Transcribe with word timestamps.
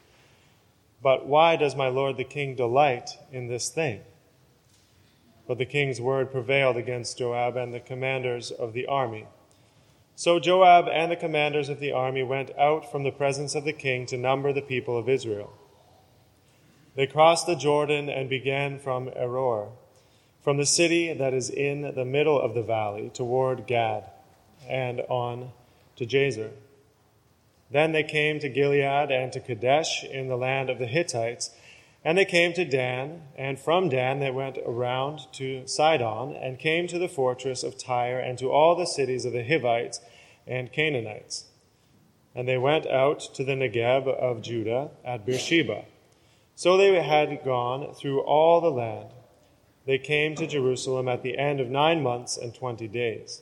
But 1.04 1.28
why 1.28 1.58
does 1.58 1.76
my 1.76 1.90
Lord 1.90 2.16
the 2.16 2.24
king 2.24 2.56
delight 2.56 3.10
in 3.30 3.50
this 3.50 3.68
thing? 3.68 4.00
But 5.50 5.58
the 5.58 5.66
king's 5.66 6.00
word 6.00 6.32
prevailed 6.32 6.78
against 6.78 7.18
Joab 7.18 7.58
and 7.58 7.74
the 7.74 7.82
commanders 7.82 8.52
of 8.52 8.72
the 8.72 8.88
army. 8.88 9.28
So 10.16 10.40
Joab 10.40 10.88
and 10.88 11.12
the 11.12 11.18
commanders 11.18 11.68
of 11.68 11.82
the 11.82 11.92
army 11.92 12.24
went 12.24 12.58
out 12.58 12.90
from 12.90 13.04
the 13.04 13.12
presence 13.12 13.54
of 13.54 13.66
the 13.66 13.74
king 13.74 14.06
to 14.06 14.18
number 14.18 14.54
the 14.54 14.62
people 14.62 14.98
of 14.98 15.10
Israel. 15.10 15.52
They 16.96 17.06
crossed 17.06 17.48
the 17.48 17.56
Jordan 17.56 18.08
and 18.08 18.30
began 18.30 18.80
from 18.80 19.10
Aroer 19.10 19.72
from 20.42 20.58
the 20.58 20.66
city 20.66 21.14
that 21.14 21.34
is 21.34 21.50
in 21.50 21.94
the 21.96 22.06
middle 22.06 22.40
of 22.40 22.54
the 22.54 22.64
valley 22.64 23.12
toward 23.14 23.68
Gad 23.68 24.06
and 24.68 25.02
on 25.10 25.52
to 25.96 26.06
Jazer. 26.06 26.52
Then 27.72 27.92
they 27.92 28.04
came 28.04 28.40
to 28.40 28.50
Gilead 28.50 29.12
and 29.12 29.32
to 29.34 29.40
Kadesh 29.40 30.04
in 30.04 30.28
the 30.28 30.38
land 30.38 30.70
of 30.70 30.80
the 30.80 30.88
Hittites, 30.88 31.52
and 32.04 32.18
they 32.18 32.26
came 32.26 32.54
to 32.54 32.66
Dan, 32.66 33.24
and 33.38 33.60
from 33.60 33.90
Dan 33.90 34.20
they 34.20 34.32
went 34.32 34.58
around 34.66 35.28
to 35.34 35.68
Sidon, 35.68 36.36
and 36.36 36.58
came 36.58 36.88
to 36.88 36.98
the 36.98 37.10
fortress 37.10 37.62
of 37.62 37.78
Tyre, 37.78 38.20
and 38.20 38.38
to 38.40 38.50
all 38.50 38.76
the 38.76 38.86
cities 38.86 39.26
of 39.26 39.34
the 39.34 39.44
Hivites 39.44 40.00
and 40.48 40.72
Canaanites. 40.72 41.46
And 42.34 42.48
they 42.48 42.58
went 42.58 42.88
out 42.88 43.20
to 43.36 43.44
the 43.44 43.54
Negeb 43.54 44.08
of 44.08 44.42
Judah 44.42 44.92
at 45.04 45.26
Beersheba. 45.26 45.84
So 46.56 46.78
they 46.78 47.02
had 47.04 47.44
gone 47.44 47.94
through 47.94 48.22
all 48.22 48.62
the 48.62 48.72
land 48.72 49.10
they 49.90 49.98
came 49.98 50.36
to 50.36 50.46
Jerusalem 50.46 51.08
at 51.08 51.24
the 51.24 51.36
end 51.36 51.60
of 51.60 51.68
nine 51.68 52.04
months 52.04 52.38
and 52.38 52.54
twenty 52.54 52.88
days. 52.88 53.42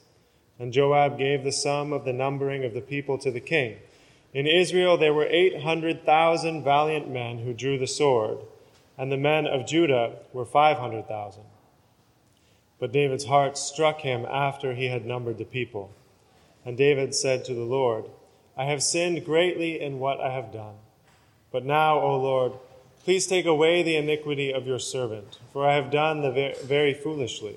And 0.58 0.72
Joab 0.72 1.18
gave 1.18 1.44
the 1.44 1.52
sum 1.52 1.92
of 1.92 2.06
the 2.06 2.14
numbering 2.14 2.64
of 2.64 2.74
the 2.74 2.80
people 2.80 3.18
to 3.18 3.32
the 3.32 3.42
king. 3.42 3.80
In 4.34 4.48
Israel 4.48 4.96
there 4.96 5.14
were 5.14 5.26
eight 5.26 5.64
hundred 5.64 6.06
thousand 6.06 6.64
valiant 6.64 7.12
men 7.12 7.40
who 7.40 7.54
drew 7.54 7.78
the 7.78 7.86
sword, 7.86 8.38
and 8.98 9.12
the 9.12 9.18
men 9.18 9.46
of 9.46 9.68
Judah 9.68 10.20
were 10.32 10.46
five 10.46 10.78
hundred 10.78 11.06
thousand. 11.10 11.44
But 12.80 12.94
David's 12.94 13.26
heart 13.26 13.58
struck 13.58 14.00
him 14.00 14.26
after 14.26 14.74
he 14.74 14.88
had 14.88 15.06
numbered 15.06 15.40
the 15.40 15.44
people. 15.44 15.92
And 16.64 16.78
David 16.78 17.14
said 17.14 17.44
to 17.44 17.56
the 17.56 17.70
Lord, 17.78 18.06
I 18.56 18.64
have 18.64 18.82
sinned 18.82 19.26
greatly 19.26 19.82
in 19.82 20.00
what 20.00 20.22
I 20.22 20.32
have 20.32 20.54
done. 20.54 20.76
But 21.52 21.66
now, 21.66 22.00
O 22.00 22.18
Lord, 22.18 22.54
Please 23.08 23.26
take 23.26 23.46
away 23.46 23.84
the 23.84 23.96
iniquity 23.96 24.52
of 24.52 24.68
your 24.68 24.80
servant, 24.80 25.40
for 25.54 25.66
I 25.66 25.76
have 25.76 25.90
done 25.90 26.20
the 26.20 26.58
very 26.66 26.94
foolishly. 26.94 27.56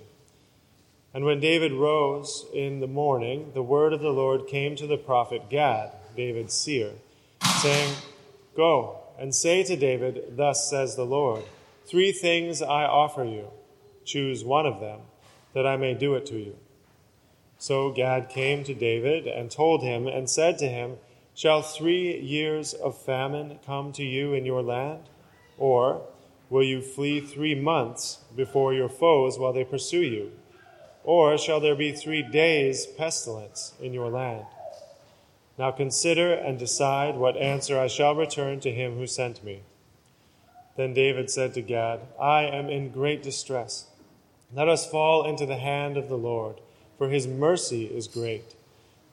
And 1.13 1.25
when 1.25 1.41
David 1.41 1.73
rose 1.73 2.47
in 2.55 2.79
the 2.79 2.87
morning, 2.87 3.51
the 3.53 3.61
word 3.61 3.93
of 3.93 3.99
the 3.99 4.13
Lord 4.13 4.47
came 4.47 4.77
to 4.77 4.87
the 4.87 4.97
prophet 4.97 5.51
Gad, 5.51 5.91
David's 6.17 6.55
seer, 6.55 6.93
saying, 7.59 7.97
Go 8.57 9.01
and 9.19 9.35
say 9.35 9.65
to 9.65 9.75
David, 9.75 10.37
Thus 10.37 10.71
says 10.71 10.95
the 10.95 11.05
Lord, 11.05 11.43
Three 11.85 12.13
things 12.13 12.63
I 12.63 12.85
offer 12.85 13.25
you. 13.25 13.51
Choose 14.05 14.45
one 14.45 14.67
of 14.67 14.79
them, 14.79 15.01
that 15.53 15.67
I 15.67 15.77
may 15.77 15.95
do 15.95 16.15
it 16.15 16.27
to 16.27 16.37
you. 16.37 16.57
So 17.59 17.91
Gad 17.91 18.29
came 18.29 18.63
to 18.63 18.73
David 18.73 19.27
and 19.27 19.51
told 19.51 19.83
him, 19.83 20.07
and 20.07 20.31
said 20.31 20.59
to 20.59 20.69
him, 20.69 20.99
Shall 21.35 21.63
three 21.63 22.21
years 22.21 22.73
of 22.73 22.97
famine 22.97 23.59
come 23.67 23.91
to 23.95 24.05
you 24.05 24.33
in 24.33 24.47
your 24.47 24.63
land? 24.63 25.09
Or 25.61 26.01
will 26.49 26.65
you 26.65 26.81
flee 26.81 27.21
three 27.21 27.55
months 27.55 28.19
before 28.35 28.75
your 28.75 28.89
foes 28.89 29.39
while 29.39 29.53
they 29.53 29.63
pursue 29.63 30.01
you? 30.01 30.33
Or 31.05 31.39
shall 31.39 31.61
there 31.61 31.77
be 31.77 31.93
three 31.93 32.23
days' 32.23 32.87
pestilence 32.87 33.75
in 33.81 33.93
your 33.93 34.09
land? 34.09 34.47
Now 35.59 35.71
consider 35.71 36.33
and 36.33 36.59
decide 36.59 37.17
what 37.17 37.37
answer 37.37 37.79
I 37.79 37.87
shall 37.87 38.15
return 38.15 38.61
to 38.61 38.73
him 38.73 38.97
who 38.97 39.07
sent 39.07 39.45
me. 39.45 39.61
Then 40.77 40.95
David 40.95 41.29
said 41.29 41.53
to 41.55 41.63
Gad, 41.63 42.01
I 42.19 42.45
am 42.45 42.71
in 42.71 42.91
great 42.91 43.23
distress. 43.23 43.87
Let 44.55 44.69
us 44.69 44.91
fall 44.91 45.27
into 45.27 45.45
the 45.45 45.59
hand 45.59 45.99
of 45.99 46.09
the 46.09 46.17
Lord, 46.17 46.57
for 46.97 47.11
his 47.11 47.27
mercy 47.27 47.85
is 47.85 48.09
great. 48.09 48.55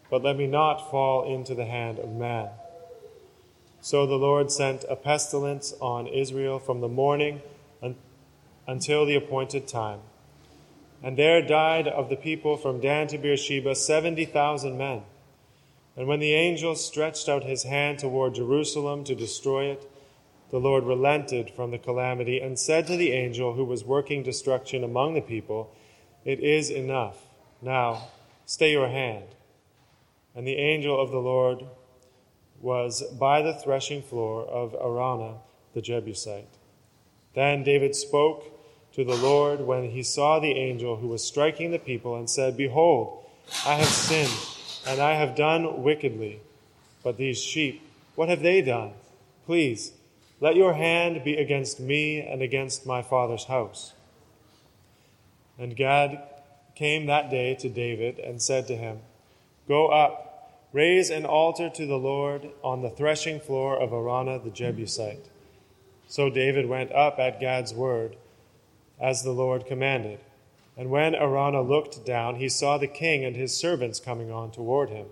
But 0.10 0.24
let 0.24 0.38
me 0.38 0.48
not 0.48 0.90
fall 0.90 1.32
into 1.32 1.54
the 1.54 1.66
hand 1.66 2.00
of 2.00 2.10
man. 2.10 2.50
So 3.88 4.06
the 4.06 4.16
Lord 4.16 4.52
sent 4.52 4.84
a 4.90 4.98
pestilence 4.98 5.74
on 5.80 6.08
Israel 6.08 6.60
from 6.60 6.82
the 6.82 6.90
morning 6.90 7.42
until 8.68 9.06
the 9.06 9.16
appointed 9.16 9.66
time. 9.66 10.02
And 11.02 11.18
there 11.18 11.42
died 11.42 11.88
of 11.88 12.10
the 12.10 12.18
people 12.18 12.58
from 12.58 12.82
Dan 12.82 13.08
to 13.08 13.18
Beersheba 13.18 13.76
70,000 13.76 14.78
men. 14.78 15.04
And 15.96 16.06
when 16.06 16.20
the 16.20 16.34
angel 16.34 16.76
stretched 16.76 17.30
out 17.30 17.46
his 17.46 17.64
hand 17.64 18.00
toward 18.00 18.36
Jerusalem 18.36 19.06
to 19.06 19.16
destroy 19.16 19.68
it, 19.68 19.90
the 20.52 20.60
Lord 20.60 20.84
relented 20.84 21.50
from 21.50 21.72
the 21.72 21.78
calamity 21.78 22.42
and 22.42 22.60
said 22.60 22.88
to 22.88 22.98
the 22.98 23.14
angel 23.14 23.54
who 23.54 23.64
was 23.64 23.86
working 23.86 24.22
destruction 24.22 24.84
among 24.84 25.14
the 25.14 25.22
people, 25.22 25.74
It 26.26 26.42
is 26.42 26.70
enough. 26.70 27.24
Now, 27.62 28.10
stay 28.46 28.74
your 28.74 28.90
hand. 28.90 29.28
And 30.36 30.46
the 30.46 30.58
angel 30.58 31.02
of 31.02 31.10
the 31.12 31.20
Lord 31.20 31.64
was 32.62 33.04
by 33.20 33.42
the 33.42 33.54
threshing 33.54 34.02
floor 34.02 34.44
of 34.46 34.74
Araunah 34.74 35.38
the 35.74 35.82
Jebusite. 35.82 36.48
Then 37.36 37.64
David 37.64 37.96
spoke 37.96 38.52
to 38.94 39.04
the 39.04 39.16
Lord 39.16 39.62
when 39.62 39.92
he 39.92 40.02
saw 40.02 40.40
the 40.40 40.54
angel 40.54 40.96
who 40.96 41.08
was 41.08 41.24
striking 41.24 41.72
the 41.72 41.80
people 41.80 42.16
and 42.16 42.30
said, 42.30 42.58
Behold, 42.58 43.24
I 43.66 43.76
have 43.76 43.88
sinned, 43.88 44.34
and 44.88 45.00
I 45.00 45.14
have 45.14 45.36
done 45.36 45.84
wickedly. 45.84 46.40
But 47.04 47.18
these 47.18 47.40
sheep, 47.40 47.82
what 48.16 48.30
have 48.30 48.42
they 48.42 48.62
done? 48.62 48.94
Please, 49.46 49.94
let 50.40 50.56
your 50.56 50.74
hand 50.74 51.24
be 51.24 51.36
against 51.36 51.80
me 51.80 52.22
and 52.22 52.42
against 52.42 52.86
my 52.86 53.02
father's 53.02 53.46
house. 53.46 53.94
And 55.60 55.76
Gad 55.76 56.22
came 56.76 57.06
that 57.06 57.30
day 57.30 57.56
to 57.56 57.70
David 57.70 58.20
and 58.20 58.42
said 58.42 58.68
to 58.68 58.76
him, 58.76 59.00
Go 59.68 59.88
up 59.88 60.27
Raise 60.78 61.10
an 61.10 61.26
altar 61.26 61.72
to 61.72 61.88
the 61.88 61.98
Lord 61.98 62.52
on 62.64 62.84
the 62.84 62.92
threshing 62.92 63.40
floor 63.40 63.76
of 63.76 63.90
Araunah 63.90 64.44
the 64.44 64.52
Jebusite. 64.52 65.26
So 66.08 66.30
David 66.30 66.70
went 66.70 66.92
up 66.92 67.18
at 67.18 67.40
Gad's 67.40 67.74
word, 67.74 68.16
as 69.02 69.24
the 69.24 69.32
Lord 69.32 69.66
commanded. 69.66 70.20
And 70.78 70.92
when 70.92 71.16
Araunah 71.16 71.68
looked 71.68 72.06
down, 72.06 72.36
he 72.36 72.48
saw 72.48 72.78
the 72.78 72.86
king 72.86 73.26
and 73.26 73.36
his 73.36 73.58
servants 73.58 74.00
coming 74.00 74.32
on 74.32 74.52
toward 74.52 74.92
him. 74.92 75.08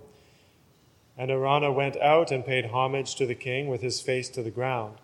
And 1.17 1.31
Araunah 1.31 1.73
went 1.73 1.97
out 1.97 2.29
and 2.29 2.45
paid 2.45 2.65
homage 2.65 3.15
to 3.15 3.25
the 3.25 3.33
king 3.33 3.67
with 3.67 3.81
his 3.81 3.99
face 3.99 4.29
to 4.29 4.43
the 4.43 4.51
ground. 4.51 4.99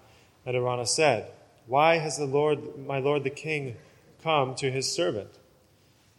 And 0.45 0.55
Araunah 0.55 0.85
said, 0.85 1.31
Why 1.65 1.97
has 1.97 2.17
the 2.17 2.25
Lord, 2.25 2.77
my 2.77 2.99
lord 2.99 3.23
the 3.23 3.31
king, 3.31 3.77
come 4.21 4.53
to 4.57 4.69
his 4.69 4.93
servant? 4.93 5.39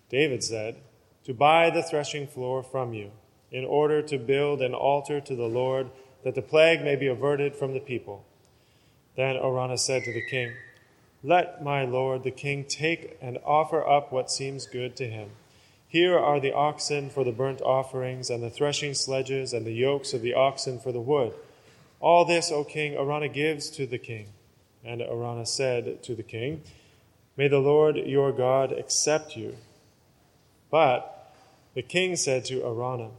David 0.08 0.42
said, 0.42 0.78
To 1.26 1.32
buy 1.32 1.70
the 1.70 1.84
threshing 1.84 2.26
floor 2.26 2.64
from 2.64 2.92
you 2.92 3.12
in 3.52 3.64
order 3.64 4.02
to 4.02 4.18
build 4.18 4.62
an 4.62 4.74
altar 4.74 5.20
to 5.20 5.36
the 5.36 5.46
Lord, 5.46 5.90
that 6.24 6.34
the 6.34 6.42
plague 6.42 6.82
may 6.82 6.96
be 6.96 7.06
averted 7.06 7.54
from 7.54 7.74
the 7.74 7.80
people. 7.80 8.24
Then 9.14 9.36
Araunah 9.36 9.78
said 9.78 10.04
to 10.04 10.12
the 10.12 10.26
king, 10.26 10.54
Let 11.22 11.62
my 11.62 11.84
lord 11.84 12.24
the 12.24 12.30
king 12.30 12.64
take 12.64 13.18
and 13.20 13.38
offer 13.44 13.86
up 13.86 14.10
what 14.10 14.30
seems 14.30 14.66
good 14.66 14.96
to 14.96 15.08
him. 15.08 15.30
Here 15.86 16.18
are 16.18 16.40
the 16.40 16.54
oxen 16.54 17.10
for 17.10 17.22
the 17.22 17.32
burnt 17.32 17.60
offerings, 17.60 18.30
and 18.30 18.42
the 18.42 18.48
threshing 18.48 18.94
sledges, 18.94 19.52
and 19.52 19.66
the 19.66 19.74
yokes 19.74 20.14
of 20.14 20.22
the 20.22 20.32
oxen 20.32 20.80
for 20.80 20.90
the 20.90 21.00
wood. 21.00 21.34
All 22.00 22.24
this, 22.24 22.50
O 22.50 22.64
king, 22.64 22.94
Araunah 22.94 23.32
gives 23.32 23.68
to 23.70 23.86
the 23.86 23.98
king. 23.98 24.28
And 24.82 25.02
Araunah 25.02 25.46
said 25.46 26.02
to 26.04 26.14
the 26.14 26.22
king, 26.22 26.62
May 27.36 27.48
the 27.48 27.58
Lord 27.58 27.96
your 27.96 28.32
God 28.32 28.72
accept 28.72 29.36
you. 29.36 29.56
But 30.70 31.34
the 31.74 31.82
king 31.82 32.16
said 32.16 32.46
to 32.46 32.60
Araunah, 32.60 33.10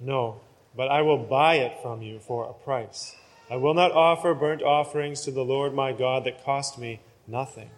No, 0.00 0.40
but 0.76 0.88
I 0.88 1.02
will 1.02 1.18
buy 1.18 1.56
it 1.56 1.80
from 1.82 2.02
you 2.02 2.18
for 2.18 2.48
a 2.48 2.52
price. 2.52 3.16
I 3.50 3.56
will 3.56 3.74
not 3.74 3.92
offer 3.92 4.34
burnt 4.34 4.62
offerings 4.62 5.22
to 5.22 5.30
the 5.30 5.44
Lord 5.44 5.74
my 5.74 5.92
God 5.92 6.24
that 6.24 6.44
cost 6.44 6.78
me 6.78 7.00
nothing. 7.26 7.70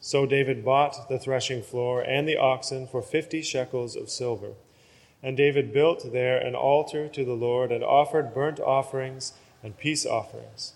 So 0.00 0.24
David 0.24 0.64
bought 0.64 1.08
the 1.08 1.18
threshing 1.18 1.62
floor 1.62 2.00
and 2.00 2.28
the 2.28 2.36
oxen 2.36 2.86
for 2.86 3.02
fifty 3.02 3.42
shekels 3.42 3.96
of 3.96 4.08
silver. 4.08 4.52
And 5.22 5.36
David 5.36 5.72
built 5.72 6.12
there 6.12 6.38
an 6.38 6.54
altar 6.54 7.08
to 7.08 7.24
the 7.24 7.32
Lord 7.32 7.72
and 7.72 7.82
offered 7.82 8.32
burnt 8.32 8.60
offerings 8.60 9.32
and 9.64 9.76
peace 9.76 10.06
offerings. 10.06 10.74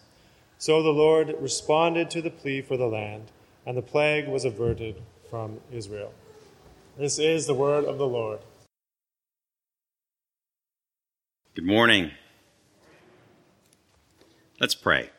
So 0.59 0.83
the 0.83 0.91
Lord 0.91 1.35
responded 1.39 2.11
to 2.11 2.21
the 2.21 2.31
plea 2.31 2.61
for 2.61 2.77
the 2.77 2.89
land, 2.89 3.31
and 3.65 3.77
the 3.77 3.83
plague 3.83 4.27
was 4.27 4.45
averted 4.45 4.97
from 5.31 5.61
Israel. 5.73 6.13
This 6.99 7.21
is 7.21 7.47
the 7.47 7.55
word 7.55 7.85
of 7.85 7.99
the 7.99 8.07
Lord. 8.07 8.41
Good 11.55 11.67
morning. 11.67 12.11
Let's 14.59 14.75
pray. 14.75 15.11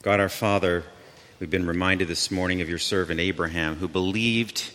God 0.00 0.18
our 0.18 0.30
Father, 0.30 0.82
We've 1.38 1.50
been 1.50 1.66
reminded 1.66 2.08
this 2.08 2.30
morning 2.30 2.62
of 2.62 2.70
your 2.70 2.78
servant 2.78 3.20
Abraham, 3.20 3.76
who 3.76 3.86
believed 3.86 4.70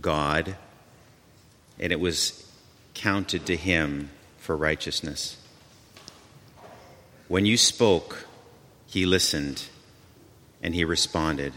God, 0.00 0.54
and 1.80 1.92
it 1.92 1.98
was 1.98 2.48
counted 2.94 3.44
to 3.46 3.56
him 3.56 4.10
for 4.38 4.56
righteousness. 4.56 5.36
When 7.26 7.44
you 7.44 7.56
spoke, 7.56 8.28
he 8.86 9.06
listened 9.06 9.64
and 10.62 10.72
he 10.72 10.84
responded. 10.84 11.52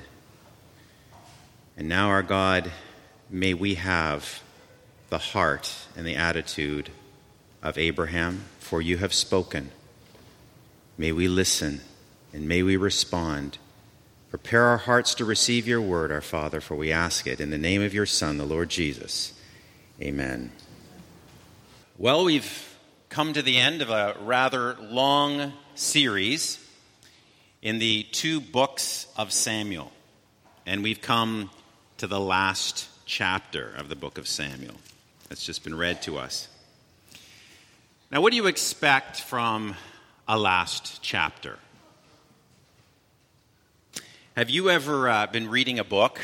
And 1.78 1.88
now, 1.88 2.10
our 2.10 2.24
God, 2.24 2.72
may 3.30 3.54
we 3.54 3.76
have 3.76 4.42
the 5.10 5.20
heart 5.20 5.72
and 5.96 6.08
the 6.08 6.16
attitude 6.16 6.90
of 7.66 7.78
Abraham, 7.78 8.46
for 8.60 8.82
you 8.82 9.00
have 9.00 9.14
spoken. 9.14 9.72
May 10.98 11.12
we 11.12 11.28
listen 11.28 11.82
and 12.32 12.48
may 12.48 12.64
we 12.64 12.78
respond 12.78 13.58
Prepare 14.36 14.64
our 14.64 14.78
hearts 14.80 15.16
to 15.16 15.24
receive 15.24 15.66
your 15.66 15.80
word, 15.80 16.12
our 16.12 16.20
Father, 16.20 16.60
for 16.60 16.76
we 16.76 16.92
ask 16.92 17.26
it 17.26 17.40
in 17.40 17.52
the 17.52 17.58
name 17.58 17.82
of 17.82 17.94
your 17.94 18.06
Son, 18.06 18.38
the 18.38 18.44
Lord 18.44 18.68
Jesus. 18.68 19.32
Amen. 20.02 20.52
Well, 21.98 22.26
we've 22.26 22.78
come 23.08 23.32
to 23.32 23.42
the 23.42 23.58
end 23.58 23.82
of 23.82 23.90
a 23.90 24.18
rather 24.20 24.76
long 24.82 25.54
series 25.76 26.60
in 27.62 27.80
the 27.80 28.04
two 28.12 28.42
books 28.42 29.08
of 29.16 29.32
Samuel, 29.32 29.94
and 30.66 30.84
we've 30.84 31.00
come 31.00 31.50
to 32.00 32.06
the 32.06 32.20
last 32.20 32.90
chapter 33.06 33.74
of 33.78 33.88
the 33.88 33.96
book 33.96 34.18
of 34.18 34.28
Samuel 34.28 34.76
that's 35.30 35.46
just 35.46 35.64
been 35.64 35.78
read 35.78 36.02
to 36.02 36.18
us. 36.18 36.50
Now, 38.12 38.22
what 38.22 38.30
do 38.30 38.36
you 38.36 38.46
expect 38.46 39.19
from 39.19 39.74
a 40.28 40.38
last 40.38 41.02
chapter? 41.02 41.57
Have 44.38 44.52
you 44.52 44.69
ever 44.69 45.10
uh, 45.10 45.28
been 45.28 45.50
reading 45.50 45.80
a 45.80 45.84
book 45.84 46.22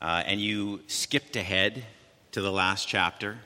uh, 0.00 0.22
and 0.24 0.40
you 0.40 0.80
skipped 0.86 1.34
ahead 1.34 1.84
to 2.30 2.40
the 2.40 2.52
last 2.52 2.86
chapter? 2.86 3.38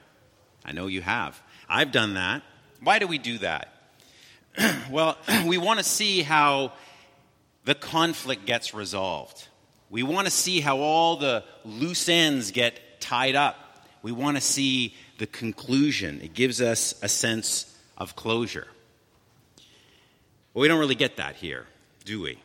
I 0.66 0.72
know 0.72 0.86
you 0.86 1.00
have. 1.00 1.40
I've 1.66 1.92
done 1.92 2.12
that. 2.14 2.42
Why 2.82 2.98
do 2.98 3.06
we 3.06 3.16
do 3.16 3.38
that? 3.38 3.72
well, 4.90 5.16
we 5.46 5.56
want 5.56 5.78
to 5.78 5.84
see 5.84 6.20
how 6.20 6.74
the 7.64 7.74
conflict 7.74 8.44
gets 8.44 8.74
resolved. 8.74 9.48
We 9.88 10.02
want 10.02 10.26
to 10.26 10.30
see 10.30 10.60
how 10.60 10.76
all 10.80 11.16
the 11.16 11.44
loose 11.64 12.10
ends 12.10 12.50
get 12.50 13.00
tied 13.00 13.34
up. 13.34 13.56
We 14.02 14.12
want 14.12 14.36
to 14.36 14.42
see 14.42 14.94
the 15.20 15.26
conclusion. 15.26 16.20
It 16.22 16.32
gives 16.32 16.62
us 16.62 16.94
a 17.02 17.08
sense 17.08 17.72
of 17.98 18.16
closure. 18.16 18.66
But 20.54 20.60
we 20.60 20.66
don't 20.68 20.80
really 20.80 20.94
get 20.94 21.18
that 21.18 21.36
here, 21.36 21.66
do 22.04 22.22
we? 22.22 22.38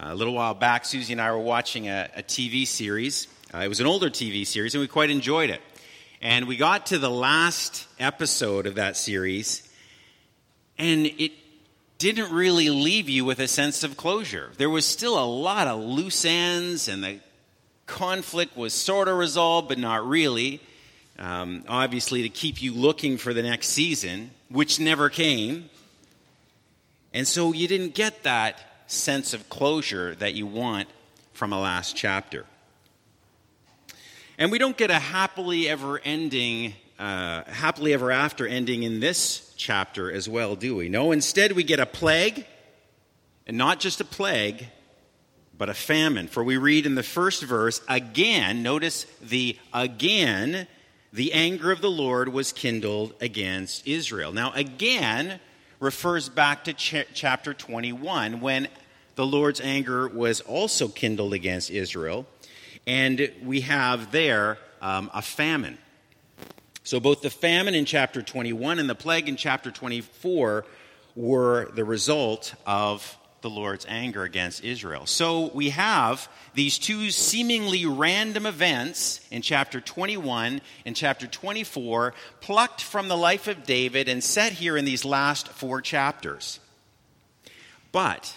a 0.00 0.14
little 0.14 0.34
while 0.34 0.54
back, 0.54 0.84
Susie 0.84 1.12
and 1.12 1.20
I 1.20 1.30
were 1.30 1.38
watching 1.38 1.88
a, 1.88 2.08
a 2.16 2.22
TV 2.22 2.66
series. 2.66 3.28
Uh, 3.54 3.58
it 3.58 3.68
was 3.68 3.78
an 3.78 3.86
older 3.86 4.10
TV 4.10 4.44
series, 4.46 4.74
and 4.74 4.80
we 4.80 4.88
quite 4.88 5.10
enjoyed 5.10 5.50
it. 5.50 5.60
And 6.20 6.48
we 6.48 6.56
got 6.56 6.86
to 6.86 6.98
the 6.98 7.10
last 7.10 7.86
episode 8.00 8.66
of 8.66 8.76
that 8.76 8.96
series, 8.96 9.68
and 10.78 11.06
it 11.06 11.32
didn't 11.98 12.32
really 12.32 12.70
leave 12.70 13.08
you 13.08 13.24
with 13.24 13.38
a 13.38 13.46
sense 13.46 13.84
of 13.84 13.96
closure. 13.96 14.50
There 14.56 14.70
was 14.70 14.86
still 14.86 15.18
a 15.18 15.26
lot 15.26 15.68
of 15.68 15.80
loose 15.80 16.24
ends, 16.24 16.88
and 16.88 17.04
the 17.04 17.20
conflict 17.86 18.56
was 18.56 18.72
sort 18.72 19.08
of 19.08 19.18
resolved, 19.18 19.68
but 19.68 19.78
not 19.78 20.06
really. 20.06 20.60
Um, 21.18 21.64
obviously, 21.68 22.22
to 22.22 22.28
keep 22.28 22.62
you 22.62 22.72
looking 22.72 23.18
for 23.18 23.32
the 23.34 23.42
next 23.42 23.68
season, 23.68 24.30
which 24.48 24.80
never 24.80 25.08
came. 25.08 25.70
And 27.12 27.28
so 27.28 27.52
you 27.52 27.68
didn't 27.68 27.94
get 27.94 28.22
that 28.22 28.58
sense 28.86 29.34
of 29.34 29.48
closure 29.48 30.14
that 30.16 30.34
you 30.34 30.46
want 30.46 30.88
from 31.32 31.52
a 31.52 31.60
last 31.60 31.96
chapter. 31.96 32.46
And 34.38 34.50
we 34.50 34.58
don't 34.58 34.76
get 34.76 34.90
a 34.90 34.98
happily 34.98 35.68
ever 35.68 36.00
ending, 36.04 36.74
uh, 36.98 37.44
happily 37.44 37.92
ever 37.92 38.10
after 38.10 38.46
ending 38.46 38.82
in 38.82 39.00
this 39.00 39.52
chapter 39.56 40.10
as 40.10 40.28
well, 40.28 40.56
do 40.56 40.76
we? 40.76 40.88
No, 40.88 41.12
instead 41.12 41.52
we 41.52 41.62
get 41.62 41.78
a 41.78 41.86
plague, 41.86 42.46
and 43.46 43.56
not 43.56 43.78
just 43.78 44.00
a 44.00 44.04
plague, 44.04 44.66
but 45.56 45.68
a 45.68 45.74
famine. 45.74 46.28
For 46.28 46.42
we 46.42 46.56
read 46.56 46.86
in 46.86 46.94
the 46.94 47.02
first 47.02 47.42
verse, 47.42 47.80
again, 47.88 48.62
notice 48.62 49.04
the 49.20 49.58
again, 49.72 50.66
the 51.12 51.32
anger 51.32 51.70
of 51.70 51.80
the 51.80 51.90
Lord 51.90 52.30
was 52.30 52.52
kindled 52.52 53.14
against 53.20 53.86
Israel. 53.86 54.32
Now, 54.32 54.52
again 54.52 55.40
refers 55.78 56.28
back 56.28 56.64
to 56.64 56.72
ch- 56.72 57.06
chapter 57.12 57.52
21 57.52 58.40
when 58.40 58.68
the 59.16 59.26
Lord's 59.26 59.60
anger 59.60 60.08
was 60.08 60.40
also 60.40 60.88
kindled 60.88 61.34
against 61.34 61.70
Israel, 61.70 62.26
and 62.86 63.30
we 63.44 63.60
have 63.62 64.10
there 64.12 64.58
um, 64.80 65.10
a 65.12 65.20
famine. 65.20 65.76
So, 66.84 66.98
both 66.98 67.20
the 67.20 67.30
famine 67.30 67.74
in 67.74 67.84
chapter 67.84 68.22
21 68.22 68.78
and 68.78 68.88
the 68.88 68.94
plague 68.94 69.28
in 69.28 69.36
chapter 69.36 69.70
24 69.70 70.64
were 71.14 71.70
the 71.74 71.84
result 71.84 72.54
of 72.66 73.16
the 73.42 73.50
Lord's 73.50 73.86
anger 73.88 74.22
against 74.22 74.64
Israel. 74.64 75.06
So, 75.06 75.50
we 75.52 75.70
have 75.70 76.28
these 76.54 76.78
two 76.78 77.10
seemingly 77.10 77.84
random 77.84 78.46
events 78.46 79.20
in 79.30 79.42
chapter 79.42 79.80
21 79.80 80.60
and 80.86 80.96
chapter 80.96 81.26
24 81.26 82.14
plucked 82.40 82.82
from 82.82 83.08
the 83.08 83.16
life 83.16 83.48
of 83.48 83.64
David 83.64 84.08
and 84.08 84.22
set 84.22 84.52
here 84.52 84.76
in 84.76 84.84
these 84.84 85.04
last 85.04 85.48
four 85.48 85.80
chapters. 85.80 86.60
But 87.90 88.34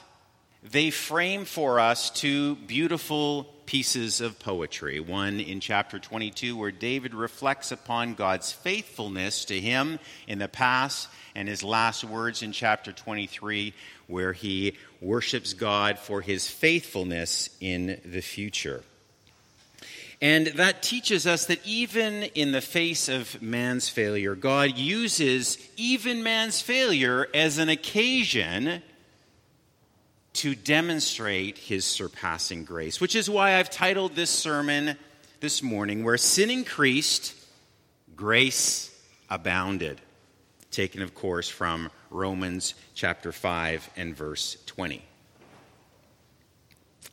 they 0.64 0.90
frame 0.90 1.46
for 1.46 1.80
us 1.80 2.10
two 2.10 2.56
beautiful 2.56 3.44
pieces 3.66 4.22
of 4.22 4.40
poetry. 4.40 5.00
One 5.00 5.40
in 5.40 5.60
chapter 5.60 6.00
22, 6.00 6.58
where 6.58 6.72
David 6.72 7.14
reflects 7.14 7.72
upon 7.72 8.16
God's 8.16 8.52
faithfulness 8.52 9.46
to 9.46 9.60
him 9.60 10.00
in 10.28 10.40
the 10.40 10.48
past, 10.48 11.08
and 11.36 11.48
his 11.48 11.64
last 11.64 12.04
words 12.04 12.42
in 12.42 12.52
chapter 12.52 12.92
23, 12.92 13.74
where 14.08 14.34
he 14.34 14.78
worships 15.02 15.54
God 15.54 16.00
for 16.00 16.22
his 16.22 16.48
faithfulness 16.48 17.50
in 17.60 18.00
the 18.06 18.22
future. 18.22 18.84
And 20.22 20.48
that 20.48 20.82
teaches 20.82 21.28
us 21.28 21.46
that 21.48 21.60
even 21.66 22.24
in 22.24 22.52
the 22.52 22.62
face 22.62 23.10
of 23.10 23.42
man's 23.42 23.90
failure, 23.90 24.34
God 24.34 24.78
uses 24.78 25.58
even 25.76 26.24
man's 26.24 26.62
failure 26.62 27.28
as 27.34 27.58
an 27.58 27.70
occasion 27.70 28.82
to 30.34 30.56
demonstrate 30.56 31.58
his 31.58 31.86
surpassing 31.86 32.66
grace, 32.66 33.00
which 33.00 33.16
is 33.16 33.30
why 33.30 33.56
I've 33.56 33.70
titled 33.70 34.16
this 34.16 34.30
sermon 34.30 34.98
this 35.40 35.62
morning, 35.62 36.04
Where 36.04 36.18
Sin 36.18 36.50
Increased, 36.50 37.36
Grace 38.16 38.92
Abounded, 39.30 40.02
taken, 40.76 41.02
of 41.02 41.16
course, 41.16 41.48
from 41.48 41.90
Romans 42.12 42.76
chapter 42.94 43.32
5 43.32 43.90
and 43.96 44.16
verse 44.16 44.58
20. 44.66 45.02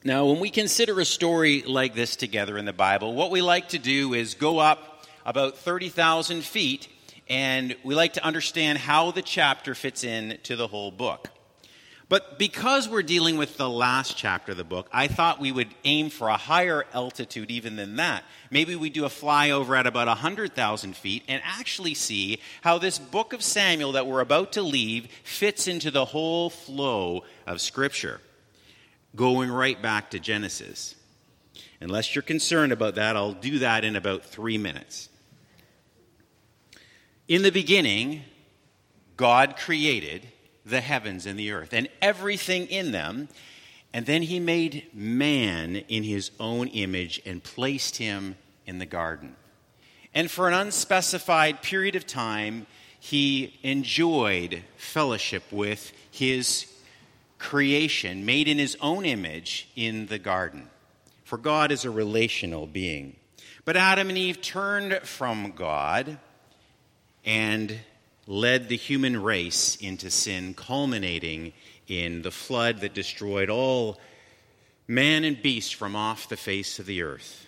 Now, 0.04 0.26
when 0.26 0.40
we 0.40 0.50
consider 0.50 0.98
a 0.98 1.04
story 1.04 1.62
like 1.62 1.94
this 1.94 2.16
together 2.16 2.58
in 2.58 2.64
the 2.64 2.72
Bible, 2.72 3.14
what 3.14 3.30
we 3.30 3.40
like 3.40 3.68
to 3.68 3.78
do 3.78 4.14
is 4.14 4.34
go 4.34 4.58
up 4.58 5.06
about 5.24 5.58
30,000 5.58 6.42
feet 6.42 6.88
and 7.28 7.76
we 7.84 7.94
like 7.94 8.14
to 8.14 8.24
understand 8.24 8.78
how 8.78 9.12
the 9.12 9.22
chapter 9.22 9.76
fits 9.76 10.02
in 10.02 10.38
to 10.42 10.56
the 10.56 10.66
whole 10.66 10.90
book. 10.90 11.28
But 12.12 12.38
because 12.38 12.90
we're 12.90 13.02
dealing 13.02 13.38
with 13.38 13.56
the 13.56 13.70
last 13.70 14.18
chapter 14.18 14.52
of 14.52 14.58
the 14.58 14.64
book, 14.64 14.86
I 14.92 15.08
thought 15.08 15.40
we 15.40 15.50
would 15.50 15.74
aim 15.82 16.10
for 16.10 16.28
a 16.28 16.36
higher 16.36 16.84
altitude 16.92 17.50
even 17.50 17.76
than 17.76 17.96
that. 17.96 18.22
Maybe 18.50 18.76
we 18.76 18.90
do 18.90 19.06
a 19.06 19.08
flyover 19.08 19.78
at 19.78 19.86
about 19.86 20.08
100,000 20.08 20.94
feet 20.94 21.22
and 21.26 21.40
actually 21.42 21.94
see 21.94 22.38
how 22.60 22.76
this 22.76 22.98
book 22.98 23.32
of 23.32 23.42
Samuel 23.42 23.92
that 23.92 24.06
we're 24.06 24.20
about 24.20 24.52
to 24.52 24.62
leave 24.62 25.08
fits 25.24 25.66
into 25.66 25.90
the 25.90 26.04
whole 26.04 26.50
flow 26.50 27.24
of 27.46 27.62
Scripture, 27.62 28.20
going 29.16 29.50
right 29.50 29.80
back 29.80 30.10
to 30.10 30.18
Genesis. 30.18 30.94
Unless 31.80 32.14
you're 32.14 32.20
concerned 32.20 32.72
about 32.72 32.96
that, 32.96 33.16
I'll 33.16 33.32
do 33.32 33.60
that 33.60 33.86
in 33.86 33.96
about 33.96 34.22
three 34.22 34.58
minutes. 34.58 35.08
In 37.26 37.40
the 37.40 37.50
beginning, 37.50 38.20
God 39.16 39.56
created 39.56 40.28
the 40.64 40.80
heavens 40.80 41.26
and 41.26 41.38
the 41.38 41.50
earth 41.50 41.72
and 41.72 41.88
everything 42.00 42.66
in 42.66 42.92
them. 42.92 43.28
And 43.92 44.06
then 44.06 44.22
he 44.22 44.40
made 44.40 44.86
man 44.94 45.76
in 45.76 46.02
his 46.02 46.30
own 46.40 46.68
image 46.68 47.20
and 47.26 47.42
placed 47.42 47.96
him 47.96 48.36
in 48.66 48.78
the 48.78 48.86
garden. 48.86 49.36
And 50.14 50.30
for 50.30 50.48
an 50.48 50.54
unspecified 50.54 51.62
period 51.62 51.94
of 51.94 52.06
time, 52.06 52.66
he 52.98 53.58
enjoyed 53.62 54.62
fellowship 54.76 55.42
with 55.50 55.92
his 56.10 56.66
creation, 57.38 58.24
made 58.24 58.46
in 58.48 58.58
his 58.58 58.76
own 58.80 59.04
image 59.04 59.68
in 59.74 60.06
the 60.06 60.18
garden. 60.18 60.70
For 61.24 61.36
God 61.36 61.72
is 61.72 61.84
a 61.84 61.90
relational 61.90 62.66
being. 62.66 63.16
But 63.64 63.76
Adam 63.76 64.08
and 64.08 64.18
Eve 64.18 64.40
turned 64.40 64.94
from 65.02 65.52
God 65.52 66.18
and 67.24 67.78
led 68.26 68.68
the 68.68 68.76
human 68.76 69.22
race 69.22 69.76
into 69.76 70.10
sin, 70.10 70.54
culminating 70.54 71.52
in 71.88 72.22
the 72.22 72.30
flood 72.30 72.80
that 72.80 72.94
destroyed 72.94 73.50
all 73.50 73.98
man 74.86 75.24
and 75.24 75.42
beast 75.42 75.74
from 75.74 75.96
off 75.96 76.28
the 76.28 76.36
face 76.36 76.78
of 76.78 76.86
the 76.86 77.02
earth. 77.02 77.46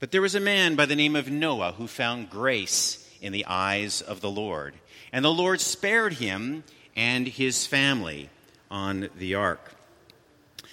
But 0.00 0.10
there 0.10 0.22
was 0.22 0.34
a 0.34 0.40
man 0.40 0.74
by 0.74 0.86
the 0.86 0.96
name 0.96 1.16
of 1.16 1.30
Noah 1.30 1.72
who 1.72 1.86
found 1.86 2.30
grace 2.30 3.08
in 3.20 3.32
the 3.32 3.46
eyes 3.46 4.02
of 4.02 4.20
the 4.20 4.30
Lord. 4.30 4.74
And 5.12 5.24
the 5.24 5.32
Lord 5.32 5.60
spared 5.60 6.14
him 6.14 6.64
and 6.94 7.26
his 7.26 7.66
family 7.66 8.28
on 8.70 9.08
the 9.16 9.34
ark. 9.34 9.74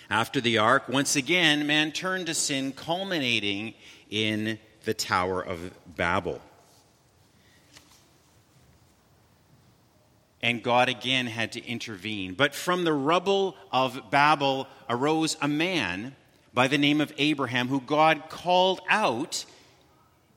After 0.10 0.42
the 0.42 0.58
ark, 0.58 0.90
once 0.90 1.16
again, 1.16 1.66
man 1.66 1.92
turned 1.94 2.26
to 2.26 2.34
sin, 2.34 2.74
culminating 2.74 3.74
in 4.10 4.60
the 4.84 4.94
Tower 4.94 5.42
of 5.42 5.72
Babel. 5.96 6.42
And 10.44 10.64
God 10.64 10.90
again 10.90 11.28
had 11.28 11.52
to 11.54 11.66
intervene. 11.66 12.34
But 12.34 12.56
from 12.56 12.84
the 12.84 12.94
rubble 12.94 13.56
of 13.72 14.10
Babel 14.10 14.68
arose 14.90 15.38
a 15.42 15.48
man 15.48 16.16
by 16.54 16.68
the 16.68 16.78
name 16.78 17.00
of 17.00 17.14
Abraham 17.18 17.68
who 17.68 17.80
God 17.80 18.30
called 18.30 18.82
out, 18.90 19.46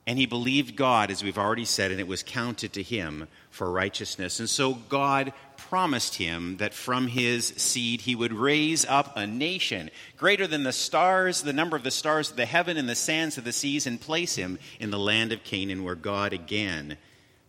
and 0.06 0.18
he 0.18 0.26
believed 0.26 0.76
God, 0.76 1.10
as 1.10 1.24
we've 1.24 1.38
already 1.38 1.64
said, 1.64 1.90
and 1.90 1.98
it 1.98 2.06
was 2.06 2.22
counted 2.22 2.74
to 2.74 2.82
him 2.82 3.26
for 3.50 3.70
righteousness. 3.70 4.38
And 4.38 4.48
so 4.48 4.74
God 4.74 5.32
promised 5.56 6.16
him 6.16 6.58
that 6.58 6.74
from 6.74 7.06
his 7.06 7.46
seed 7.46 8.02
he 8.02 8.14
would 8.14 8.32
raise 8.32 8.84
up 8.84 9.16
a 9.16 9.26
nation 9.26 9.90
greater 10.18 10.46
than 10.46 10.62
the 10.62 10.72
stars, 10.72 11.42
the 11.42 11.54
number 11.54 11.76
of 11.76 11.84
the 11.84 11.90
stars 11.90 12.30
of 12.30 12.36
the 12.36 12.44
heaven 12.44 12.76
and 12.76 12.88
the 12.88 12.94
sands 12.94 13.38
of 13.38 13.44
the 13.44 13.52
seas, 13.52 13.86
and 13.86 14.00
place 14.00 14.36
him 14.36 14.58
in 14.78 14.90
the 14.90 14.98
land 14.98 15.32
of 15.32 15.42
Canaan 15.42 15.84
where 15.84 15.94
God 15.94 16.34
again 16.34 16.98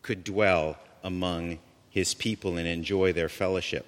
could 0.02 0.24
dwell 0.24 0.78
among 1.04 1.60
his 1.96 2.14
people 2.14 2.58
and 2.58 2.68
enjoy 2.68 3.14
their 3.14 3.30
fellowship. 3.30 3.86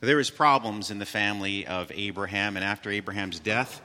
There 0.00 0.18
was 0.18 0.28
problems 0.28 0.90
in 0.90 0.98
the 0.98 1.06
family 1.06 1.66
of 1.66 1.90
Abraham, 1.90 2.54
and 2.54 2.62
after 2.62 2.90
Abraham's 2.90 3.40
death, 3.40 3.80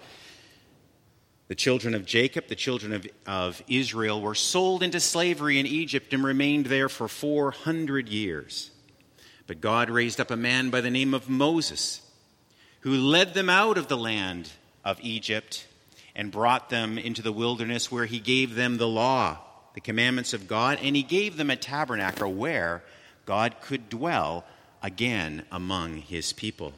the 1.48 1.56
children 1.56 1.96
of 1.96 2.06
Jacob, 2.06 2.48
the 2.48 2.56
children 2.56 2.92
of, 2.92 3.08
of 3.26 3.64
Israel, 3.70 4.22
were 4.22 4.36
sold 4.36 4.84
into 4.84 5.00
slavery 5.00 5.58
in 5.58 5.66
Egypt 5.66 6.14
and 6.14 6.22
remained 6.22 6.66
there 6.66 6.90
for 6.90 7.08
400 7.08 8.10
years. 8.10 8.72
But 9.48 9.62
God 9.62 9.90
raised 9.90 10.20
up 10.20 10.30
a 10.30 10.36
man 10.36 10.70
by 10.70 10.82
the 10.82 10.92
name 10.92 11.14
of 11.14 11.30
Moses, 11.30 12.02
who 12.82 12.94
led 12.94 13.34
them 13.34 13.50
out 13.50 13.78
of 13.78 13.88
the 13.88 13.98
land 13.98 14.50
of 14.84 15.00
Egypt 15.02 15.66
and 16.14 16.30
brought 16.30 16.70
them 16.70 16.98
into 16.98 17.22
the 17.22 17.32
wilderness 17.32 17.90
where 17.90 18.06
he 18.06 18.20
gave 18.20 18.56
them 18.56 18.76
the 18.76 18.88
law 18.88 19.45
the 19.76 19.82
commandments 19.82 20.34
of 20.34 20.48
God, 20.48 20.80
and 20.82 20.96
he 20.96 21.04
gave 21.04 21.38
them 21.38 21.52
a 21.52 21.56
tabernacle 21.56 22.34
where 22.34 22.82
God 23.26 23.58
could 23.62 23.90
dwell 23.90 24.46
again 24.82 25.46
among 25.52 25.98
his 25.98 26.34
people. 26.34 26.74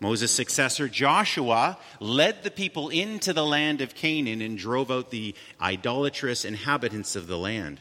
Moses' 0.00 0.30
successor 0.30 0.88
Joshua 0.88 1.76
led 2.00 2.42
the 2.42 2.50
people 2.50 2.88
into 2.88 3.34
the 3.34 3.44
land 3.44 3.82
of 3.82 3.94
Canaan 3.94 4.40
and 4.40 4.56
drove 4.56 4.90
out 4.90 5.10
the 5.10 5.34
idolatrous 5.60 6.46
inhabitants 6.46 7.16
of 7.16 7.26
the 7.26 7.36
land. 7.36 7.80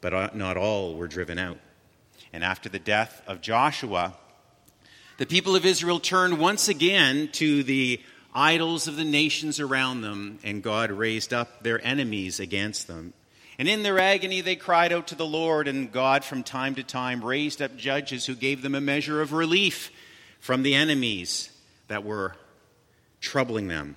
But 0.00 0.36
not 0.36 0.56
all 0.56 0.94
were 0.94 1.08
driven 1.08 1.38
out. 1.38 1.58
And 2.32 2.44
after 2.44 2.68
the 2.68 2.78
death 2.78 3.20
of 3.26 3.40
Joshua, 3.40 4.14
the 5.18 5.26
people 5.26 5.56
of 5.56 5.66
Israel 5.66 5.98
turned 5.98 6.38
once 6.38 6.68
again 6.68 7.30
to 7.32 7.64
the 7.64 8.00
idols 8.32 8.86
of 8.86 8.94
the 8.94 9.04
nations 9.04 9.58
around 9.58 10.02
them, 10.02 10.38
and 10.44 10.62
God 10.62 10.92
raised 10.92 11.34
up 11.34 11.64
their 11.64 11.84
enemies 11.84 12.38
against 12.38 12.86
them. 12.86 13.12
And 13.60 13.68
in 13.68 13.82
their 13.82 13.98
agony, 13.98 14.40
they 14.40 14.56
cried 14.56 14.90
out 14.90 15.08
to 15.08 15.14
the 15.14 15.26
Lord, 15.26 15.68
and 15.68 15.92
God 15.92 16.24
from 16.24 16.42
time 16.42 16.76
to 16.76 16.82
time 16.82 17.22
raised 17.22 17.60
up 17.60 17.76
judges 17.76 18.24
who 18.24 18.34
gave 18.34 18.62
them 18.62 18.74
a 18.74 18.80
measure 18.80 19.20
of 19.20 19.34
relief 19.34 19.90
from 20.38 20.62
the 20.62 20.74
enemies 20.74 21.50
that 21.88 22.02
were 22.02 22.34
troubling 23.20 23.68
them. 23.68 23.96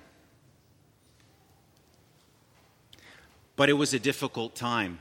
But 3.56 3.70
it 3.70 3.72
was 3.72 3.94
a 3.94 3.98
difficult 3.98 4.54
time. 4.54 5.00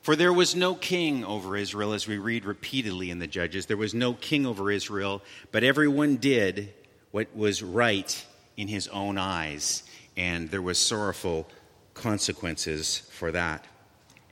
For 0.00 0.14
there 0.14 0.32
was 0.32 0.54
no 0.54 0.76
king 0.76 1.24
over 1.24 1.56
Israel, 1.56 1.92
as 1.92 2.06
we 2.06 2.18
read 2.18 2.44
repeatedly 2.44 3.10
in 3.10 3.18
the 3.18 3.26
Judges. 3.26 3.66
There 3.66 3.76
was 3.76 3.94
no 3.94 4.14
king 4.14 4.46
over 4.46 4.70
Israel, 4.70 5.22
but 5.50 5.64
everyone 5.64 6.18
did 6.18 6.72
what 7.10 7.34
was 7.34 7.64
right 7.64 8.24
in 8.56 8.68
his 8.68 8.86
own 8.86 9.18
eyes, 9.18 9.82
and 10.16 10.52
there 10.52 10.62
was 10.62 10.78
sorrowful 10.78 11.48
consequences 12.00 12.98
for 13.10 13.30
that. 13.32 13.66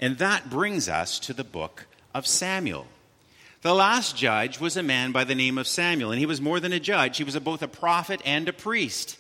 And 0.01 0.19
that 0.19 0.51
brings 0.51 0.89
us 0.89 1.19
to 1.21 1.33
the 1.33 1.45
book 1.45 1.87
of 2.15 2.27
Samuel. 2.27 2.87
The 3.63 3.75
last 3.75 4.17
judge 4.17 4.61
was 4.61 4.77
a 4.77 4.83
man 4.83 5.13
by 5.13 5.25
the 5.25 5.35
name 5.35 5.59
of 5.59 5.67
Samuel, 5.67 6.11
and 6.13 6.19
he 6.19 6.27
was 6.27 6.41
more 6.41 6.61
than 6.61 6.73
a 6.73 6.81
judge. 6.81 7.17
He 7.17 7.25
was 7.25 7.35
a, 7.35 7.41
both 7.41 7.63
a 7.63 7.69
prophet 7.69 8.23
and 8.25 8.49
a 8.49 8.53
priest. 8.53 9.19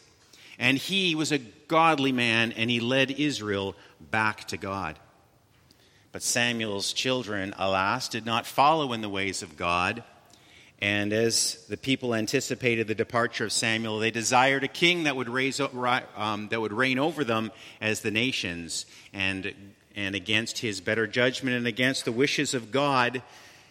And 0.58 0.78
he 0.78 1.14
was 1.14 1.32
a 1.32 1.38
godly 1.38 2.12
man, 2.12 2.52
and 2.52 2.70
he 2.70 2.80
led 2.80 3.10
Israel 3.10 3.74
back 4.00 4.46
to 4.48 4.56
God. 4.56 4.98
But 6.12 6.22
Samuel's 6.22 6.92
children, 6.92 7.54
alas, 7.58 8.08
did 8.08 8.24
not 8.24 8.46
follow 8.46 8.92
in 8.92 9.02
the 9.02 9.08
ways 9.08 9.42
of 9.42 9.56
God 9.56 10.02
and 10.80 11.12
as 11.12 11.64
the 11.68 11.76
people 11.76 12.14
anticipated 12.14 12.86
the 12.86 12.94
departure 12.94 13.44
of 13.44 13.52
Samuel, 13.52 13.98
they 13.98 14.12
desired 14.12 14.62
a 14.62 14.68
king 14.68 15.04
that 15.04 15.16
would, 15.16 15.28
raise, 15.28 15.60
um, 15.60 16.48
that 16.50 16.60
would 16.60 16.72
reign 16.72 17.00
over 17.00 17.24
them 17.24 17.50
as 17.80 18.00
the 18.00 18.12
nations. 18.12 18.86
And, 19.12 19.52
and 19.96 20.14
against 20.14 20.58
his 20.58 20.80
better 20.80 21.08
judgment 21.08 21.56
and 21.56 21.66
against 21.66 22.04
the 22.04 22.12
wishes 22.12 22.54
of 22.54 22.70
God, 22.70 23.22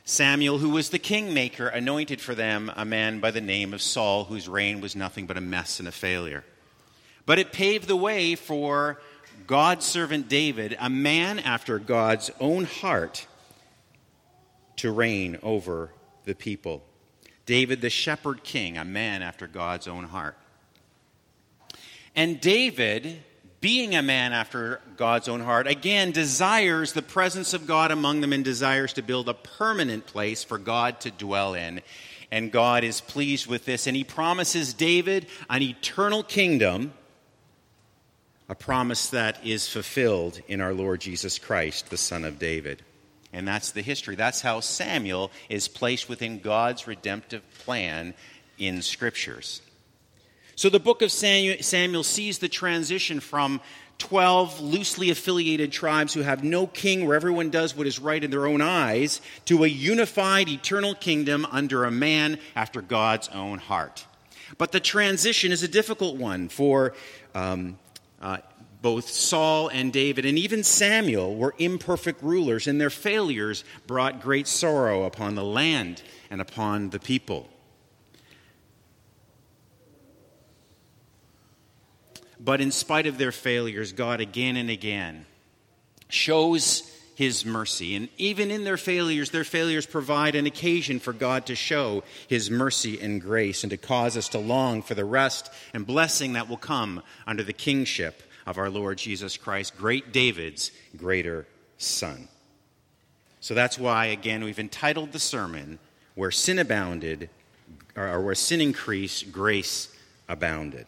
Samuel, 0.04 0.58
who 0.58 0.70
was 0.70 0.90
the 0.90 1.00
kingmaker, 1.00 1.68
anointed 1.68 2.20
for 2.20 2.36
them 2.36 2.72
a 2.76 2.84
man 2.84 3.22
by 3.22 3.32
the 3.32 3.42
name 3.42 3.74
of 3.74 3.82
Saul, 3.82 4.26
whose 4.26 4.50
reign 4.50 4.82
was 4.82 4.96
nothing 4.96 5.26
but 5.28 5.38
a 5.38 5.42
mess 5.42 5.80
and 5.80 5.88
a 5.88 5.94
failure. 5.94 6.44
But 7.26 7.40
it 7.40 7.54
paved 7.54 7.88
the 7.88 7.96
way 7.96 8.36
for 8.36 9.02
God's 9.46 9.86
servant 9.86 10.28
David, 10.28 10.76
a 10.80 10.90
man 10.90 11.40
after 11.40 11.80
God's 11.80 12.32
own 12.42 12.66
heart, 12.66 13.28
to 14.78 14.92
reign 14.92 15.40
over 15.42 15.92
the 16.26 16.36
people. 16.36 16.84
David, 17.48 17.82
the 17.82 17.90
shepherd 17.90 18.44
king, 18.44 18.78
a 18.78 18.86
man 18.86 19.24
after 19.24 19.48
God's 19.48 19.88
own 19.88 20.04
heart. 20.04 20.38
And 22.16 22.40
David, 22.40 23.24
being 23.62 23.96
a 23.96 24.02
man 24.02 24.34
after 24.34 24.82
God's 24.98 25.28
own 25.28 25.40
heart, 25.40 25.66
again 25.66 26.12
desires 26.12 26.94
the 26.94 27.02
presence 27.02 27.54
of 27.54 27.66
God 27.66 27.90
among 27.90 28.22
them 28.22 28.34
and 28.34 28.44
desires 28.44 28.94
to 28.94 29.02
build 29.02 29.30
a 29.30 29.34
permanent 29.34 30.06
place 30.06 30.44
for 30.44 30.58
God 30.58 31.00
to 31.02 31.12
dwell 31.12 31.56
in. 31.56 31.82
And 32.32 32.52
God 32.52 32.84
is 32.84 33.00
pleased 33.00 33.48
with 33.48 33.64
this. 33.66 33.88
And 33.88 33.96
he 33.96 34.04
promises 34.04 34.74
David 34.74 35.28
an 35.50 35.62
eternal 35.62 36.24
kingdom, 36.24 36.92
a 38.50 38.56
promise 38.56 39.10
that 39.12 39.46
is 39.46 39.70
fulfilled 39.70 40.42
in 40.50 40.60
our 40.60 40.74
Lord 40.74 41.00
Jesus 41.00 41.40
Christ, 41.40 41.90
the 41.90 41.98
Son 41.98 42.26
of 42.26 42.40
David. 42.40 42.84
And 43.34 43.48
that's 43.48 43.72
the 43.72 43.82
history. 43.82 44.16
That's 44.16 44.42
how 44.42 44.62
Samuel 44.62 45.32
is 45.50 45.68
placed 45.68 46.10
within 46.10 46.40
God's 46.40 46.88
redemptive 46.88 47.44
plan 47.60 48.14
in 48.58 48.82
scriptures. 48.82 49.62
So 50.56 50.70
the 50.70 50.80
book 50.80 51.02
of 51.02 51.12
Samuel 51.12 52.04
sees 52.04 52.40
the 52.40 52.50
transition 52.50 53.20
from 53.20 53.62
12 54.00 54.60
loosely 54.60 55.10
affiliated 55.10 55.72
tribes 55.72 56.14
who 56.14 56.22
have 56.22 56.44
no 56.44 56.68
king, 56.68 57.06
where 57.06 57.16
everyone 57.16 57.50
does 57.50 57.76
what 57.76 57.88
is 57.88 58.00
right 58.00 58.24
in 58.24 58.32
their 58.32 58.48
own 58.48 58.62
eyes, 58.62 59.22
to 59.46 59.64
a 59.64 59.68
unified 59.68 60.50
eternal 60.50 60.96
kingdom 60.96 61.46
under 61.52 61.84
a 61.84 61.92
man 61.92 62.40
after 62.56 62.82
God's 62.82 63.28
own 63.30 63.60
heart. 63.60 64.06
But 64.58 64.72
the 64.72 64.80
transition 64.80 65.52
is 65.52 65.64
a 65.64 65.68
difficult 65.68 66.16
one 66.16 66.50
for 66.50 66.94
um, 67.36 67.78
uh, 68.22 68.38
both 68.82 69.10
Saul 69.10 69.70
and 69.70 69.92
David, 69.92 70.26
and 70.26 70.38
even 70.38 70.64
Samuel, 70.64 71.36
were 71.36 71.56
imperfect 71.58 72.22
rulers, 72.22 72.68
and 72.68 72.80
their 72.80 72.90
failures 72.90 73.64
brought 73.88 74.22
great 74.22 74.48
sorrow 74.48 75.04
upon 75.04 75.36
the 75.36 75.44
land 75.44 76.02
and 76.30 76.42
upon 76.42 76.92
the 76.92 77.00
people. 77.00 77.50
But 82.40 82.62
in 82.62 82.72
spite 82.72 83.08
of 83.08 83.18
their 83.18 83.32
failures, 83.32 83.94
God 83.94 84.22
again 84.22 84.58
and 84.58 84.70
again 84.70 85.26
shows 86.08 86.84
his 87.16 87.44
mercy. 87.44 87.96
And 87.96 88.10
even 88.20 88.52
in 88.52 88.64
their 88.64 88.78
failures, 88.78 89.32
their 89.32 89.44
failures 89.44 89.88
provide 89.88 90.36
an 90.36 90.46
occasion 90.46 91.00
for 91.00 91.14
God 91.14 91.48
to 91.48 91.56
show 91.56 92.04
his 92.28 92.52
mercy 92.52 93.02
and 93.02 93.20
grace 93.20 93.64
and 93.64 93.72
to 93.72 93.78
cause 93.78 94.16
us 94.16 94.30
to 94.30 94.38
long 94.38 94.84
for 94.84 94.94
the 94.94 95.04
rest 95.04 95.50
and 95.74 95.86
blessing 95.86 96.34
that 96.34 96.48
will 96.48 96.58
come 96.58 97.02
under 97.26 97.42
the 97.42 97.54
kingship 97.54 98.22
of 98.48 98.58
our 98.58 98.70
Lord 98.70 98.98
Jesus 98.98 99.36
Christ, 99.36 99.78
great 99.78 100.14
David's 100.14 100.72
greater 100.96 101.46
son. 101.78 102.30
So 103.42 103.54
that's 103.54 103.78
why, 103.78 104.06
again, 104.06 104.44
we've 104.44 104.58
entitled 104.58 105.12
the 105.12 105.20
sermon, 105.20 105.80
Where 106.16 106.32
Sin 106.32 106.58
Abounded, 106.58 107.30
or 107.96 108.22
Where 108.22 108.34
Sin 108.36 108.62
Increased, 108.62 109.34
Grace 109.34 109.94
Abounded. 110.30 110.88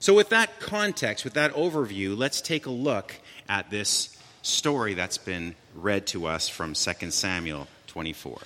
So, 0.00 0.14
with 0.14 0.30
that 0.30 0.58
context, 0.58 1.24
with 1.24 1.34
that 1.34 1.54
overview, 1.54 2.16
let's 2.16 2.40
take 2.40 2.66
a 2.66 2.70
look 2.70 3.14
at 3.48 3.70
this 3.70 4.18
story 4.42 4.94
that's 4.94 5.16
been 5.16 5.54
read 5.74 6.06
to 6.08 6.26
us 6.26 6.48
from 6.48 6.74
2 6.74 7.10
Samuel 7.10 7.66
24. 7.86 8.38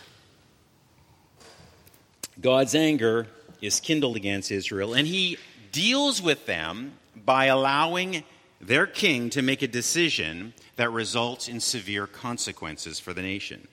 God's 2.41 2.75
anger 2.75 3.27
is 3.61 3.81
kindled 3.81 4.15
against 4.17 4.53
Israel, 4.53 4.95
and 4.95 5.07
he 5.07 5.39
deals 5.73 6.23
with 6.23 6.47
them 6.47 6.93
by 7.25 7.47
allowing 7.47 8.25
their 8.61 8.87
king 8.87 9.31
to 9.31 9.43
make 9.43 9.63
a 9.63 9.69
decision 9.69 10.53
that 10.77 10.91
results 10.91 11.49
in 11.49 11.61
severe 11.61 12.07
consequences 12.07 12.99
for 12.99 13.13
the 13.13 13.23
nation. 13.23 13.69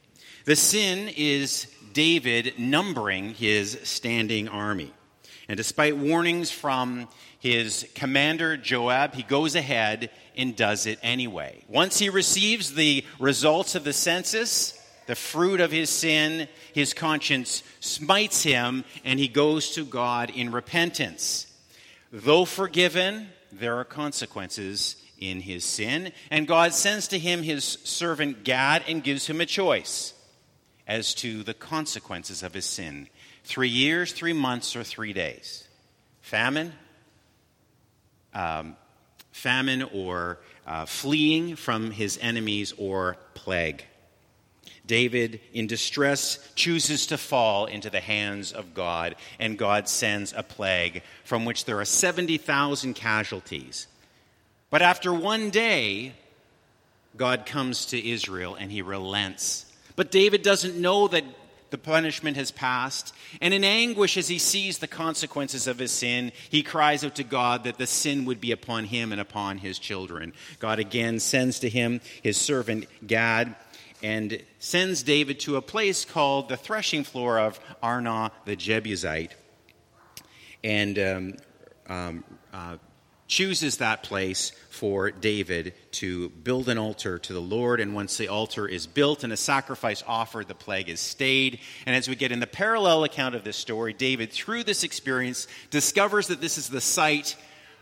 The 0.46 0.56
sin 0.56 1.10
is 1.16 1.68
David 1.94 2.60
numbering 2.60 3.34
his 3.34 3.80
standing 3.84 4.48
army. 4.48 4.94
And 5.48 5.58
despite 5.58 5.98
warnings 5.98 6.52
from 6.52 7.08
his 7.40 7.88
commander 7.96 8.58
Joab, 8.58 9.14
he 9.14 9.24
goes 9.24 9.56
ahead 9.56 10.10
and 10.36 10.56
does 10.56 10.86
it 10.86 11.00
anyway. 11.02 11.64
Once 11.68 12.00
he 12.00 12.10
receives 12.10 12.74
the 12.74 13.06
results 13.20 13.76
of 13.76 13.84
the 13.84 13.94
census, 13.94 14.80
the 15.08 15.16
fruit 15.16 15.62
of 15.62 15.72
his 15.72 15.90
sin, 15.90 16.48
his 16.74 16.94
conscience 16.94 17.64
smites 17.80 18.44
him, 18.44 18.84
and 19.04 19.20
he 19.20 19.28
goes 19.28 19.72
to 19.72 19.86
God 19.86 20.32
in 20.32 20.52
repentance. 20.52 21.48
Though 22.12 22.46
forgiven, 22.46 23.30
there 23.60 23.78
are 23.78 23.86
consequences 23.86 24.96
in 25.18 25.42
his 25.42 25.64
sin, 25.64 26.12
and 26.30 26.48
God 26.48 26.74
sends 26.74 27.08
to 27.10 27.20
him 27.20 27.44
his 27.44 27.64
servant 27.64 28.44
Gad 28.44 28.84
and 28.88 29.04
gives 29.04 29.28
him 29.28 29.42
a 29.42 29.46
choice 29.46 30.14
as 30.88 31.14
to 31.16 31.44
the 31.44 31.54
consequences 31.54 32.44
of 32.44 32.54
his 32.54 32.66
sin 32.66 33.08
three 33.44 33.70
years, 33.70 34.12
three 34.12 34.34
months, 34.34 34.76
or 34.76 34.84
three 34.84 35.14
days. 35.14 35.68
Famine, 36.22 36.74
um, 38.34 38.76
famine 39.32 39.84
or 39.84 40.40
uh, 40.68 40.86
fleeing 40.86 41.56
from 41.56 41.92
his 41.92 42.18
enemies, 42.22 42.74
or 42.78 43.18
plague. 43.36 43.86
David, 44.86 45.40
in 45.54 45.68
distress, 45.68 46.38
chooses 46.56 47.08
to 47.08 47.18
fall 47.18 47.66
into 47.66 47.90
the 47.90 48.00
hands 48.00 48.52
of 48.52 48.74
God, 48.74 49.16
and 49.40 49.58
God 49.58 49.90
sends 49.90 50.34
a 50.34 50.44
plague 50.44 51.02
from 51.24 51.46
which 51.46 51.66
there 51.66 51.80
are 51.80 51.86
70,000 51.86 52.94
casualties. 52.94 53.88
But 54.70 54.82
after 54.82 55.14
one 55.14 55.50
day, 55.50 56.14
God 57.18 57.46
comes 57.46 57.86
to 57.88 58.10
Israel 58.10 58.56
and 58.56 58.72
he 58.72 58.82
relents. 58.82 59.66
But 59.96 60.12
David 60.12 60.42
doesn't 60.42 60.76
know 60.76 61.08
that 61.08 61.24
the 61.70 61.78
punishment 61.78 62.38
has 62.38 62.52
passed. 62.52 63.14
And 63.42 63.54
in 63.54 63.64
anguish, 63.64 64.18
as 64.18 64.28
he 64.28 64.40
sees 64.40 64.78
the 64.78 64.88
consequences 64.88 65.68
of 65.68 65.80
his 65.80 65.92
sin, 65.92 66.32
he 66.50 66.64
cries 66.64 67.04
out 67.04 67.16
to 67.16 67.24
God 67.24 67.64
that 67.64 67.78
the 67.78 67.88
sin 67.88 68.26
would 68.26 68.40
be 68.40 68.52
upon 68.52 68.86
him 68.86 69.12
and 69.12 69.20
upon 69.20 69.58
his 69.58 69.80
children. 69.80 70.34
God 70.60 70.80
again 70.80 71.20
sends 71.20 71.60
to 71.60 71.70
him 71.70 72.02
his 72.22 72.38
servant 72.38 72.86
Gad 73.06 73.56
and 74.06 74.40
sends 74.60 75.02
David 75.02 75.40
to 75.40 75.56
a 75.56 75.64
place 75.64 76.06
called 76.06 76.48
the 76.48 76.58
threshing 76.58 77.04
floor 77.04 77.40
of 77.40 77.60
Araunah 77.82 78.30
the 78.46 78.56
Jebusite. 78.56 79.32
And 80.64 81.00
um, 81.00 81.34
um, 81.90 82.24
uh, 82.54 82.78
chooses 83.28 83.78
that 83.78 84.04
place 84.04 84.52
for 84.70 85.10
David 85.10 85.74
to 85.94 86.30
build 86.30 86.70
an 86.70 86.78
altar 86.78 87.18
to 87.18 87.34
the 87.34 87.42
Lord. 87.42 87.80
And 87.80 87.96
once 87.96 88.16
the 88.18 88.28
altar 88.28 88.68
is 88.68 88.86
built 88.86 89.24
and 89.24 89.34
a 89.34 89.38
sacrifice 89.38 90.04
offered, 90.06 90.48
the 90.48 90.54
plague 90.54 90.88
is 90.88 91.00
stayed. 91.00 91.60
And 91.88 91.96
as 91.96 92.08
we 92.08 92.16
get 92.16 92.32
in 92.32 92.40
the 92.40 92.46
parallel 92.46 93.06
account 93.06 93.34
of 93.34 93.44
this 93.44 93.58
story, 93.58 93.92
David, 93.92 94.32
through 94.32 94.66
this 94.66 94.84
experience, 94.84 95.48
discovers 95.72 96.28
that 96.28 96.42
this 96.42 96.60
is 96.60 96.70
the 96.70 96.80
site 96.80 97.36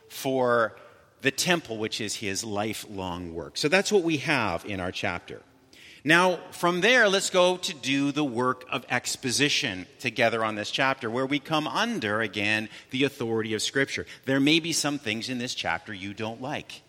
for 0.08 0.78
the 1.20 1.32
temple, 1.32 1.78
which 1.78 2.00
is 2.00 2.16
his 2.16 2.46
lifelong 2.46 3.34
work. 3.34 3.58
So 3.58 3.68
that's 3.68 3.92
what 3.92 4.04
we 4.04 4.18
have 4.20 4.64
in 4.64 4.80
our 4.80 4.92
chapter. 4.94 5.42
Now, 6.06 6.40
from 6.52 6.82
there, 6.82 7.08
let's 7.08 7.30
go 7.30 7.56
to 7.56 7.74
do 7.74 8.12
the 8.12 8.26
work 8.26 8.66
of 8.70 8.86
exposition 8.90 9.88
together 10.00 10.44
on 10.44 10.56
this 10.56 10.70
chapter, 10.70 11.10
where 11.10 11.26
we 11.26 11.40
come 11.40 11.66
under, 11.66 12.20
again, 12.20 12.68
the 12.92 13.06
authority 13.06 13.54
of 13.54 13.62
Scripture. 13.62 14.06
There 14.26 14.42
may 14.42 14.60
be 14.60 14.74
some 14.74 15.00
things 15.00 15.30
in 15.30 15.38
this 15.38 15.56
chapter 15.56 15.94
you 15.94 16.14
don't 16.14 16.42
like, 16.42 16.82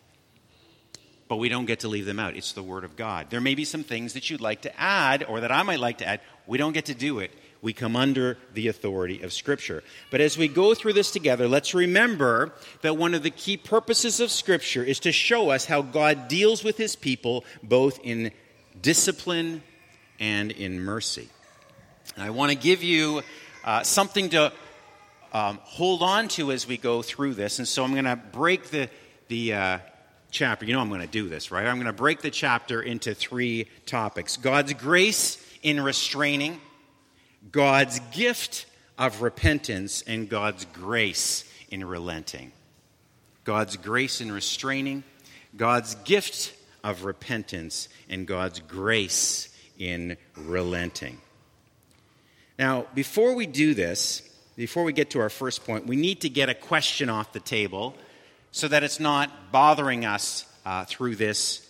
but 1.29 1.37
we 1.37 1.49
don't 1.49 1.67
get 1.67 1.81
to 1.81 1.89
leave 1.89 2.07
them 2.07 2.19
out. 2.19 2.37
It's 2.37 2.53
the 2.53 2.63
Word 2.63 2.83
of 2.83 2.97
God. 2.97 3.31
There 3.31 3.41
may 3.41 3.55
be 3.55 3.65
some 3.65 3.85
things 3.85 4.15
that 4.15 4.31
you'd 4.31 4.41
like 4.41 4.63
to 4.63 4.81
add, 4.81 5.23
or 5.23 5.41
that 5.41 5.53
I 5.53 5.63
might 5.63 5.79
like 5.79 5.99
to 5.99 6.09
add. 6.09 6.21
We 6.49 6.59
don't 6.59 6.73
get 6.73 6.87
to 6.87 6.95
do 6.95 7.21
it. 7.21 7.31
We 7.63 7.73
come 7.73 7.95
under 7.95 8.37
the 8.53 8.67
authority 8.67 9.23
of 9.23 9.33
Scripture. 9.33 9.85
But 10.11 10.23
as 10.23 10.37
we 10.37 10.49
go 10.49 10.75
through 10.75 10.95
this 10.95 11.13
together, 11.13 11.47
let's 11.47 11.73
remember 11.73 12.53
that 12.83 12.97
one 12.97 13.15
of 13.15 13.23
the 13.23 13.31
key 13.31 13.57
purposes 13.59 14.19
of 14.19 14.33
Scripture 14.33 14.83
is 14.83 14.99
to 15.01 15.13
show 15.13 15.51
us 15.51 15.67
how 15.67 15.83
God 15.83 16.27
deals 16.27 16.65
with 16.65 16.77
His 16.77 16.97
people, 16.97 17.45
both 17.63 18.01
in 18.03 18.33
discipline 18.81 19.63
and 20.19 20.51
in 20.51 20.81
mercy. 20.81 21.29
And 22.15 22.25
I 22.25 22.31
want 22.31 22.53
to 22.53 22.59
give 22.59 22.83
you 22.83 23.23
uh, 23.65 23.83
something 23.83 24.31
to 24.31 24.53
um, 25.33 25.59
hold 25.63 26.03
on 26.03 26.29
to 26.29 26.53
as 26.53 26.67
we 26.67 26.77
go 26.77 27.03
through 27.03 27.35
this. 27.35 27.59
And 27.59 27.67
so 27.67 27.83
I'm 27.83 27.93
going 27.93 28.05
to 28.05 28.17
break 28.17 28.71
the, 28.71 28.89
the 29.29 29.55
uh, 29.55 29.79
chapter. 30.31 30.65
You 30.65 30.75
know 30.75 30.81
I'm 30.81 30.89
going 30.89 31.01
to 31.01 31.07
do 31.07 31.29
this, 31.29 31.51
right? 31.51 31.67
I'm 31.67 31.77
going 31.77 31.87
to 31.87 31.93
break 31.93 32.21
the 32.21 32.31
chapter 32.31 32.81
into 32.83 33.15
three 33.15 33.69
topics 33.87 34.37
God's 34.37 34.75
grace 34.75 35.45
in 35.63 35.81
restraining, 35.81 36.61
God's 37.51 38.01
gift 38.13 38.67
of 38.97 39.23
repentance, 39.23 40.03
and 40.07 40.29
God's 40.29 40.67
grace 40.67 41.51
in 41.71 41.85
relenting. 41.85 42.53
God's 43.45 43.77
grace 43.77 44.21
in 44.21 44.31
restraining, 44.31 45.05
God's 45.57 45.97
gift 45.97 46.55
of 46.85 47.05
repentance 47.05 47.89
and 48.09 48.27
God's 48.27 48.61
grace 48.61 49.49
in 49.79 50.17
relenting. 50.37 51.19
Now, 52.59 52.87
before 52.95 53.35
we 53.35 53.47
do 53.47 53.75
this, 53.75 54.23
before 54.55 54.85
we 54.85 54.93
get 54.93 55.11
to 55.11 55.21
our 55.21 55.31
first 55.31 55.65
point, 55.65 55.87
we 55.87 55.97
need 55.97 56.21
to 56.21 56.29
get 56.29 56.49
a 56.49 56.55
question 56.55 57.09
off 57.09 57.33
the 57.33 57.41
table 57.41 57.97
so 58.53 58.69
that 58.69 58.85
it's 58.85 59.01
not 59.01 59.51
bothering 59.51 60.05
us 60.05 60.45
uh, 60.65 60.85
through 60.85 61.17
this 61.17 61.69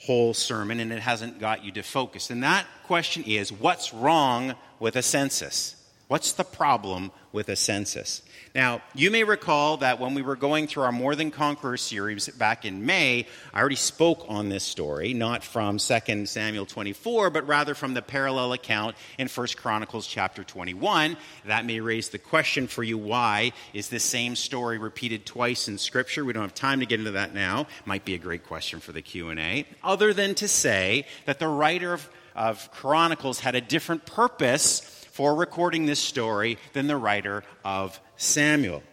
whole 0.00 0.34
sermon 0.34 0.80
and 0.80 0.92
it 0.92 1.00
hasn't 1.00 1.38
got 1.38 1.64
you 1.64 1.72
defocused. 1.72 2.30
And 2.30 2.42
that 2.42 2.66
question 2.84 3.22
is 3.24 3.52
what's 3.52 3.94
wrong 3.94 4.54
with 4.80 4.96
a 4.96 5.02
census? 5.02 5.76
What's 6.08 6.32
the 6.32 6.44
problem 6.44 7.12
with 7.32 7.48
a 7.48 7.56
census? 7.56 8.22
Now, 8.58 8.82
you 8.92 9.12
may 9.12 9.22
recall 9.22 9.76
that 9.76 10.00
when 10.00 10.14
we 10.14 10.22
were 10.22 10.34
going 10.34 10.66
through 10.66 10.82
our 10.82 10.90
More 10.90 11.14
Than 11.14 11.30
Conqueror 11.30 11.76
series 11.76 12.28
back 12.28 12.64
in 12.64 12.84
May, 12.84 13.28
I 13.54 13.60
already 13.60 13.76
spoke 13.76 14.24
on 14.28 14.48
this 14.48 14.64
story, 14.64 15.14
not 15.14 15.44
from 15.44 15.78
2 15.78 16.26
Samuel 16.26 16.66
24, 16.66 17.30
but 17.30 17.46
rather 17.46 17.76
from 17.76 17.94
the 17.94 18.02
parallel 18.02 18.52
account 18.52 18.96
in 19.16 19.28
1 19.28 19.46
Chronicles 19.54 20.08
chapter 20.08 20.42
21. 20.42 21.16
That 21.44 21.66
may 21.66 21.78
raise 21.78 22.08
the 22.08 22.18
question 22.18 22.66
for 22.66 22.82
you 22.82 22.98
why 22.98 23.52
is 23.74 23.90
this 23.90 24.02
same 24.02 24.34
story 24.34 24.78
repeated 24.78 25.24
twice 25.24 25.68
in 25.68 25.78
Scripture? 25.78 26.24
We 26.24 26.32
don't 26.32 26.42
have 26.42 26.52
time 26.52 26.80
to 26.80 26.86
get 26.86 26.98
into 26.98 27.12
that 27.12 27.32
now. 27.32 27.68
Might 27.84 28.04
be 28.04 28.14
a 28.14 28.18
great 28.18 28.42
question 28.42 28.80
for 28.80 28.90
the 28.90 29.02
Q&A. 29.02 29.66
Other 29.84 30.12
than 30.12 30.34
to 30.34 30.48
say 30.48 31.06
that 31.26 31.38
the 31.38 31.46
writer 31.46 31.92
of, 31.92 32.10
of 32.34 32.72
Chronicles 32.72 33.38
had 33.38 33.54
a 33.54 33.60
different 33.60 34.04
purpose 34.04 34.97
for 35.18 35.34
recording 35.34 35.84
this 35.84 35.98
story 35.98 36.56
than 36.74 36.86
the 36.86 36.96
writer 36.96 37.42
of 37.64 37.98
Samuel. 38.16 38.84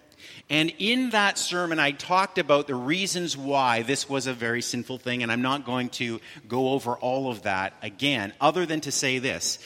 And 0.50 0.74
in 0.80 1.12
that 1.12 1.38
sermon, 1.38 1.78
I 1.78 1.92
talked 1.92 2.40
about 2.40 2.66
the 2.66 2.74
reasons 2.74 3.38
why 3.38 3.84
this 3.84 4.10
was 4.10 4.26
a 4.26 4.34
very 4.34 4.64
sinful 4.64 4.98
thing, 4.98 5.22
and 5.22 5.32
I'm 5.32 5.44
not 5.44 5.68
going 5.68 5.90
to 5.90 6.20
go 6.48 6.70
over 6.70 6.96
all 6.96 7.30
of 7.30 7.44
that 7.44 7.74
again, 7.84 8.34
other 8.42 8.66
than 8.66 8.82
to 8.82 8.92
say 8.92 9.20
this. 9.20 9.60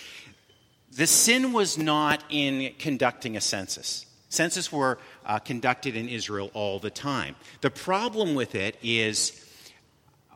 The 0.91 1.07
sin 1.07 1.53
was 1.53 1.77
not 1.77 2.25
in 2.29 2.73
conducting 2.77 3.37
a 3.37 3.41
census. 3.41 4.05
Census 4.27 4.69
were 4.69 4.99
uh, 5.25 5.39
conducted 5.39 5.95
in 5.95 6.09
Israel 6.09 6.51
all 6.53 6.79
the 6.79 6.91
time. 6.91 7.37
The 7.61 7.71
problem 7.71 8.35
with 8.35 8.53
it 8.53 8.75
is 8.83 9.49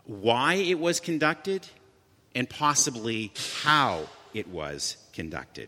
why 0.05 0.53
it 0.53 0.79
was 0.79 1.01
conducted 1.01 1.67
and 2.33 2.49
possibly 2.49 3.33
how 3.61 4.07
it 4.33 4.47
was 4.47 4.95
conducted. 5.11 5.67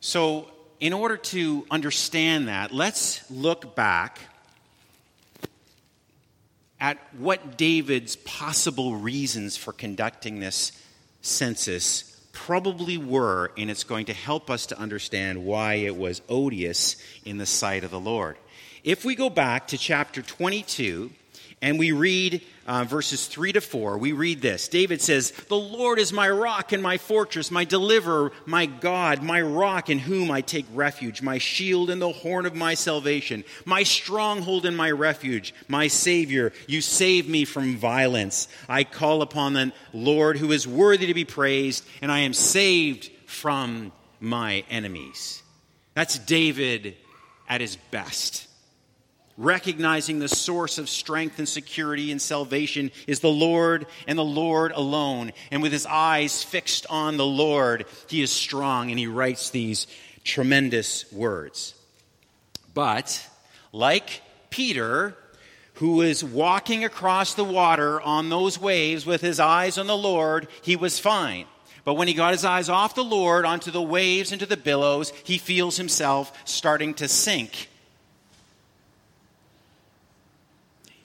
So, 0.00 0.50
in 0.80 0.94
order 0.94 1.18
to 1.18 1.66
understand 1.70 2.48
that, 2.48 2.72
let's 2.72 3.30
look 3.30 3.74
back 3.76 4.18
at 6.80 6.96
what 7.18 7.58
David's 7.58 8.16
possible 8.16 8.96
reasons 8.96 9.58
for 9.58 9.74
conducting 9.74 10.40
this 10.40 10.72
census 11.20 12.10
probably 12.32 12.96
were, 12.96 13.52
and 13.58 13.70
it's 13.70 13.84
going 13.84 14.06
to 14.06 14.14
help 14.14 14.48
us 14.48 14.66
to 14.66 14.78
understand 14.78 15.44
why 15.44 15.74
it 15.74 15.94
was 15.94 16.22
odious 16.30 16.96
in 17.26 17.36
the 17.36 17.44
sight 17.44 17.84
of 17.84 17.90
the 17.90 18.00
Lord. 18.00 18.38
If 18.82 19.04
we 19.04 19.14
go 19.14 19.28
back 19.28 19.68
to 19.68 19.78
chapter 19.78 20.22
22 20.22 21.10
and 21.62 21.78
we 21.78 21.92
read 21.92 22.42
uh, 22.66 22.84
verses 22.84 23.26
3 23.26 23.52
to 23.52 23.60
4, 23.60 23.98
we 23.98 24.12
read 24.12 24.40
this. 24.40 24.68
David 24.68 25.02
says, 25.02 25.32
The 25.48 25.56
Lord 25.56 25.98
is 25.98 26.12
my 26.12 26.30
rock 26.30 26.72
and 26.72 26.82
my 26.82 26.96
fortress, 26.96 27.50
my 27.50 27.64
deliverer, 27.64 28.32
my 28.46 28.64
God, 28.66 29.22
my 29.22 29.42
rock 29.42 29.90
in 29.90 29.98
whom 29.98 30.30
I 30.30 30.40
take 30.40 30.66
refuge, 30.72 31.20
my 31.20 31.38
shield 31.38 31.90
and 31.90 32.00
the 32.00 32.12
horn 32.12 32.46
of 32.46 32.54
my 32.54 32.74
salvation, 32.74 33.44
my 33.66 33.82
stronghold 33.82 34.64
and 34.64 34.76
my 34.76 34.90
refuge, 34.90 35.52
my 35.68 35.88
Savior. 35.88 36.52
You 36.66 36.80
save 36.80 37.28
me 37.28 37.44
from 37.44 37.76
violence. 37.76 38.48
I 38.68 38.84
call 38.84 39.20
upon 39.20 39.52
the 39.52 39.72
Lord 39.92 40.38
who 40.38 40.52
is 40.52 40.66
worthy 40.66 41.08
to 41.08 41.14
be 41.14 41.24
praised, 41.26 41.84
and 42.00 42.10
I 42.10 42.20
am 42.20 42.32
saved 42.32 43.10
from 43.26 43.92
my 44.18 44.64
enemies. 44.70 45.42
That's 45.94 46.18
David 46.18 46.96
at 47.48 47.60
his 47.60 47.76
best 47.76 48.46
recognizing 49.40 50.18
the 50.18 50.28
source 50.28 50.76
of 50.76 50.88
strength 50.88 51.38
and 51.38 51.48
security 51.48 52.12
and 52.12 52.20
salvation 52.20 52.90
is 53.06 53.20
the 53.20 53.30
Lord 53.30 53.86
and 54.06 54.18
the 54.18 54.24
Lord 54.24 54.70
alone. 54.72 55.32
And 55.50 55.62
with 55.62 55.72
his 55.72 55.86
eyes 55.86 56.44
fixed 56.44 56.86
on 56.90 57.16
the 57.16 57.26
Lord, 57.26 57.86
he 58.08 58.20
is 58.20 58.30
strong 58.30 58.90
and 58.90 58.98
he 58.98 59.06
writes 59.06 59.50
these 59.50 59.86
tremendous 60.24 61.10
words. 61.10 61.74
But, 62.74 63.26
like 63.72 64.20
Peter, 64.50 65.16
who 65.74 66.02
is 66.02 66.22
walking 66.22 66.84
across 66.84 67.32
the 67.32 67.42
water 67.42 67.98
on 68.00 68.28
those 68.28 68.60
waves 68.60 69.06
with 69.06 69.22
his 69.22 69.40
eyes 69.40 69.78
on 69.78 69.86
the 69.86 69.96
Lord, 69.96 70.48
he 70.62 70.76
was 70.76 70.98
fine. 70.98 71.46
But 71.82 71.94
when 71.94 72.08
he 72.08 72.14
got 72.14 72.32
his 72.32 72.44
eyes 72.44 72.68
off 72.68 72.94
the 72.94 73.02
Lord 73.02 73.46
onto 73.46 73.70
the 73.70 73.80
waves, 73.80 74.32
into 74.32 74.44
the 74.44 74.58
billows, 74.58 75.14
he 75.24 75.38
feels 75.38 75.78
himself 75.78 76.30
starting 76.44 76.92
to 76.94 77.08
sink 77.08 77.70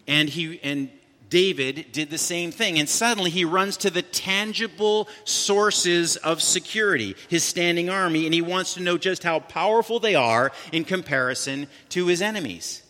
And 0.07 0.29
he 0.29 0.59
and 0.63 0.89
David 1.29 1.87
did 1.91 2.09
the 2.09 2.17
same 2.17 2.51
thing. 2.51 2.79
And 2.79 2.87
suddenly 2.87 3.29
he 3.29 3.45
runs 3.45 3.77
to 3.77 3.89
the 3.89 4.01
tangible 4.01 5.07
sources 5.23 6.15
of 6.17 6.41
security, 6.41 7.15
his 7.27 7.43
standing 7.43 7.89
army, 7.89 8.25
and 8.25 8.33
he 8.33 8.41
wants 8.41 8.75
to 8.75 8.81
know 8.81 8.97
just 8.97 9.23
how 9.23 9.39
powerful 9.39 9.99
they 9.99 10.15
are 10.15 10.51
in 10.71 10.83
comparison 10.85 11.67
to 11.89 12.07
his 12.07 12.21
enemies. 12.21 12.83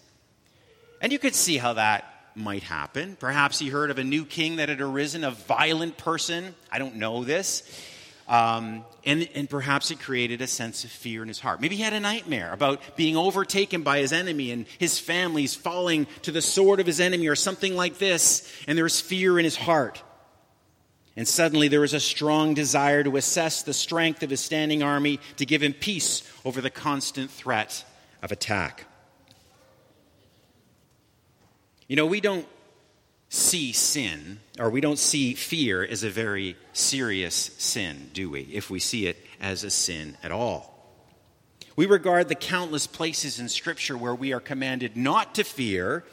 And 1.01 1.11
you 1.11 1.19
could 1.19 1.35
see 1.35 1.57
how 1.57 1.73
that 1.73 2.05
might 2.35 2.63
happen. 2.63 3.15
Perhaps 3.19 3.59
he 3.59 3.69
heard 3.69 3.89
of 3.89 3.97
a 3.97 4.03
new 4.03 4.25
king 4.25 4.57
that 4.57 4.69
had 4.69 4.81
arisen, 4.81 5.23
a 5.23 5.31
violent 5.31 5.97
person. 5.97 6.53
I 6.71 6.79
don't 6.79 6.95
know 6.95 7.23
this. 7.23 7.63
Um, 8.27 8.83
and, 9.05 9.29
and 9.35 9.47
perhaps 9.47 9.91
it 9.91 9.99
created 9.99 10.41
a 10.41 10.47
sense 10.47 10.83
of 10.83 10.89
fear 10.89 11.21
in 11.21 11.27
his 11.27 11.39
heart. 11.39 11.61
Maybe 11.61 11.75
he 11.75 11.83
had 11.83 11.93
a 11.93 11.99
nightmare 11.99 12.51
about 12.51 12.81
being 12.95 13.15
overtaken 13.15 13.83
by 13.83 13.99
his 13.99 14.11
enemy 14.11 14.49
and 14.49 14.65
his 14.79 14.97
family's 14.97 15.53
falling 15.53 16.07
to 16.23 16.31
the 16.31 16.41
sword 16.41 16.79
of 16.79 16.87
his 16.87 16.99
enemy 16.99 17.27
or 17.27 17.35
something 17.35 17.75
like 17.75 17.99
this, 17.99 18.51
and 18.67 18.75
there 18.75 18.83
was 18.83 18.99
fear 18.99 19.37
in 19.37 19.43
his 19.43 19.55
heart. 19.55 20.01
And 21.15 21.27
suddenly 21.27 21.67
there 21.67 21.81
was 21.81 21.93
a 21.93 21.99
strong 21.99 22.55
desire 22.55 23.03
to 23.03 23.15
assess 23.15 23.61
the 23.61 23.73
strength 23.73 24.23
of 24.23 24.31
his 24.31 24.41
standing 24.41 24.81
army 24.81 25.19
to 25.37 25.45
give 25.45 25.61
him 25.61 25.73
peace 25.73 26.23
over 26.43 26.61
the 26.61 26.71
constant 26.71 27.29
threat 27.29 27.85
of 28.21 28.31
attack. 28.31 28.85
You 31.87 31.95
know, 31.95 32.07
we 32.07 32.19
don't 32.19 32.47
see 33.35 33.73
sin, 33.73 34.39
or 34.57 34.69
we 34.69 34.81
don't 34.81 34.97
see 34.97 35.33
fear 35.33 35.83
as 35.83 36.03
a 36.03 36.09
very 36.09 36.55
serious 36.73 37.35
sin, 37.57 38.09
do 38.13 38.29
we, 38.29 38.41
if 38.43 38.69
we 38.69 38.79
see 38.79 39.07
it 39.07 39.17
as 39.41 39.63
a 39.63 39.69
sin 39.69 40.17
at 40.23 40.31
all? 40.31 40.71
We 41.75 41.85
regard 41.85 42.29
the 42.29 42.35
countless 42.35 42.87
places 42.87 43.37
in 43.37 43.49
Scripture 43.49 43.97
where 43.97 44.15
we 44.15 44.31
are 44.31 44.39
commanded 44.39 44.95
not 44.95 45.35
to 45.35 45.43
fear, 45.43 46.05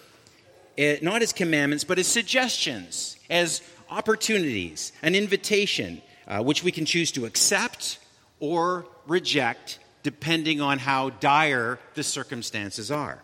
eh, 0.77 0.99
not 1.01 1.23
as 1.23 1.33
commandments, 1.33 1.85
but 1.85 2.01
as 2.01 2.09
suggestions, 2.09 3.17
as 3.31 3.63
opportunities, 3.89 4.93
an 5.03 5.15
invitation, 5.15 6.03
uh, 6.27 6.43
which 6.43 6.65
we 6.65 6.73
can 6.73 6.85
choose 6.85 7.13
to 7.13 7.25
accept 7.27 7.99
or 8.41 8.87
reject 9.07 9.79
depending 10.03 10.61
on 10.61 10.81
how 10.81 11.11
dire 11.11 11.79
the 11.95 12.03
circumstances 12.03 12.91
are. 12.91 13.23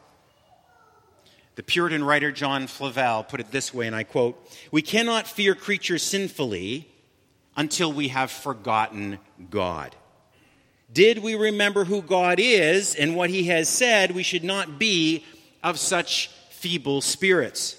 The 1.59 1.65
Puritan 1.65 2.05
writer 2.05 2.31
John 2.31 2.69
Flavel 2.69 3.25
put 3.25 3.41
it 3.41 3.51
this 3.51 3.75
way, 3.75 3.89
and 3.89 3.97
I 3.97 4.05
quote 4.05 4.41
We 4.71 4.81
cannot 4.81 5.27
fear 5.27 5.57
creatures 5.57 6.05
sinfully 6.05 6.89
until 7.57 7.93
we 7.93 8.09
have 8.09 8.31
forgotten 8.31 9.19
God. 9.51 9.97
Did 10.93 11.19
we 11.19 11.35
remember 11.35 11.83
who 11.83 12.01
God 12.01 12.39
is 12.39 12.95
and 12.95 13.17
what 13.17 13.29
he 13.29 13.49
has 13.49 13.69
said, 13.69 14.13
we 14.13 14.23
should 14.23 14.45
not 14.45 14.79
be 14.79 15.25
of 15.65 15.81
such 15.81 16.29
feeble 16.51 17.01
spirits. 17.01 17.75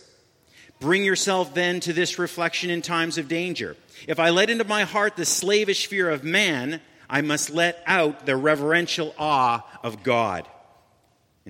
Bring 0.82 1.06
yourself 1.06 1.54
then 1.54 1.80
to 1.80 1.94
this 1.94 2.20
reflection 2.20 2.70
in 2.70 2.82
times 2.82 3.18
of 3.18 3.30
danger. 3.30 3.78
If 4.10 4.20
I 4.20 4.32
let 4.32 4.50
into 4.50 4.66
my 4.66 4.84
heart 4.84 5.16
the 5.16 5.24
slavish 5.24 5.88
fear 5.88 6.10
of 6.10 6.26
man, 6.26 6.82
I 7.10 7.22
must 7.22 7.50
let 7.50 7.82
out 7.88 8.26
the 8.26 8.36
reverential 8.36 9.16
awe 9.18 9.62
of 9.82 10.04
God. 10.04 10.50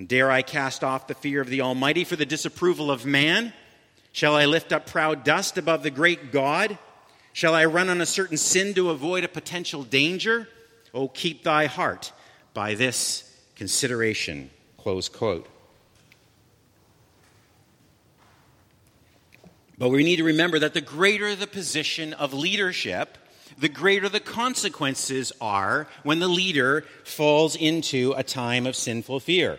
And 0.00 0.08
dare 0.08 0.30
I 0.30 0.40
cast 0.40 0.82
off 0.82 1.08
the 1.08 1.14
fear 1.14 1.42
of 1.42 1.48
the 1.48 1.60
Almighty 1.60 2.04
for 2.04 2.16
the 2.16 2.24
disapproval 2.24 2.90
of 2.90 3.04
man? 3.04 3.52
Shall 4.12 4.34
I 4.34 4.46
lift 4.46 4.72
up 4.72 4.86
proud 4.86 5.24
dust 5.24 5.58
above 5.58 5.82
the 5.82 5.90
great 5.90 6.32
God? 6.32 6.78
Shall 7.34 7.54
I 7.54 7.66
run 7.66 7.90
on 7.90 8.00
a 8.00 8.06
certain 8.06 8.38
sin 8.38 8.72
to 8.76 8.88
avoid 8.88 9.24
a 9.24 9.28
potential 9.28 9.82
danger? 9.82 10.48
Oh, 10.94 11.08
keep 11.08 11.42
thy 11.42 11.66
heart 11.66 12.14
by 12.54 12.76
this 12.76 13.30
consideration. 13.56 14.48
Close 14.78 15.10
quote. 15.10 15.46
But 19.76 19.90
we 19.90 20.02
need 20.02 20.16
to 20.16 20.24
remember 20.24 20.58
that 20.60 20.72
the 20.72 20.80
greater 20.80 21.36
the 21.36 21.46
position 21.46 22.14
of 22.14 22.32
leadership, 22.32 23.18
the 23.58 23.68
greater 23.68 24.08
the 24.08 24.18
consequences 24.18 25.30
are 25.42 25.88
when 26.04 26.20
the 26.20 26.28
leader 26.28 26.86
falls 27.04 27.54
into 27.54 28.14
a 28.16 28.22
time 28.22 28.66
of 28.66 28.74
sinful 28.74 29.20
fear. 29.20 29.58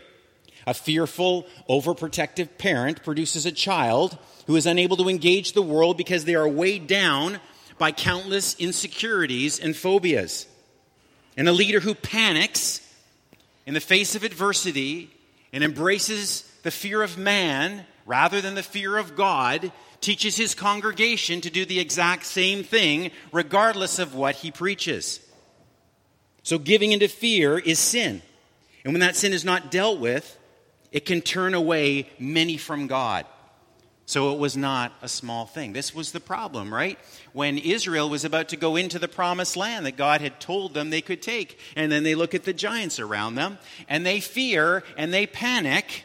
A 0.67 0.73
fearful, 0.73 1.47
overprotective 1.69 2.57
parent 2.57 3.03
produces 3.03 3.45
a 3.45 3.51
child 3.51 4.17
who 4.47 4.55
is 4.55 4.65
unable 4.65 4.97
to 4.97 5.09
engage 5.09 5.53
the 5.53 5.61
world 5.61 5.97
because 5.97 6.25
they 6.25 6.35
are 6.35 6.47
weighed 6.47 6.87
down 6.87 7.39
by 7.77 7.91
countless 7.91 8.55
insecurities 8.59 9.59
and 9.59 9.75
phobias. 9.75 10.45
And 11.35 11.47
a 11.47 11.53
leader 11.53 11.79
who 11.79 11.95
panics 11.95 12.87
in 13.65 13.73
the 13.73 13.79
face 13.79 14.15
of 14.15 14.23
adversity 14.23 15.09
and 15.53 15.63
embraces 15.63 16.43
the 16.63 16.71
fear 16.71 17.01
of 17.01 17.17
man 17.17 17.85
rather 18.05 18.41
than 18.41 18.55
the 18.55 18.63
fear 18.63 18.97
of 18.97 19.15
God 19.15 19.71
teaches 19.99 20.35
his 20.35 20.55
congregation 20.55 21.41
to 21.41 21.49
do 21.49 21.65
the 21.65 21.79
exact 21.79 22.25
same 22.25 22.63
thing 22.63 23.11
regardless 23.31 23.99
of 23.99 24.15
what 24.15 24.35
he 24.35 24.51
preaches. 24.51 25.19
So 26.43 26.57
giving 26.57 26.91
into 26.91 27.07
fear 27.07 27.57
is 27.57 27.79
sin. 27.79 28.21
And 28.83 28.93
when 28.93 29.01
that 29.01 29.15
sin 29.15 29.31
is 29.31 29.45
not 29.45 29.69
dealt 29.69 29.99
with, 29.99 30.37
it 30.91 31.05
can 31.05 31.21
turn 31.21 31.53
away 31.53 32.09
many 32.19 32.57
from 32.57 32.87
God. 32.87 33.25
So 34.05 34.33
it 34.33 34.39
was 34.39 34.57
not 34.57 34.91
a 35.01 35.07
small 35.07 35.45
thing. 35.45 35.71
This 35.71 35.95
was 35.95 36.11
the 36.11 36.19
problem, 36.19 36.73
right? 36.73 36.99
When 37.31 37.57
Israel 37.57 38.09
was 38.09 38.25
about 38.25 38.49
to 38.49 38.57
go 38.57 38.75
into 38.75 38.99
the 38.99 39.07
promised 39.07 39.55
land 39.55 39.85
that 39.85 39.95
God 39.95 40.19
had 40.19 40.41
told 40.41 40.73
them 40.73 40.89
they 40.89 41.01
could 41.01 41.21
take. 41.21 41.57
And 41.77 41.89
then 41.89 42.03
they 42.03 42.15
look 42.15 42.35
at 42.35 42.43
the 42.43 42.51
giants 42.51 42.99
around 42.99 43.35
them 43.35 43.57
and 43.87 44.05
they 44.05 44.19
fear 44.19 44.83
and 44.97 45.13
they 45.13 45.27
panic 45.27 46.03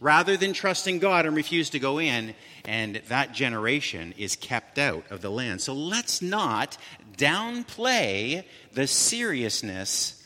rather 0.00 0.36
than 0.36 0.54
trusting 0.54 0.98
God 0.98 1.24
and 1.24 1.36
refuse 1.36 1.70
to 1.70 1.78
go 1.78 2.00
in. 2.00 2.34
And 2.64 2.96
that 3.06 3.32
generation 3.32 4.12
is 4.18 4.34
kept 4.34 4.76
out 4.76 5.04
of 5.10 5.20
the 5.20 5.30
land. 5.30 5.60
So 5.60 5.72
let's 5.72 6.20
not 6.20 6.76
downplay 7.16 8.42
the 8.72 8.88
seriousness 8.88 10.20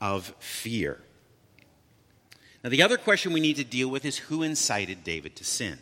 of 0.00 0.34
fear. 0.38 1.03
Now, 2.64 2.70
the 2.70 2.82
other 2.82 2.96
question 2.96 3.34
we 3.34 3.40
need 3.40 3.56
to 3.56 3.64
deal 3.64 3.90
with 3.90 4.06
is 4.06 4.16
who 4.16 4.42
incited 4.42 5.04
David 5.04 5.36
to 5.36 5.44
sin? 5.44 5.78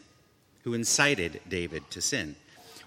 Who 0.65 0.75
incited 0.75 1.41
David 1.49 1.89
to 1.93 2.01
sin? 2.01 2.35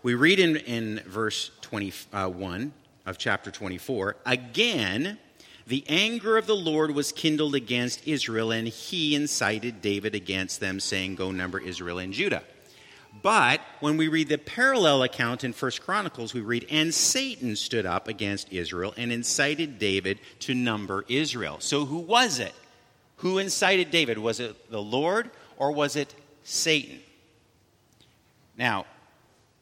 We 0.04 0.16
read 0.16 0.38
in, 0.38 0.58
in 0.58 1.02
verse 1.08 1.50
21 1.62 2.74
uh, 3.06 3.10
of 3.10 3.18
chapter 3.18 3.52
24 3.52 4.18
again, 4.26 5.18
the 5.66 5.86
anger 5.88 6.36
of 6.36 6.46
the 6.46 6.58
Lord 6.58 6.94
was 6.94 7.14
kindled 7.14 7.56
against 7.56 8.06
Israel, 8.06 8.52
and 8.52 8.68
he 8.68 9.16
incited 9.16 9.82
David 9.82 10.14
against 10.14 10.60
them, 10.60 10.82
saying, 10.82 11.16
Go 11.16 11.32
number 11.32 11.58
Israel 11.58 12.00
and 12.00 12.12
Judah. 12.12 12.44
But 13.22 13.62
when 13.80 13.96
we 13.96 14.10
read 14.10 14.28
the 14.28 14.38
parallel 14.38 15.04
account 15.04 15.46
in 15.46 15.54
First 15.54 15.82
Chronicles, 15.82 16.34
we 16.34 16.42
read, 16.42 16.68
And 16.70 16.94
Satan 16.94 17.56
stood 17.56 17.86
up 17.86 18.10
against 18.10 18.52
Israel 18.52 18.94
and 18.98 19.10
incited 19.10 19.80
David 19.80 20.20
to 20.40 20.54
number 20.54 21.06
Israel. 21.08 21.62
So 21.62 21.86
who 21.86 22.00
was 22.00 22.40
it? 22.40 22.54
Who 23.18 23.38
incited 23.38 23.92
David? 23.92 24.18
Was 24.18 24.40
it 24.40 24.70
the 24.70 24.82
Lord 24.82 25.30
or 25.58 25.72
was 25.72 25.96
it 25.96 26.14
Satan? 26.44 27.00
Now, 28.58 28.86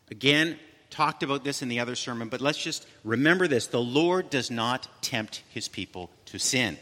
again, 0.10 0.58
talked 0.90 1.24
about 1.24 1.44
this 1.44 1.62
in 1.62 1.70
the 1.70 1.80
other 1.80 1.96
sermon, 1.96 2.30
but 2.30 2.42
let's 2.42 2.62
just 2.62 2.88
remember 3.04 3.48
this 3.48 3.68
the 3.68 3.82
Lord 3.82 4.30
does 4.30 4.52
not 4.52 4.88
tempt 5.02 5.44
his 5.50 5.68
people 5.68 6.10
to 6.26 6.38
sin. 6.38 6.78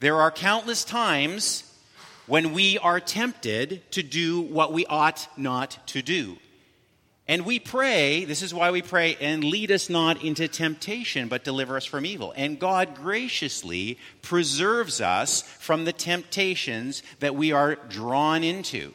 There 0.00 0.20
are 0.20 0.30
countless 0.30 0.84
times 0.84 1.64
when 2.26 2.52
we 2.52 2.78
are 2.78 3.00
tempted 3.00 3.90
to 3.90 4.02
do 4.02 4.40
what 4.40 4.72
we 4.72 4.86
ought 4.86 5.26
not 5.36 5.78
to 5.88 6.02
do. 6.02 6.36
And 7.28 7.44
we 7.44 7.58
pray, 7.58 8.24
this 8.24 8.40
is 8.40 8.54
why 8.54 8.70
we 8.70 8.80
pray, 8.80 9.16
and 9.20 9.44
lead 9.44 9.70
us 9.70 9.90
not 9.90 10.24
into 10.24 10.48
temptation, 10.48 11.28
but 11.28 11.44
deliver 11.44 11.76
us 11.76 11.84
from 11.84 12.06
evil. 12.06 12.32
And 12.34 12.58
God 12.58 12.94
graciously 12.94 13.98
preserves 14.22 15.02
us 15.02 15.42
from 15.42 15.84
the 15.84 15.92
temptations 15.92 17.02
that 17.20 17.34
we 17.34 17.52
are 17.52 17.74
drawn 17.74 18.42
into. 18.42 18.94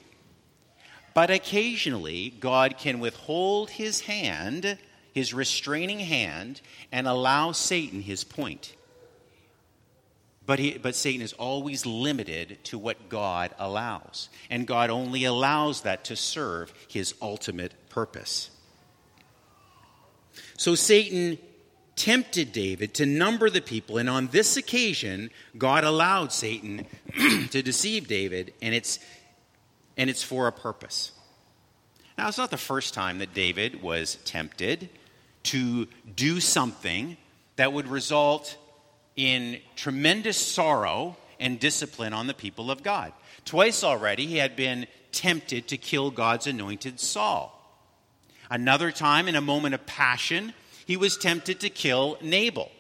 But 1.13 1.29
occasionally, 1.29 2.33
God 2.39 2.79
can 2.79 2.99
withhold 2.99 3.69
his 3.69 4.01
hand, 4.01 4.79
his 5.13 5.31
restraining 5.31 5.99
hand, 5.99 6.59
and 6.91 7.07
allow 7.07 7.51
Satan 7.51 8.01
his 8.01 8.23
point. 8.23 8.75
But, 10.45 10.59
he, 10.59 10.77
but 10.77 10.95
Satan 10.95 11.21
is 11.21 11.33
always 11.33 11.85
limited 11.85 12.57
to 12.65 12.77
what 12.77 13.07
God 13.07 13.51
allows. 13.57 14.29
And 14.49 14.67
God 14.67 14.89
only 14.89 15.23
allows 15.23 15.81
that 15.81 16.03
to 16.05 16.15
serve 16.15 16.73
his 16.87 17.13
ultimate 17.21 17.73
purpose. 17.89 18.49
So 20.57 20.75
Satan 20.75 21.37
tempted 21.95 22.51
David 22.51 22.93
to 22.95 23.05
number 23.05 23.49
the 23.49 23.61
people, 23.61 23.97
and 23.97 24.09
on 24.09 24.27
this 24.27 24.57
occasion, 24.57 25.29
God 25.57 25.83
allowed 25.83 26.31
Satan 26.31 26.85
to 27.51 27.61
deceive 27.61 28.07
David, 28.07 28.53
and 28.61 28.73
it's, 28.73 28.99
and 29.95 30.09
it's 30.09 30.23
for 30.23 30.47
a 30.47 30.51
purpose. 30.51 31.11
Now, 32.17 32.27
it's 32.27 32.37
not 32.37 32.51
the 32.51 32.57
first 32.57 32.93
time 32.93 33.19
that 33.19 33.33
David 33.33 33.81
was 33.81 34.15
tempted 34.25 34.89
to 35.43 35.87
do 36.15 36.39
something 36.39 37.17
that 37.55 37.73
would 37.73 37.87
result 37.87 38.57
in 39.15 39.59
tremendous 39.75 40.37
sorrow 40.37 41.17
and 41.39 41.59
discipline 41.59 42.13
on 42.13 42.27
the 42.27 42.33
people 42.33 42.71
of 42.71 42.83
God. 42.83 43.13
Twice 43.45 43.83
already, 43.83 44.25
he 44.25 44.37
had 44.37 44.55
been 44.55 44.87
tempted 45.11 45.67
to 45.67 45.77
kill 45.77 46.11
God's 46.11 46.47
anointed 46.47 46.99
Saul. 46.99 47.59
Another 48.49 48.91
time, 48.91 49.27
in 49.27 49.35
a 49.35 49.41
moment 49.41 49.75
of 49.75 49.85
passion, 49.85 50.53
he 50.85 50.97
was 50.97 51.17
tempted 51.17 51.59
to 51.61 51.69
kill 51.69 52.17
Nabal. 52.21 52.71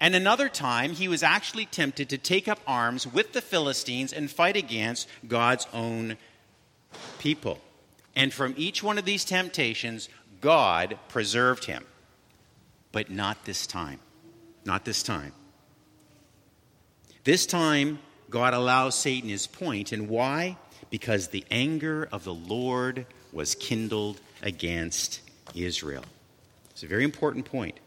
And 0.00 0.14
another 0.14 0.48
time, 0.48 0.92
he 0.92 1.08
was 1.08 1.22
actually 1.22 1.66
tempted 1.66 2.08
to 2.08 2.18
take 2.18 2.48
up 2.48 2.60
arms 2.66 3.06
with 3.06 3.32
the 3.32 3.40
Philistines 3.40 4.12
and 4.12 4.30
fight 4.30 4.56
against 4.56 5.08
God's 5.26 5.66
own 5.72 6.16
people. 7.18 7.58
And 8.16 8.32
from 8.32 8.54
each 8.56 8.82
one 8.82 8.98
of 8.98 9.04
these 9.04 9.24
temptations, 9.24 10.08
God 10.40 10.98
preserved 11.08 11.64
him. 11.64 11.84
But 12.92 13.10
not 13.10 13.44
this 13.44 13.66
time. 13.66 14.00
Not 14.64 14.84
this 14.84 15.02
time. 15.02 15.32
This 17.24 17.46
time, 17.46 17.98
God 18.30 18.54
allows 18.54 18.94
Satan 18.94 19.28
his 19.28 19.46
point. 19.46 19.92
And 19.92 20.08
why? 20.08 20.56
Because 20.90 21.28
the 21.28 21.44
anger 21.50 22.08
of 22.12 22.24
the 22.24 22.34
Lord 22.34 23.06
was 23.32 23.54
kindled 23.54 24.20
against 24.42 25.20
Israel. 25.54 26.04
It's 26.70 26.82
a 26.82 26.86
very 26.86 27.04
important 27.04 27.44
point. 27.44 27.78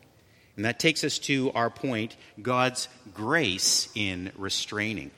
And 0.55 0.65
that 0.65 0.79
takes 0.79 1.03
us 1.03 1.19
to 1.19 1.51
our 1.53 1.69
point 1.69 2.15
God's 2.41 2.87
grace 3.13 3.89
in 3.95 4.31
restraining. 4.35 5.11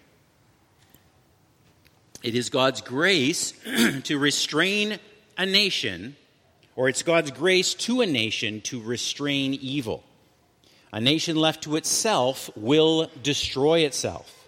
It 2.21 2.35
is 2.35 2.49
God's 2.49 2.81
grace 2.81 3.53
to 4.03 4.19
restrain 4.19 4.99
a 5.37 5.45
nation, 5.45 6.17
or 6.75 6.89
it's 6.89 7.03
God's 7.03 7.31
grace 7.31 7.73
to 7.75 8.01
a 8.01 8.05
nation 8.05 8.59
to 8.61 8.81
restrain 8.81 9.53
evil. 9.53 10.03
A 10.91 10.99
nation 10.99 11.35
left 11.35 11.63
to 11.63 11.75
itself 11.75 12.49
will 12.55 13.11
destroy 13.21 13.79
itself. 13.79 14.47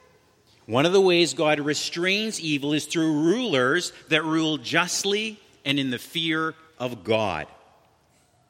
One 0.66 0.86
of 0.86 0.94
the 0.94 1.02
ways 1.02 1.34
God 1.34 1.60
restrains 1.60 2.40
evil 2.40 2.74
is 2.74 2.86
through 2.86 3.24
rulers 3.24 3.94
that 4.10 4.24
rule 4.24 4.58
justly 4.58 5.40
and 5.66 5.80
in 5.80 5.92
the 5.92 6.00
fear 6.00 6.56
of 6.80 7.04
God. 7.04 7.48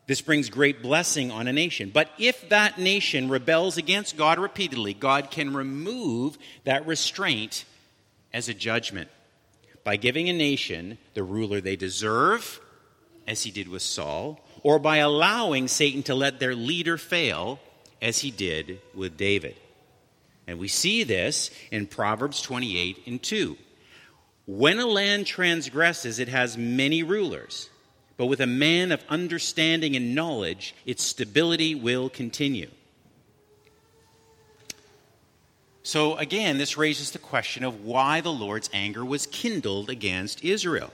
This 0.08 0.22
brings 0.22 0.50
great 0.50 0.82
blessing 0.82 1.32
on 1.32 1.48
a 1.48 1.54
nation. 1.54 1.90
But 1.94 2.10
if 2.18 2.50
that 2.50 2.78
nation 2.78 3.30
rebels 3.30 3.78
against 3.78 4.18
God 4.18 4.40
repeatedly, 4.40 4.94
God 4.94 5.32
can 5.32 5.54
remove 5.54 6.38
that 6.64 6.86
restraint 6.86 7.66
as 8.34 8.50
a 8.50 8.54
judgment 8.54 9.10
by 9.84 9.96
giving 9.96 10.30
a 10.30 10.34
nation 10.34 10.98
the 11.14 11.24
ruler 11.24 11.60
they 11.60 11.76
deserve, 11.76 12.60
as 13.28 13.44
he 13.44 13.52
did 13.52 13.68
with 13.68 13.82
Saul, 13.82 14.40
or 14.64 14.80
by 14.80 14.98
allowing 14.98 15.68
Satan 15.68 16.04
to 16.04 16.16
let 16.16 16.40
their 16.40 16.56
leader 16.56 16.98
fail 16.98 17.60
as 18.02 18.20
he 18.20 18.32
did 18.32 18.80
with 18.96 19.18
David. 19.18 19.56
And 20.48 20.60
we 20.60 20.68
see 20.68 21.04
this 21.04 21.52
in 21.72 21.88
Proverbs 21.88 22.42
28 22.42 23.04
and 23.06 23.22
2. 23.22 23.58
When 24.48 24.80
a 24.80 24.88
land 24.88 25.28
transgresses, 25.28 26.20
it 26.20 26.28
has 26.28 26.58
many 26.58 27.04
rulers, 27.04 27.70
but 28.18 28.26
with 28.26 28.42
a 28.42 28.48
man 28.48 28.92
of 28.92 29.04
understanding 29.08 29.96
and 29.96 30.16
knowledge, 30.16 30.76
its 30.86 31.04
stability 31.04 31.76
will 31.76 32.10
continue. 32.10 32.70
So, 35.84 36.16
again, 36.18 36.58
this 36.58 36.78
raises 36.78 37.12
the 37.12 37.20
question 37.20 37.64
of 37.64 37.84
why 37.84 38.22
the 38.22 38.32
Lord's 38.32 38.70
anger 38.74 39.04
was 39.04 39.26
kindled 39.26 39.90
against 39.90 40.44
Israel. 40.44 40.92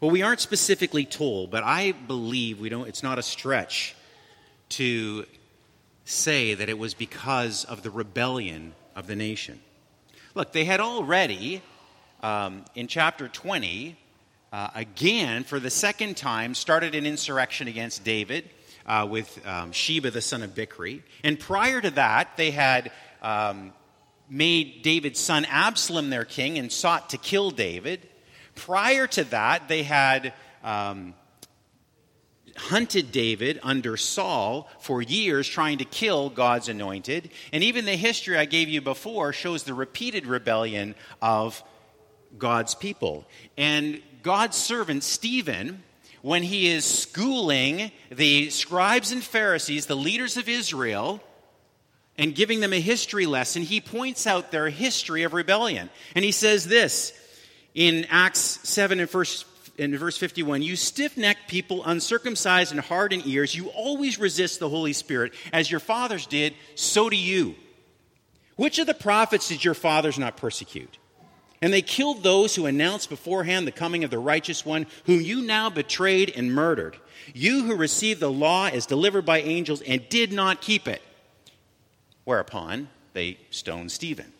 Well, 0.00 0.10
we 0.10 0.22
aren't 0.22 0.40
specifically 0.40 1.04
told, 1.04 1.50
but 1.52 1.62
I 1.62 1.92
believe 1.92 2.58
we 2.58 2.68
don't, 2.68 2.88
it's 2.88 3.04
not 3.04 3.20
a 3.20 3.22
stretch 3.22 3.94
to 4.70 5.26
say 6.04 6.54
that 6.54 6.68
it 6.68 6.78
was 6.78 6.94
because 6.94 7.64
of 7.64 7.82
the 7.82 7.90
rebellion 7.90 8.74
of 8.96 9.06
the 9.06 9.16
nation. 9.16 9.60
Look, 10.34 10.52
they 10.52 10.64
had 10.64 10.80
already, 10.80 11.62
um, 12.22 12.64
in 12.74 12.88
chapter 12.88 13.28
20, 13.28 13.96
uh, 14.52 14.68
again, 14.74 15.44
for 15.44 15.58
the 15.60 15.70
second 15.70 16.16
time, 16.16 16.54
started 16.54 16.94
an 16.94 17.06
insurrection 17.06 17.68
against 17.68 18.04
David 18.04 18.48
uh, 18.86 19.06
with 19.08 19.40
um, 19.46 19.72
Sheba, 19.72 20.10
the 20.10 20.20
son 20.20 20.42
of 20.42 20.54
Bichri. 20.54 21.02
And 21.22 21.38
prior 21.38 21.80
to 21.80 21.90
that, 21.92 22.36
they 22.36 22.50
had 22.50 22.92
um, 23.22 23.72
made 24.28 24.82
David's 24.82 25.20
son 25.20 25.44
Absalom 25.46 26.10
their 26.10 26.24
king 26.24 26.58
and 26.58 26.70
sought 26.70 27.10
to 27.10 27.18
kill 27.18 27.50
David. 27.50 28.08
Prior 28.54 29.06
to 29.08 29.24
that, 29.24 29.68
they 29.68 29.82
had 29.82 30.32
um, 30.64 31.14
hunted 32.56 33.12
David 33.12 33.60
under 33.62 33.96
Saul 33.96 34.68
for 34.80 35.02
years, 35.02 35.48
trying 35.48 35.78
to 35.78 35.84
kill 35.84 36.30
God's 36.30 36.68
anointed. 36.68 37.30
And 37.52 37.62
even 37.64 37.84
the 37.84 37.96
history 37.96 38.36
I 38.36 38.44
gave 38.44 38.68
you 38.68 38.80
before 38.80 39.32
shows 39.32 39.64
the 39.64 39.74
repeated 39.74 40.26
rebellion 40.26 40.94
of 41.20 41.62
God's 42.38 42.74
people. 42.74 43.24
And 43.56 44.00
God's 44.22 44.56
servant, 44.56 45.04
Stephen, 45.04 45.82
when 46.22 46.42
he 46.42 46.68
is 46.68 46.84
schooling 46.84 47.90
the 48.10 48.50
scribes 48.50 49.12
and 49.12 49.22
Pharisees, 49.22 49.86
the 49.86 49.96
leaders 49.96 50.36
of 50.36 50.48
Israel, 50.48 51.20
and 52.18 52.34
giving 52.34 52.60
them 52.60 52.72
a 52.72 52.80
history 52.80 53.26
lesson, 53.26 53.62
he 53.62 53.80
points 53.80 54.26
out 54.26 54.50
their 54.50 54.68
history 54.68 55.24
of 55.24 55.32
rebellion. 55.32 55.90
And 56.14 56.24
he 56.24 56.32
says 56.32 56.64
this 56.64 57.12
in 57.74 58.06
Acts 58.10 58.40
7 58.68 59.00
and 59.00 59.10
verse 59.10 59.44
in 59.78 59.96
verse 59.96 60.16
51 60.18 60.62
You 60.62 60.76
stiff 60.76 61.16
necked 61.16 61.48
people, 61.48 61.84
uncircumcised 61.84 62.72
and 62.72 62.80
hard 62.80 63.12
in 63.12 63.22
ears, 63.26 63.54
you 63.54 63.68
always 63.68 64.18
resist 64.18 64.60
the 64.60 64.68
Holy 64.68 64.92
Spirit. 64.92 65.32
As 65.52 65.70
your 65.70 65.80
fathers 65.80 66.26
did, 66.26 66.54
so 66.74 67.10
do 67.10 67.16
you. 67.16 67.54
Which 68.56 68.78
of 68.78 68.86
the 68.86 68.94
prophets 68.94 69.48
did 69.48 69.64
your 69.64 69.74
fathers 69.74 70.18
not 70.18 70.36
persecute? 70.36 70.98
And 71.62 71.72
they 71.72 71.82
killed 71.82 72.22
those 72.22 72.56
who 72.56 72.66
announced 72.66 73.08
beforehand 73.08 73.66
the 73.66 73.72
coming 73.72 74.02
of 74.02 74.10
the 74.10 74.18
righteous 74.18 74.66
one, 74.66 74.86
whom 75.06 75.20
you 75.20 75.42
now 75.42 75.70
betrayed 75.70 76.32
and 76.34 76.52
murdered. 76.52 76.96
You 77.32 77.62
who 77.64 77.76
received 77.76 78.18
the 78.20 78.32
law 78.32 78.66
as 78.66 78.84
delivered 78.84 79.24
by 79.24 79.40
angels 79.40 79.80
and 79.82 80.08
did 80.08 80.32
not 80.32 80.60
keep 80.60 80.88
it. 80.88 81.02
whereupon 82.24 82.88
they 83.14 83.38
stoned 83.50 83.90
Stephen. 83.92 84.31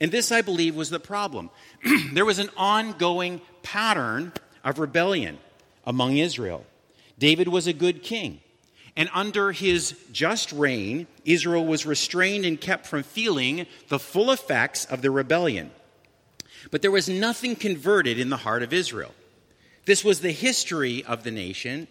And 0.00 0.12
this, 0.12 0.30
I 0.30 0.42
believe, 0.42 0.76
was 0.76 0.90
the 0.90 1.00
problem. 1.00 1.50
there 2.12 2.24
was 2.24 2.38
an 2.38 2.50
ongoing 2.56 3.40
pattern 3.62 4.32
of 4.64 4.78
rebellion 4.78 5.38
among 5.86 6.16
Israel. 6.16 6.64
David 7.18 7.48
was 7.48 7.66
a 7.66 7.72
good 7.72 8.02
king. 8.02 8.40
And 8.96 9.08
under 9.12 9.52
his 9.52 9.96
just 10.12 10.52
reign, 10.52 11.06
Israel 11.24 11.64
was 11.64 11.86
restrained 11.86 12.44
and 12.44 12.60
kept 12.60 12.86
from 12.86 13.04
feeling 13.04 13.66
the 13.88 13.98
full 13.98 14.30
effects 14.30 14.84
of 14.86 15.02
the 15.02 15.10
rebellion. 15.10 15.70
But 16.70 16.82
there 16.82 16.90
was 16.90 17.08
nothing 17.08 17.54
converted 17.54 18.18
in 18.18 18.28
the 18.28 18.38
heart 18.38 18.62
of 18.62 18.72
Israel. 18.72 19.14
This 19.84 20.04
was 20.04 20.20
the 20.20 20.32
history 20.32 21.04
of 21.04 21.22
the 21.22 21.30
nation, 21.30 21.86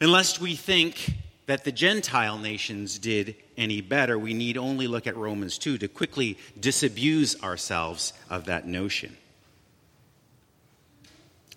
unless 0.00 0.40
we 0.40 0.54
think 0.54 1.14
that 1.50 1.64
the 1.64 1.72
Gentile 1.72 2.38
nations 2.38 2.98
did 2.98 3.34
any 3.56 3.80
better. 3.80 4.18
We 4.18 4.34
need 4.34 4.56
only 4.56 4.86
look 4.86 5.06
at 5.06 5.16
Romans 5.16 5.58
2 5.58 5.78
to 5.78 5.88
quickly 5.88 6.38
disabuse 6.58 7.40
ourselves 7.42 8.12
of 8.28 8.46
that 8.46 8.66
notion. 8.66 9.16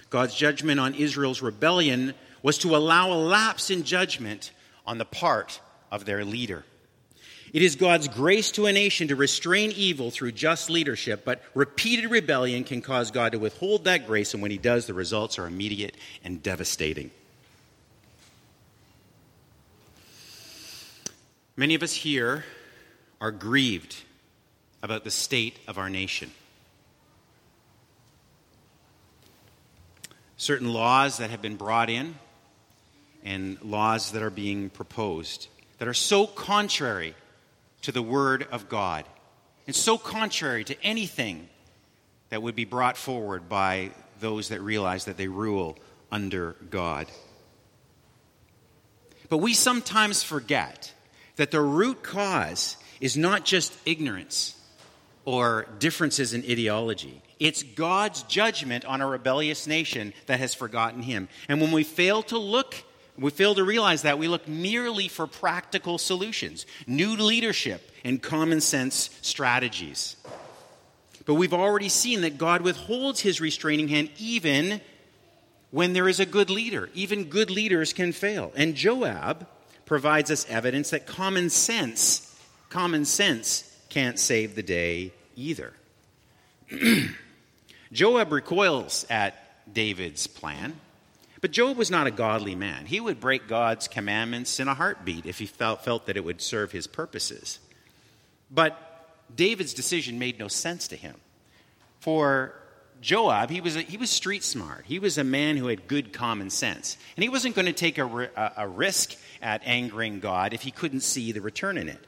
God's 0.10 0.36
judgment 0.36 0.80
on 0.80 0.94
Israel's 0.94 1.42
rebellion 1.42 2.14
was 2.42 2.58
to 2.60 2.76
allow 2.76 3.12
a 3.12 3.16
lapse 3.16 3.70
in 3.70 3.84
judgment 3.84 4.52
on 4.86 4.98
the 4.98 5.06
part 5.06 5.60
of 5.92 6.06
their 6.06 6.26
leader. 6.26 6.66
It 7.54 7.62
is 7.62 7.76
God's 7.76 8.08
grace 8.08 8.52
to 8.52 8.66
a 8.66 8.74
nation 8.74 9.10
to 9.10 9.16
restrain 9.16 9.72
evil 9.76 10.10
through 10.10 10.32
just 10.32 10.72
leadership, 10.72 11.24
but 11.24 11.42
repeated 11.54 12.10
rebellion 12.10 12.64
can 12.64 12.82
cause 12.82 13.12
God 13.12 13.34
to 13.34 13.40
withhold 13.40 13.86
that 13.86 14.08
grace, 14.08 14.34
and 14.34 14.42
when 14.42 14.50
He 14.50 14.58
does, 14.58 14.88
the 14.88 14.94
results 14.96 15.38
are 15.38 15.46
immediate 15.46 15.96
and 16.24 16.42
devastating. 16.42 17.12
Many 21.56 21.76
of 21.76 21.84
us 21.84 21.94
here 21.94 22.46
are 23.22 23.32
grieved 23.32 23.96
about 24.82 25.04
the 25.04 25.12
state 25.12 25.60
of 25.68 25.78
our 25.78 25.88
nation. 25.88 26.32
Certain 30.36 30.74
laws 30.74 31.20
that 31.20 31.30
have 31.30 31.44
been 31.44 31.56
brought 31.56 31.92
in 31.92 32.16
and 33.24 33.62
laws 33.62 34.12
that 34.12 34.24
are 34.24 34.32
being 34.32 34.72
proposed 34.72 35.48
that 35.78 35.88
are 35.88 35.94
so 35.94 36.26
contrary 36.26 37.14
to 37.84 37.92
the 37.92 38.02
Word 38.02 38.48
of 38.52 38.68
God 38.68 39.06
and 39.68 39.76
so 39.76 39.98
contrary 39.98 40.64
to 40.64 40.84
anything 40.84 41.48
that 42.30 42.42
would 42.42 42.56
be 42.56 42.66
brought 42.66 42.98
forward 42.98 43.48
by 43.48 43.92
those 44.20 44.50
that 44.50 44.60
realize 44.60 45.06
that 45.06 45.18
they 45.18 45.28
rule 45.28 45.78
under 46.12 46.56
God. 46.72 47.06
But 49.30 49.38
we 49.38 49.54
sometimes 49.54 50.24
forget 50.24 50.92
that 51.36 51.52
the 51.52 51.62
root 51.62 52.04
cause 52.04 52.78
is 53.02 53.18
not 53.18 53.46
just 53.46 53.74
ignorance 53.86 54.56
or 55.26 55.68
differences 55.80 56.34
in 56.34 56.42
ideology. 56.42 57.22
It's 57.40 57.64
God's 57.64 58.24
judgment 58.24 58.86
on 58.86 59.02
a 59.02 59.08
rebellious 59.08 59.68
nation 59.68 60.14
that 60.28 60.40
has 60.40 60.54
forgotten 60.54 61.02
Him. 61.02 61.28
And 61.48 61.60
when 61.60 61.72
we 61.72 61.84
fail 61.84 62.24
to 62.24 62.38
look, 62.38 62.76
we 63.18 63.32
fail 63.32 63.56
to 63.56 63.64
realize 63.64 64.04
that, 64.04 64.18
we 64.18 64.28
look 64.28 64.48
merely 64.48 65.08
for 65.08 65.28
practical 65.28 65.98
solutions, 65.98 66.66
new 66.88 67.16
leadership, 67.16 67.92
and 68.04 68.22
common 68.22 68.62
sense 68.62 69.10
strategies. 69.22 70.16
But 71.26 71.36
we've 71.36 71.54
already 71.54 71.90
seen 71.90 72.22
that 72.22 72.38
God 72.38 72.62
withholds 72.62 73.22
His 73.22 73.40
restraining 73.40 73.88
hand 73.88 74.10
even 74.18 74.82
when 75.72 75.94
there 75.94 76.08
is 76.08 76.20
a 76.20 76.26
good 76.26 76.50
leader. 76.50 76.90
Even 76.94 77.26
good 77.26 77.50
leaders 77.50 77.94
can 77.94 78.12
fail. 78.12 78.52
And 78.56 78.76
Joab 78.76 79.48
provides 79.94 80.32
us 80.32 80.44
evidence 80.50 80.90
that 80.90 81.06
common 81.06 81.52
sense, 81.52 82.36
common 82.70 83.06
sense 83.06 83.72
can't 83.90 84.18
save 84.18 84.56
the 84.56 84.64
day 84.64 85.12
either. 85.36 85.72
Joab 87.92 88.32
recoils 88.32 89.06
at 89.08 89.36
David's 89.72 90.26
plan, 90.26 90.80
but 91.42 91.52
Joab 91.52 91.78
was 91.78 91.92
not 91.92 92.08
a 92.08 92.12
godly 92.12 92.56
man. 92.56 92.88
He 92.88 93.00
would 93.00 93.20
break 93.20 93.48
God's 93.48 93.88
commandments 93.88 94.60
in 94.60 94.68
a 94.68 94.74
heartbeat 94.74 95.28
if 95.28 95.38
he 95.38 95.46
felt, 95.46 95.86
felt 95.86 96.08
that 96.08 96.18
it 96.18 96.26
would 96.26 96.42
serve 96.42 96.72
his 96.72 96.88
purposes. 96.88 97.60
But 98.50 98.76
David's 99.36 99.76
decision 99.76 100.18
made 100.18 100.40
no 100.40 100.48
sense 100.48 100.88
to 100.88 100.96
him. 100.96 101.18
For 102.00 102.56
Joab, 103.04 103.50
he 103.50 103.60
was, 103.60 103.76
a, 103.76 103.82
he 103.82 103.98
was 103.98 104.10
street 104.10 104.44
smart. 104.44 104.86
He 104.88 104.98
was 104.98 105.18
a 105.18 105.24
man 105.26 105.58
who 105.58 105.68
had 105.68 105.88
good 105.88 106.14
common 106.14 106.50
sense. 106.50 106.98
And 107.18 107.24
he 107.24 107.30
wasn't 107.30 107.54
going 107.54 107.66
to 107.66 107.74
take 107.74 107.98
a, 107.98 108.06
a, 108.06 108.54
a 108.58 108.68
risk 108.68 109.16
at 109.42 109.62
angering 109.66 110.22
God 110.22 110.54
if 110.54 110.62
he 110.62 110.72
couldn't 110.72 111.02
see 111.02 111.34
the 111.34 111.42
return 111.42 111.78
in 111.78 111.90
it. 111.90 112.00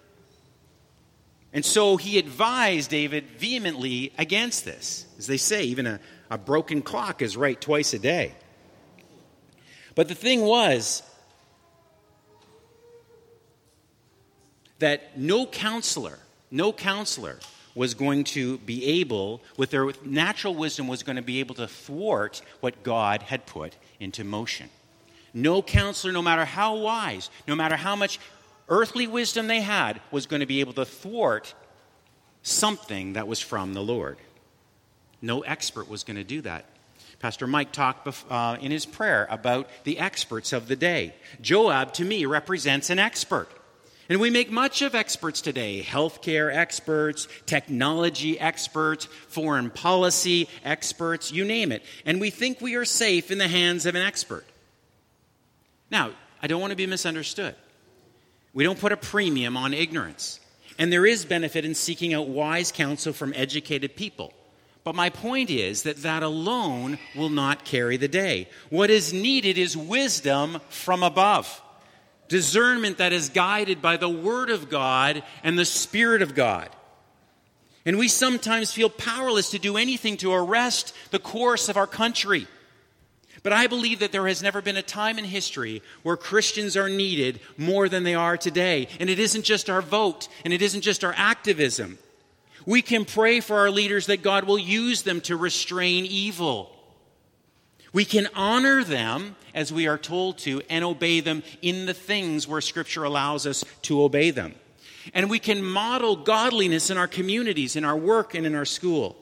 And 1.52 1.66
so 1.66 1.98
he 1.98 2.18
advised 2.18 2.90
David 2.90 3.26
vehemently 3.38 4.14
against 4.18 4.64
this. 4.64 5.06
As 5.18 5.28
they 5.28 5.38
say, 5.38 5.66
even 5.66 5.86
a, 5.86 6.00
a 6.32 6.38
broken 6.38 6.82
clock 6.82 7.22
is 7.22 7.36
right 7.36 7.60
twice 7.60 7.94
a 7.94 8.00
day. 8.00 8.34
But 9.96 10.08
the 10.08 10.16
thing 10.16 10.42
was 10.42 11.04
that 14.80 15.18
no 15.18 15.46
counselor, 15.46 16.20
no 16.52 16.72
counselor 16.72 17.40
was 17.76 17.94
going 17.94 18.24
to 18.24 18.58
be 18.60 18.86
able, 19.02 19.42
with 19.58 19.70
their 19.70 19.92
natural 20.04 20.56
wisdom, 20.56 20.88
was 20.88 21.04
going 21.04 21.18
to 21.18 21.22
be 21.22 21.42
able 21.42 21.56
to 21.56 21.68
thwart 21.68 22.42
what 22.62 22.84
God 22.84 23.22
had 23.22 23.46
put 23.46 23.76
into 24.00 24.24
motion. 24.24 24.70
No 25.34 25.62
counselor, 25.62 26.14
no 26.14 26.22
matter 26.22 26.46
how 26.46 26.78
wise, 26.78 27.30
no 27.48 27.56
matter 27.56 27.76
how 27.76 27.96
much 27.96 28.20
earthly 28.70 29.06
wisdom 29.06 29.48
they 29.48 29.62
had, 29.62 30.00
was 30.10 30.26
going 30.26 30.40
to 30.40 30.46
be 30.46 30.62
able 30.62 30.74
to 30.74 30.86
thwart 30.86 31.54
something 32.42 33.14
that 33.14 33.28
was 33.28 33.42
from 33.42 33.74
the 33.74 33.84
Lord. 33.84 34.18
No 35.22 35.42
expert 35.42 35.90
was 35.90 36.04
going 36.04 36.18
to 36.18 36.24
do 36.24 36.42
that. 36.42 36.66
Pastor 37.20 37.48
Mike 37.48 37.72
talked 37.72 38.08
uh, 38.30 38.58
in 38.62 38.72
his 38.72 38.86
prayer 38.86 39.28
about 39.30 39.70
the 39.84 40.00
experts 40.00 40.54
of 40.54 40.68
the 40.68 40.76
day. 40.76 41.16
Joab, 41.42 41.94
to 41.94 42.06
me, 42.06 42.26
represents 42.26 42.90
an 42.90 43.00
expert. 43.00 43.50
And 44.08 44.20
we 44.20 44.30
make 44.30 44.52
much 44.52 44.82
of 44.82 44.94
experts 44.94 45.42
today 45.42 45.82
healthcare 45.82 46.54
experts, 46.54 47.28
technology 47.46 48.40
experts, 48.40 49.06
foreign 49.06 49.70
policy 49.70 50.48
experts, 50.64 51.32
you 51.32 51.44
name 51.44 51.72
it. 51.72 51.84
And 52.06 52.22
we 52.22 52.30
think 52.30 52.62
we 52.62 52.76
are 52.76 52.86
safe 52.86 53.32
in 53.32 53.38
the 53.38 53.48
hands 53.48 53.86
of 53.86 53.96
an 53.96 54.04
expert. 54.04 54.46
Now, 55.90 56.12
I 56.42 56.48
don't 56.48 56.62
want 56.62 56.72
to 56.72 56.78
be 56.78 56.86
misunderstood. 56.86 57.56
We 58.54 58.64
don't 58.64 58.80
put 58.80 58.92
a 58.92 58.98
premium 58.98 59.58
on 59.58 59.74
ignorance. 59.74 60.40
And 60.78 60.92
there 60.92 61.06
is 61.06 61.26
benefit 61.26 61.66
in 61.66 61.74
seeking 61.74 62.14
out 62.14 62.28
wise 62.28 62.72
counsel 62.72 63.14
from 63.14 63.34
educated 63.36 63.96
people. 63.96 64.34
But 64.84 64.94
my 64.94 65.10
point 65.10 65.50
is 65.50 65.84
that 65.84 66.04
that 66.04 66.22
alone 66.22 67.00
will 67.16 67.30
not 67.30 67.66
carry 67.66 67.98
the 67.98 68.08
day. 68.08 68.50
What 68.70 68.92
is 68.92 69.14
needed 69.14 69.58
is 69.58 69.76
wisdom 69.76 70.62
from 70.70 71.02
above 71.02 71.62
discernment 72.28 72.98
that 72.98 73.14
is 73.14 73.30
guided 73.30 73.82
by 73.82 73.98
the 73.98 74.10
Word 74.10 74.50
of 74.50 74.70
God 74.70 75.24
and 75.44 75.58
the 75.58 75.66
Spirit 75.66 76.22
of 76.22 76.36
God. 76.36 76.70
And 77.86 78.00
we 78.00 78.08
sometimes 78.08 78.72
feel 78.72 78.90
powerless 78.90 79.52
to 79.52 79.60
do 79.60 79.78
anything 79.78 80.18
to 80.18 80.34
arrest 80.34 80.96
the 81.12 81.20
course 81.20 81.70
of 81.70 81.78
our 81.78 81.86
country. 81.88 82.48
But 83.44 83.54
I 83.54 83.68
believe 83.68 84.00
that 84.00 84.12
there 84.12 84.28
has 84.28 84.42
never 84.42 84.60
been 84.60 84.76
a 84.76 84.82
time 84.82 85.20
in 85.20 85.26
history 85.26 85.84
where 86.02 86.18
Christians 86.18 86.76
are 86.76 86.90
needed 86.90 87.40
more 87.58 87.88
than 87.88 88.02
they 88.02 88.16
are 88.16 88.38
today. 88.38 88.88
And 89.00 89.08
it 89.08 89.20
isn't 89.20 89.46
just 89.46 89.70
our 89.70 89.84
vote, 89.84 90.28
and 90.44 90.52
it 90.52 90.64
isn't 90.64 90.82
just 90.82 91.04
our 91.04 91.14
activism. 91.16 92.00
We 92.66 92.82
can 92.82 93.06
pray 93.06 93.42
for 93.42 93.60
our 93.60 93.70
leaders 93.70 94.08
that 94.08 94.24
God 94.24 94.46
will 94.46 94.58
use 94.58 95.04
them 95.04 95.22
to 95.22 95.38
restrain 95.38 96.08
evil. 96.08 96.75
We 97.96 98.04
can 98.04 98.28
honor 98.36 98.84
them 98.84 99.38
as 99.54 99.72
we 99.72 99.88
are 99.88 99.98
told 99.98 100.40
to 100.40 100.62
and 100.70 100.84
obey 100.84 101.22
them 101.22 101.44
in 101.62 101.86
the 101.86 101.94
things 101.94 102.46
where 102.46 102.60
Scripture 102.60 103.06
allows 103.06 103.48
us 103.48 103.64
to 103.84 104.04
obey 104.04 104.32
them. 104.32 104.54
And 105.14 105.30
we 105.30 105.40
can 105.40 105.64
model 105.64 106.18
godliness 106.18 106.90
in 106.90 106.98
our 106.98 107.08
communities, 107.08 107.78
in 107.78 107.86
our 107.86 107.96
work, 107.96 108.36
and 108.36 108.46
in 108.46 108.54
our 108.54 108.66
school. 108.66 109.16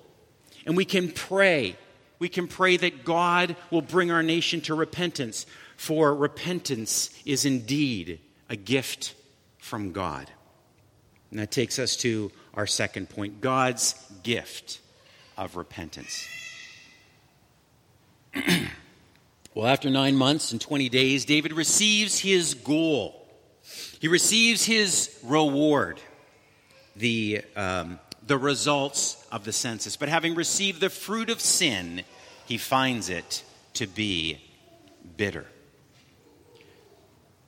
And 0.65 0.75
we 0.75 0.85
can 0.85 1.11
pray. 1.11 1.75
We 2.17 2.29
can 2.29 2.47
pray 2.47 2.75
that 2.77 3.05
God 3.05 3.55
will 3.69 3.83
bring 3.83 4.09
our 4.09 4.23
nation 4.23 4.59
to 4.61 4.73
repentance, 4.73 5.45
for 5.77 6.15
repentance 6.15 7.11
is 7.25 7.45
indeed 7.45 8.21
a 8.49 8.55
gift 8.55 9.13
from 9.59 9.91
God. 9.91 10.31
And 11.29 11.39
that 11.39 11.51
takes 11.51 11.77
us 11.77 11.95
to 11.97 12.31
our 12.55 12.65
second 12.65 13.11
point 13.11 13.39
God's 13.39 13.93
gift 14.23 14.79
of 15.37 15.57
repentance. 15.57 16.27
well, 19.53 19.67
after 19.67 19.89
nine 19.89 20.15
months 20.15 20.51
and 20.51 20.59
20 20.59 20.89
days, 20.89 21.25
David 21.25 21.53
receives 21.53 22.19
his 22.19 22.53
goal. 22.53 23.27
He 23.99 24.07
receives 24.07 24.65
his 24.65 25.17
reward, 25.23 25.99
the, 26.95 27.41
um, 27.55 27.99
the 28.25 28.37
results 28.37 29.25
of 29.31 29.45
the 29.45 29.53
census. 29.53 29.95
But 29.95 30.09
having 30.09 30.35
received 30.35 30.81
the 30.81 30.89
fruit 30.89 31.29
of 31.29 31.39
sin, 31.39 32.03
he 32.45 32.57
finds 32.57 33.09
it 33.09 33.43
to 33.75 33.87
be 33.87 34.41
bitter. 35.17 35.45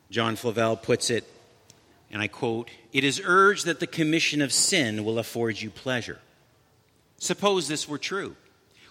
John 0.09 0.35
Flavel 0.35 0.77
puts 0.77 1.09
it 1.09 1.25
and 2.15 2.21
I 2.21 2.29
quote, 2.29 2.69
It 2.93 3.03
is 3.03 3.21
urged 3.23 3.65
that 3.65 3.81
the 3.81 3.87
commission 3.87 4.41
of 4.41 4.53
sin 4.53 5.03
will 5.03 5.19
afford 5.19 5.59
you 5.59 5.69
pleasure. 5.69 6.19
Suppose 7.17 7.67
this 7.67 7.89
were 7.89 7.97
true. 7.97 8.37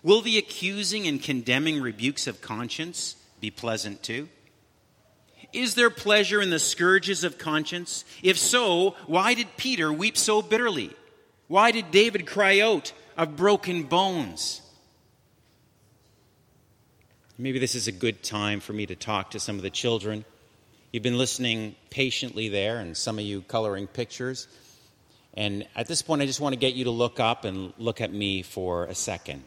Will 0.04 0.20
the 0.20 0.36
accusing 0.36 1.08
and 1.08 1.20
condemning 1.20 1.80
rebukes 1.80 2.26
of 2.26 2.42
conscience 2.42 3.16
be 3.40 3.50
pleasant 3.50 4.02
too? 4.02 4.28
Is 5.54 5.76
there 5.76 5.88
pleasure 5.88 6.42
in 6.42 6.50
the 6.50 6.58
scourges 6.58 7.24
of 7.24 7.38
conscience? 7.38 8.04
If 8.22 8.38
so, 8.38 8.96
why 9.06 9.32
did 9.32 9.56
Peter 9.56 9.90
weep 9.90 10.18
so 10.18 10.42
bitterly? 10.42 10.94
Why 11.48 11.70
did 11.70 11.90
David 11.90 12.26
cry 12.26 12.60
out 12.60 12.92
of 13.16 13.36
broken 13.36 13.84
bones? 13.84 14.60
Maybe 17.38 17.58
this 17.58 17.74
is 17.74 17.88
a 17.88 17.92
good 17.92 18.22
time 18.22 18.60
for 18.60 18.74
me 18.74 18.84
to 18.86 18.94
talk 18.94 19.30
to 19.30 19.40
some 19.40 19.56
of 19.56 19.62
the 19.62 19.70
children. 19.70 20.26
You've 20.92 21.02
been 21.02 21.18
listening 21.18 21.76
patiently 21.88 22.50
there, 22.50 22.78
and 22.78 22.94
some 22.94 23.18
of 23.18 23.24
you 23.24 23.40
coloring 23.40 23.86
pictures. 23.86 24.48
And 25.32 25.66
at 25.74 25.88
this 25.88 26.02
point, 26.02 26.20
I 26.20 26.26
just 26.26 26.40
want 26.40 26.52
to 26.52 26.58
get 26.58 26.74
you 26.74 26.84
to 26.84 26.90
look 26.90 27.20
up 27.20 27.44
and 27.44 27.72
look 27.78 28.02
at 28.02 28.12
me 28.12 28.42
for 28.42 28.84
a 28.84 28.94
second. 28.94 29.44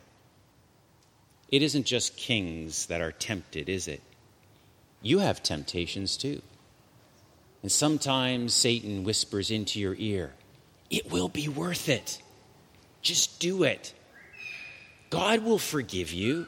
It 1.49 1.61
isn't 1.61 1.85
just 1.85 2.17
kings 2.17 2.87
that 2.87 3.01
are 3.01 3.11
tempted, 3.11 3.69
is 3.69 3.87
it? 3.87 4.01
You 5.01 5.19
have 5.19 5.41
temptations 5.41 6.17
too. 6.17 6.41
And 7.61 7.71
sometimes 7.71 8.53
Satan 8.53 9.03
whispers 9.03 9.51
into 9.51 9.79
your 9.79 9.95
ear, 9.97 10.33
It 10.89 11.11
will 11.11 11.29
be 11.29 11.47
worth 11.47 11.89
it. 11.89 12.21
Just 13.01 13.39
do 13.39 13.63
it. 13.63 13.93
God 15.09 15.43
will 15.43 15.57
forgive 15.57 16.13
you. 16.13 16.47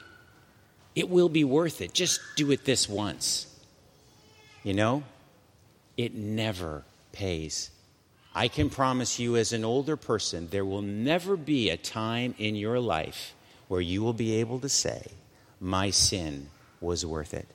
It 0.95 1.09
will 1.09 1.29
be 1.29 1.43
worth 1.43 1.81
it. 1.81 1.93
Just 1.93 2.19
do 2.35 2.51
it 2.51 2.65
this 2.65 2.89
once. 2.89 3.47
You 4.63 4.73
know, 4.73 5.03
it 5.97 6.13
never 6.13 6.83
pays. 7.11 7.71
I 8.35 8.47
can 8.47 8.69
promise 8.69 9.19
you, 9.19 9.35
as 9.35 9.53
an 9.53 9.65
older 9.65 9.97
person, 9.97 10.49
there 10.51 10.65
will 10.65 10.81
never 10.81 11.35
be 11.35 11.69
a 11.69 11.77
time 11.77 12.35
in 12.37 12.55
your 12.55 12.79
life 12.79 13.33
where 13.69 13.79
you 13.79 14.03
will 14.03 14.13
be 14.13 14.35
able 14.35 14.59
to 14.59 14.67
say, 14.67 15.11
My 15.61 15.91
sin 15.91 16.49
was 16.81 17.05
worth 17.05 17.33
it. 17.33 17.47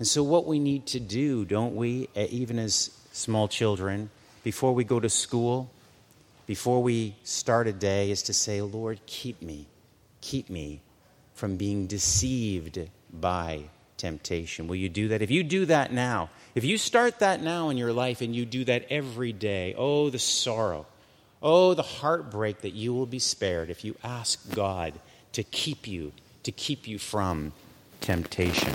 And 0.00 0.08
so, 0.08 0.24
what 0.24 0.46
we 0.46 0.58
need 0.58 0.86
to 0.86 0.98
do, 0.98 1.44
don't 1.44 1.76
we, 1.76 2.08
even 2.16 2.58
as 2.58 2.90
small 3.12 3.46
children, 3.46 4.10
before 4.42 4.74
we 4.74 4.82
go 4.82 4.98
to 4.98 5.08
school, 5.08 5.70
before 6.46 6.82
we 6.82 7.14
start 7.22 7.68
a 7.68 7.72
day, 7.72 8.10
is 8.10 8.22
to 8.24 8.32
say, 8.32 8.62
Lord, 8.62 8.98
keep 9.06 9.40
me, 9.42 9.66
keep 10.20 10.50
me 10.50 10.80
from 11.34 11.56
being 11.56 11.86
deceived 11.86 12.78
by 13.12 13.64
temptation. 13.98 14.66
Will 14.66 14.76
you 14.76 14.88
do 14.88 15.08
that? 15.08 15.20
If 15.20 15.30
you 15.30 15.42
do 15.42 15.66
that 15.66 15.92
now, 15.92 16.30
if 16.54 16.64
you 16.64 16.78
start 16.78 17.18
that 17.18 17.42
now 17.42 17.68
in 17.68 17.76
your 17.76 17.92
life 17.92 18.22
and 18.22 18.34
you 18.34 18.46
do 18.46 18.64
that 18.64 18.86
every 18.88 19.32
day, 19.32 19.74
oh, 19.76 20.08
the 20.08 20.18
sorrow, 20.18 20.86
oh, 21.42 21.74
the 21.74 21.82
heartbreak 21.82 22.62
that 22.62 22.72
you 22.72 22.94
will 22.94 23.06
be 23.06 23.18
spared 23.18 23.68
if 23.68 23.84
you 23.84 23.94
ask 24.02 24.54
God 24.54 24.94
to 25.32 25.42
keep 25.42 25.86
you, 25.86 26.12
to 26.42 26.52
keep 26.52 26.86
you 26.88 26.98
from 26.98 27.52
temptation. 28.00 28.74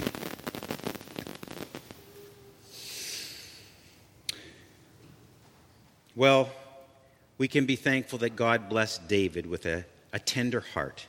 Well, 6.16 6.49
we 7.38 7.47
can 7.49 7.66
be 7.66 7.76
thankful 7.76 8.20
that 8.20 8.36
God 8.36 8.70
blessed 8.70 9.08
David 9.08 9.45
with 9.45 9.66
a, 9.66 9.86
a 10.14 10.20
tender 10.20 10.62
heart, 10.62 11.08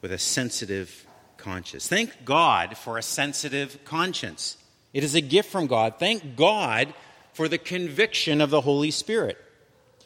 with 0.00 0.10
a 0.10 0.18
sensitive 0.18 1.06
conscience. 1.36 1.86
Thank 1.86 2.24
God 2.24 2.78
for 2.78 2.96
a 2.96 3.02
sensitive 3.02 3.78
conscience. 3.84 4.56
It 4.94 5.04
is 5.04 5.14
a 5.14 5.20
gift 5.20 5.50
from 5.50 5.66
God. 5.66 5.94
Thank 5.98 6.36
God 6.36 6.94
for 7.34 7.48
the 7.48 7.58
conviction 7.58 8.40
of 8.40 8.48
the 8.48 8.62
Holy 8.62 8.90
Spirit. 8.90 9.36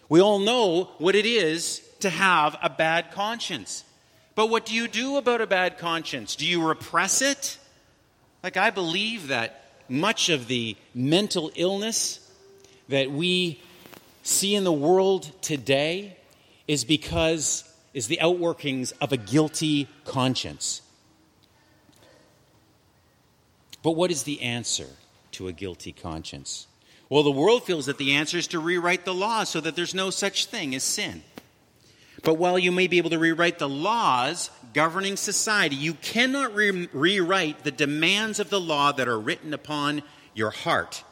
We 0.09 0.20
all 0.20 0.40
know 0.40 0.90
what 0.98 1.14
it 1.14 1.26
is 1.26 1.80
to 2.01 2.11
have 2.11 2.59
a 2.61 2.68
bad 2.68 3.12
conscience. 3.12 3.84
But 4.35 4.49
what 4.49 4.66
do 4.66 4.74
you 4.74 4.89
do 4.89 5.16
about 5.16 5.41
a 5.41 5.47
bad 5.47 5.78
conscience? 5.78 6.37
Do 6.37 6.47
you 6.47 6.66
repress 6.66 7.20
it? 7.22 7.59
Like, 8.43 8.57
I 8.57 8.70
believe 8.70 9.28
that 9.28 9.64
much 9.89 10.28
of 10.28 10.47
the 10.47 10.76
mental 10.95 11.51
illness 11.57 12.20
that 12.89 13.11
we 13.11 13.61
see 14.22 14.55
in 14.55 14.64
the 14.64 14.72
world 14.72 15.31
today 15.43 16.16
is 16.68 16.85
because 16.85 17.64
is 17.93 18.07
the 18.07 18.20
outworkings 18.22 18.93
of 19.01 19.12
a 19.12 19.16
guilty 19.16 19.89
conscience. 20.05 20.83
But 23.83 23.93
what 23.93 24.11
is 24.11 24.22
the 24.22 24.43
answer 24.43 24.87
to 25.33 25.49
a 25.49 25.53
guilty 25.53 25.93
conscience? 25.93 26.66
Well, 27.09 27.24
the 27.24 27.31
world 27.31 27.64
feels 27.64 27.87
that 27.87 27.99
the 27.99 28.12
answer 28.12 28.39
is 28.39 28.47
to 28.49 28.61
rewrite 28.61 29.05
the 29.05 29.14
law 29.14 29.43
so 29.43 29.61
that 29.61 29.74
there's 29.74 29.95
no 29.95 30.11
such 30.11 30.47
thing 30.47 30.74
as 30.74 30.85
sin. 30.85 31.24
But 32.22 32.34
while 32.34 32.58
you 32.58 32.72
may 32.72 32.86
be 32.86 32.98
able 32.98 33.10
to 33.10 33.18
rewrite 33.18 33.58
the 33.58 33.68
laws 33.68 34.50
governing 34.72 35.16
society, 35.16 35.76
you 35.76 35.94
cannot 35.94 36.54
re- 36.54 36.88
rewrite 36.92 37.64
the 37.64 37.70
demands 37.70 38.40
of 38.40 38.50
the 38.50 38.60
law 38.60 38.92
that 38.92 39.08
are 39.08 39.18
written 39.18 39.54
upon 39.54 40.02
your 40.34 40.50
heart. 40.50 41.02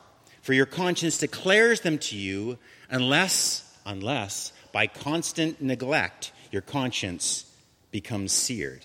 For 0.42 0.52
your 0.52 0.66
conscience 0.66 1.18
declares 1.18 1.80
them 1.80 1.98
to 1.98 2.16
you 2.16 2.59
unless, 2.90 3.78
unless 3.84 4.52
by 4.72 4.86
constant 4.86 5.61
neglect, 5.61 6.32
your 6.50 6.62
conscience 6.62 7.44
becomes 7.90 8.32
seared. 8.32 8.84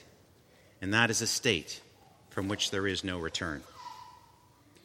And 0.81 0.93
that 0.93 1.09
is 1.09 1.21
a 1.21 1.27
state 1.27 1.81
from 2.29 2.47
which 2.47 2.71
there 2.71 2.87
is 2.87 3.03
no 3.03 3.19
return. 3.19 3.63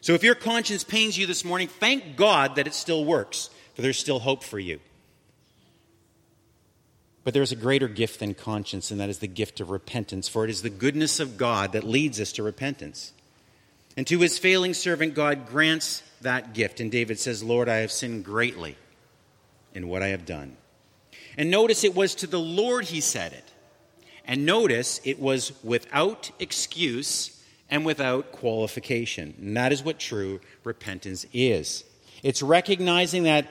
So 0.00 0.12
if 0.14 0.22
your 0.22 0.34
conscience 0.34 0.84
pains 0.84 1.18
you 1.18 1.26
this 1.26 1.44
morning, 1.44 1.68
thank 1.68 2.16
God 2.16 2.56
that 2.56 2.66
it 2.66 2.74
still 2.74 3.04
works, 3.04 3.50
for 3.74 3.82
there's 3.82 3.98
still 3.98 4.20
hope 4.20 4.44
for 4.44 4.58
you. 4.58 4.80
But 7.24 7.34
there's 7.34 7.52
a 7.52 7.56
greater 7.56 7.88
gift 7.88 8.20
than 8.20 8.34
conscience, 8.34 8.90
and 8.90 9.00
that 9.00 9.10
is 9.10 9.18
the 9.18 9.26
gift 9.26 9.60
of 9.60 9.70
repentance, 9.70 10.28
for 10.28 10.44
it 10.44 10.50
is 10.50 10.62
the 10.62 10.70
goodness 10.70 11.20
of 11.20 11.36
God 11.36 11.72
that 11.72 11.84
leads 11.84 12.20
us 12.20 12.32
to 12.32 12.42
repentance. 12.42 13.12
And 13.96 14.06
to 14.06 14.20
his 14.20 14.38
failing 14.38 14.74
servant, 14.74 15.14
God 15.14 15.48
grants 15.48 16.02
that 16.20 16.54
gift. 16.54 16.80
And 16.80 16.90
David 16.90 17.18
says, 17.18 17.42
Lord, 17.42 17.68
I 17.68 17.78
have 17.78 17.90
sinned 17.90 18.24
greatly 18.24 18.76
in 19.74 19.88
what 19.88 20.02
I 20.02 20.08
have 20.08 20.24
done. 20.24 20.56
And 21.36 21.50
notice 21.50 21.84
it 21.84 21.94
was 21.94 22.14
to 22.16 22.26
the 22.26 22.40
Lord 22.40 22.86
he 22.86 23.00
said 23.00 23.32
it. 23.32 23.44
And 24.24 24.44
notice 24.46 25.00
it 25.04 25.18
was 25.18 25.52
without 25.64 26.30
excuse 26.38 27.42
and 27.70 27.84
without 27.84 28.32
qualification. 28.32 29.34
And 29.38 29.56
that 29.56 29.72
is 29.72 29.82
what 29.82 29.98
true 29.98 30.40
repentance 30.64 31.26
is. 31.32 31.84
It's 32.22 32.42
recognizing 32.42 33.24
that 33.24 33.46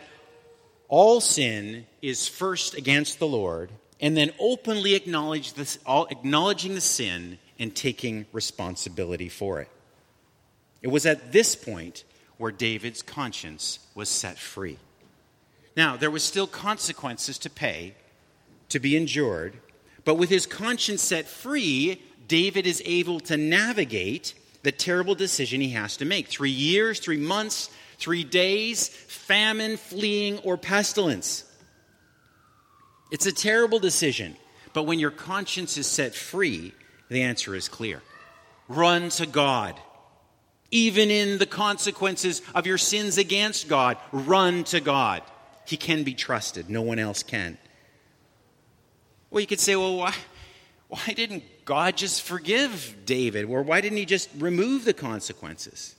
all 0.88 1.19
sin 1.19 1.85
is 2.01 2.27
first 2.27 2.73
against 2.75 3.19
the 3.19 3.27
Lord, 3.27 3.71
and 3.99 4.15
then 4.15 4.31
openly 4.39 4.95
acknowledge 4.95 5.53
this, 5.53 5.79
all, 5.85 6.05
acknowledging 6.07 6.75
the 6.75 6.81
sin 6.81 7.39
and 7.59 7.75
taking 7.75 8.25
responsibility 8.31 9.29
for 9.29 9.59
it. 9.61 9.69
It 10.81 10.89
was 10.89 11.05
at 11.05 11.31
this 11.31 11.55
point 11.55 12.03
where 12.38 12.51
David's 12.51 13.01
conscience 13.01 13.79
was 13.95 14.09
set 14.09 14.38
free. 14.38 14.77
Now, 15.75 15.97
there 15.97 16.11
was 16.11 16.23
still 16.23 16.47
consequences 16.47 17.38
to 17.39 17.49
pay, 17.49 17.95
to 18.69 18.79
be 18.79 18.95
endured, 18.95 19.57
but 20.05 20.15
with 20.15 20.29
his 20.29 20.45
conscience 20.45 21.01
set 21.01 21.27
free, 21.27 22.01
David 22.27 22.67
is 22.67 22.81
able 22.85 23.19
to 23.21 23.38
navigate 23.38 24.33
the 24.63 24.71
terrible 24.71 25.15
decision 25.15 25.61
he 25.61 25.71
has 25.71 25.97
to 25.97 26.05
make. 26.05 26.27
Three 26.27 26.51
years, 26.51 26.99
three 26.99 27.17
months, 27.17 27.69
three 27.98 28.24
days, 28.24 28.89
famine, 28.89 29.78
fleeing, 29.78 30.39
or 30.39 30.58
pestilence. 30.58 31.43
It's 33.12 33.26
a 33.26 33.32
terrible 33.32 33.80
decision, 33.80 34.36
but 34.74 34.84
when 34.84 35.00
your 35.00 35.12
conscience 35.12 35.78
is 35.78 35.88
set 35.88 36.14
free, 36.14 36.74
the 37.10 37.22
answer 37.22 37.56
is 37.56 37.68
clear 37.68 38.02
run 38.68 39.10
to 39.10 39.26
God. 39.26 39.80
Even 40.72 41.10
in 41.10 41.38
the 41.38 41.45
consequences 41.45 42.41
of 42.54 42.68
your 42.68 42.78
sins 42.78 43.18
against 43.18 43.70
God, 43.70 43.98
run 44.12 44.66
to 44.66 44.82
God. 44.82 45.24
He 45.66 45.78
can 45.78 46.04
be 46.04 46.14
trusted, 46.14 46.70
no 46.70 46.82
one 46.82 47.00
else 47.00 47.24
can. 47.24 47.58
Well, 49.30 49.41
you 49.41 49.48
could 49.48 49.60
say, 49.60 49.76
well, 49.76 49.95
why, 49.95 50.14
why 50.89 51.14
didn't 51.14 51.43
God 51.66 51.98
just 51.98 52.22
forgive 52.22 52.95
David? 53.06 53.45
Or 53.45 53.62
why 53.62 53.82
didn't 53.82 53.98
he 53.98 54.06
just 54.06 54.30
remove 54.38 54.86
the 54.86 54.93
consequences? 54.93 55.95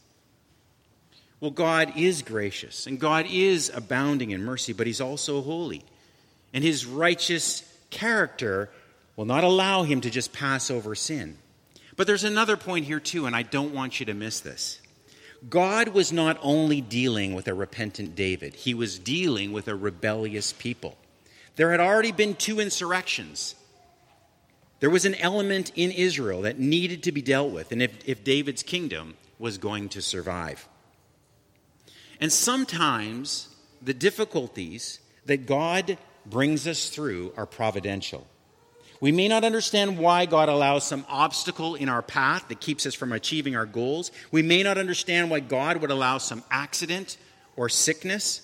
Well, 1.40 1.50
God 1.50 1.92
is 1.96 2.22
gracious 2.22 2.86
and 2.86 2.98
God 2.98 3.26
is 3.30 3.70
abounding 3.74 4.30
in 4.30 4.44
mercy, 4.44 4.72
but 4.72 4.86
he's 4.86 5.00
also 5.00 5.40
holy. 5.42 5.84
And 6.52 6.64
his 6.64 6.86
righteous 6.86 7.62
character 7.90 8.70
will 9.16 9.24
not 9.24 9.44
allow 9.44 9.82
him 9.82 10.00
to 10.00 10.10
just 10.10 10.32
pass 10.32 10.70
over 10.70 10.94
sin. 10.94 11.36
But 11.96 12.06
there's 12.06 12.24
another 12.24 12.56
point 12.56 12.86
here, 12.86 13.00
too, 13.00 13.26
and 13.26 13.34
I 13.34 13.42
don't 13.42 13.74
want 13.74 14.00
you 14.00 14.06
to 14.06 14.14
miss 14.14 14.40
this. 14.40 14.80
God 15.48 15.88
was 15.88 16.12
not 16.12 16.38
only 16.42 16.80
dealing 16.80 17.34
with 17.34 17.48
a 17.48 17.54
repentant 17.54 18.14
David, 18.14 18.54
he 18.54 18.74
was 18.74 18.98
dealing 18.98 19.52
with 19.52 19.68
a 19.68 19.74
rebellious 19.74 20.52
people. 20.52 20.96
There 21.56 21.70
had 21.70 21.80
already 21.80 22.12
been 22.12 22.34
two 22.34 22.60
insurrections 22.60 23.54
there 24.80 24.90
was 24.90 25.04
an 25.04 25.16
element 25.16 25.72
in 25.74 25.90
Israel 25.90 26.42
that 26.42 26.58
needed 26.58 27.02
to 27.04 27.12
be 27.12 27.22
dealt 27.22 27.50
with, 27.50 27.72
and 27.72 27.82
if, 27.82 28.08
if 28.08 28.22
David's 28.22 28.62
kingdom 28.62 29.16
was 29.38 29.58
going 29.58 29.88
to 29.90 30.02
survive. 30.02 30.68
And 32.20 32.32
sometimes 32.32 33.48
the 33.80 33.94
difficulties 33.94 35.00
that 35.26 35.46
God 35.46 35.98
brings 36.26 36.66
us 36.66 36.88
through 36.88 37.32
are 37.36 37.46
providential. 37.46 38.26
We 39.00 39.12
may 39.12 39.28
not 39.28 39.44
understand 39.44 39.98
why 39.98 40.26
God 40.26 40.48
allows 40.48 40.84
some 40.84 41.06
obstacle 41.08 41.76
in 41.76 41.88
our 41.88 42.02
path 42.02 42.48
that 42.48 42.60
keeps 42.60 42.84
us 42.84 42.94
from 42.94 43.12
achieving 43.12 43.54
our 43.54 43.66
goals. 43.66 44.10
We 44.32 44.42
may 44.42 44.64
not 44.64 44.76
understand 44.76 45.30
why 45.30 45.40
God 45.40 45.76
would 45.76 45.92
allow 45.92 46.18
some 46.18 46.42
accident 46.50 47.16
or 47.54 47.68
sickness. 47.68 48.42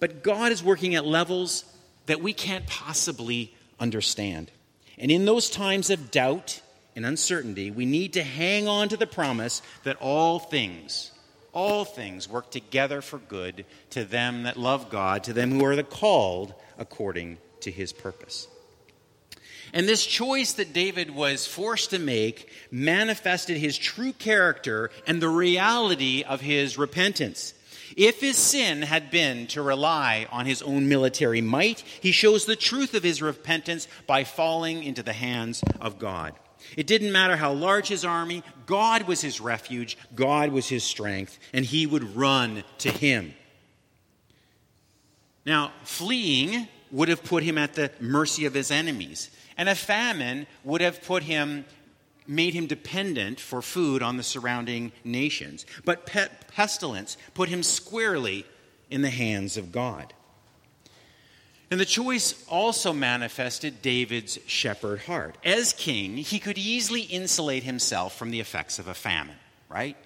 But 0.00 0.22
God 0.22 0.52
is 0.52 0.64
working 0.64 0.94
at 0.94 1.04
levels 1.04 1.64
that 2.06 2.22
we 2.22 2.32
can't 2.32 2.66
possibly 2.66 3.54
understand. 3.78 4.50
And 4.96 5.10
in 5.10 5.26
those 5.26 5.50
times 5.50 5.90
of 5.90 6.10
doubt 6.10 6.62
and 6.96 7.04
uncertainty, 7.04 7.70
we 7.70 7.84
need 7.84 8.14
to 8.14 8.22
hang 8.22 8.66
on 8.68 8.88
to 8.88 8.96
the 8.96 9.06
promise 9.06 9.60
that 9.82 9.96
all 10.00 10.38
things, 10.38 11.10
all 11.54 11.84
things 11.84 12.28
work 12.28 12.50
together 12.50 13.00
for 13.00 13.18
good 13.18 13.64
to 13.90 14.04
them 14.04 14.42
that 14.42 14.58
love 14.58 14.90
God, 14.90 15.24
to 15.24 15.32
them 15.32 15.52
who 15.52 15.64
are 15.64 15.76
the 15.76 15.82
called 15.84 16.54
according 16.78 17.38
to 17.60 17.70
his 17.70 17.92
purpose. 17.92 18.48
And 19.72 19.88
this 19.88 20.06
choice 20.06 20.52
that 20.52 20.72
David 20.72 21.10
was 21.10 21.46
forced 21.46 21.90
to 21.90 21.98
make 21.98 22.48
manifested 22.70 23.56
his 23.56 23.76
true 23.76 24.12
character 24.12 24.90
and 25.06 25.20
the 25.20 25.28
reality 25.28 26.22
of 26.22 26.40
his 26.40 26.78
repentance. 26.78 27.54
If 27.96 28.20
his 28.20 28.36
sin 28.36 28.82
had 28.82 29.10
been 29.10 29.46
to 29.48 29.62
rely 29.62 30.26
on 30.30 30.46
his 30.46 30.62
own 30.62 30.88
military 30.88 31.40
might, 31.40 31.80
he 32.00 32.12
shows 32.12 32.44
the 32.44 32.56
truth 32.56 32.94
of 32.94 33.02
his 33.02 33.22
repentance 33.22 33.88
by 34.06 34.24
falling 34.24 34.82
into 34.82 35.02
the 35.02 35.12
hands 35.12 35.62
of 35.80 35.98
God. 35.98 36.34
It 36.76 36.86
didn't 36.86 37.12
matter 37.12 37.36
how 37.36 37.52
large 37.52 37.88
his 37.88 38.04
army, 38.04 38.42
God 38.66 39.02
was 39.02 39.20
his 39.20 39.40
refuge, 39.40 39.96
God 40.14 40.50
was 40.50 40.68
his 40.68 40.84
strength, 40.84 41.38
and 41.52 41.64
he 41.64 41.86
would 41.86 42.16
run 42.16 42.64
to 42.78 42.90
him. 42.90 43.34
Now, 45.46 45.72
fleeing 45.84 46.68
would 46.90 47.08
have 47.08 47.24
put 47.24 47.42
him 47.42 47.58
at 47.58 47.74
the 47.74 47.90
mercy 48.00 48.46
of 48.46 48.54
his 48.54 48.70
enemies. 48.70 49.30
And 49.56 49.68
a 49.68 49.74
famine 49.74 50.46
would 50.62 50.80
have 50.80 51.02
put 51.02 51.24
him, 51.24 51.64
made 52.26 52.54
him 52.54 52.66
dependent 52.66 53.40
for 53.40 53.62
food 53.62 54.02
on 54.02 54.16
the 54.16 54.22
surrounding 54.22 54.92
nations. 55.04 55.66
But 55.84 56.06
pestilence 56.06 57.16
put 57.34 57.48
him 57.48 57.62
squarely 57.62 58.46
in 58.90 59.02
the 59.02 59.10
hands 59.10 59.56
of 59.56 59.72
God. 59.72 60.14
And 61.74 61.80
the 61.80 61.86
choice 61.86 62.40
also 62.48 62.92
manifested 62.92 63.82
David's 63.82 64.38
shepherd 64.46 65.00
heart. 65.00 65.36
As 65.42 65.72
king, 65.72 66.16
he 66.16 66.38
could 66.38 66.56
easily 66.56 67.00
insulate 67.00 67.64
himself 67.64 68.16
from 68.16 68.30
the 68.30 68.38
effects 68.38 68.78
of 68.78 68.86
a 68.86 68.94
famine, 68.94 69.34
right? 69.68 69.96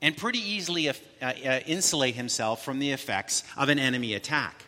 And 0.00 0.16
pretty 0.16 0.38
easily 0.38 0.88
uh, 0.88 0.94
uh, 1.20 1.60
insulate 1.66 2.14
himself 2.14 2.64
from 2.64 2.78
the 2.78 2.92
effects 2.92 3.44
of 3.58 3.68
an 3.68 3.78
enemy 3.78 4.14
attack. 4.14 4.64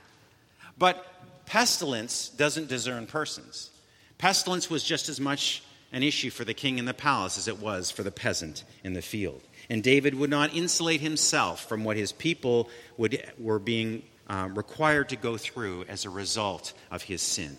But 0.76 1.07
pestilence 1.46 2.28
doesn't 2.28 2.68
discern 2.68 3.07
persons. 3.07 3.70
Pestilence 4.18 4.68
was 4.68 4.84
just 4.84 5.09
as 5.09 5.18
much 5.18 5.62
an 5.90 6.03
issue 6.03 6.28
for 6.28 6.44
the 6.44 6.53
king 6.53 6.76
in 6.76 6.84
the 6.84 6.92
palace 6.92 7.38
as 7.38 7.48
it 7.48 7.61
was 7.61 7.90
for 7.90 8.03
the 8.03 8.12
peasant 8.12 8.64
in 8.84 8.92
the 8.92 9.00
field. 9.00 9.40
And 9.70 9.82
David 9.82 10.14
would 10.16 10.28
not 10.28 10.55
insulate 10.55 11.00
himself 11.00 11.66
from 11.66 11.82
what 11.82 11.96
his 11.96 12.12
people 12.12 12.68
would, 12.98 13.32
were 13.38 13.59
being 13.59 14.03
um, 14.29 14.55
required 14.55 15.09
to 15.11 15.16
go 15.16 15.37
through 15.37 15.85
as 15.89 16.05
a 16.05 16.11
result 16.11 16.73
of 16.91 17.03
his 17.03 17.23
sin. 17.23 17.57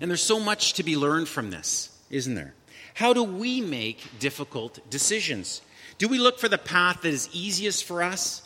And 0.00 0.10
there's 0.10 0.22
so 0.22 0.40
much 0.40 0.74
to 0.74 0.82
be 0.82 0.96
learned 0.96 1.28
from 1.28 1.50
this, 1.50 1.90
isn't 2.10 2.34
there? 2.34 2.54
How 2.94 3.12
do 3.12 3.24
we 3.24 3.60
make 3.60 4.18
difficult 4.20 4.78
decisions? 4.88 5.60
Do 5.98 6.08
we 6.08 6.18
look 6.18 6.38
for 6.38 6.48
the 6.48 6.58
path 6.58 7.02
that 7.02 7.08
is 7.08 7.28
easiest 7.32 7.84
for 7.84 8.02
us? 8.02 8.42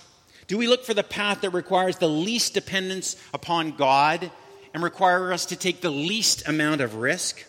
Do 0.46 0.56
we 0.56 0.66
look 0.66 0.84
for 0.84 0.94
the 0.94 1.02
path 1.02 1.42
that 1.42 1.50
requires 1.50 1.98
the 1.98 2.08
least 2.08 2.54
dependence 2.54 3.16
upon 3.34 3.72
God 3.72 4.30
and 4.72 4.82
require 4.82 5.32
us 5.32 5.46
to 5.46 5.56
take 5.56 5.82
the 5.82 5.90
least 5.90 6.48
amount 6.48 6.80
of 6.80 6.96
risk? 6.96 7.44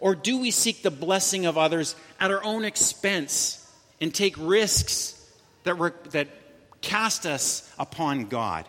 Or 0.00 0.14
do 0.14 0.38
we 0.38 0.50
seek 0.50 0.82
the 0.82 0.90
blessing 0.90 1.46
of 1.46 1.56
others 1.56 1.96
at 2.20 2.30
our 2.30 2.44
own 2.44 2.64
expense 2.64 3.60
and 4.00 4.14
take 4.14 4.34
risks 4.38 5.18
that, 5.64 5.74
re- 5.74 5.92
that 6.10 6.28
cast 6.84 7.26
us 7.26 7.68
upon 7.78 8.26
God? 8.26 8.68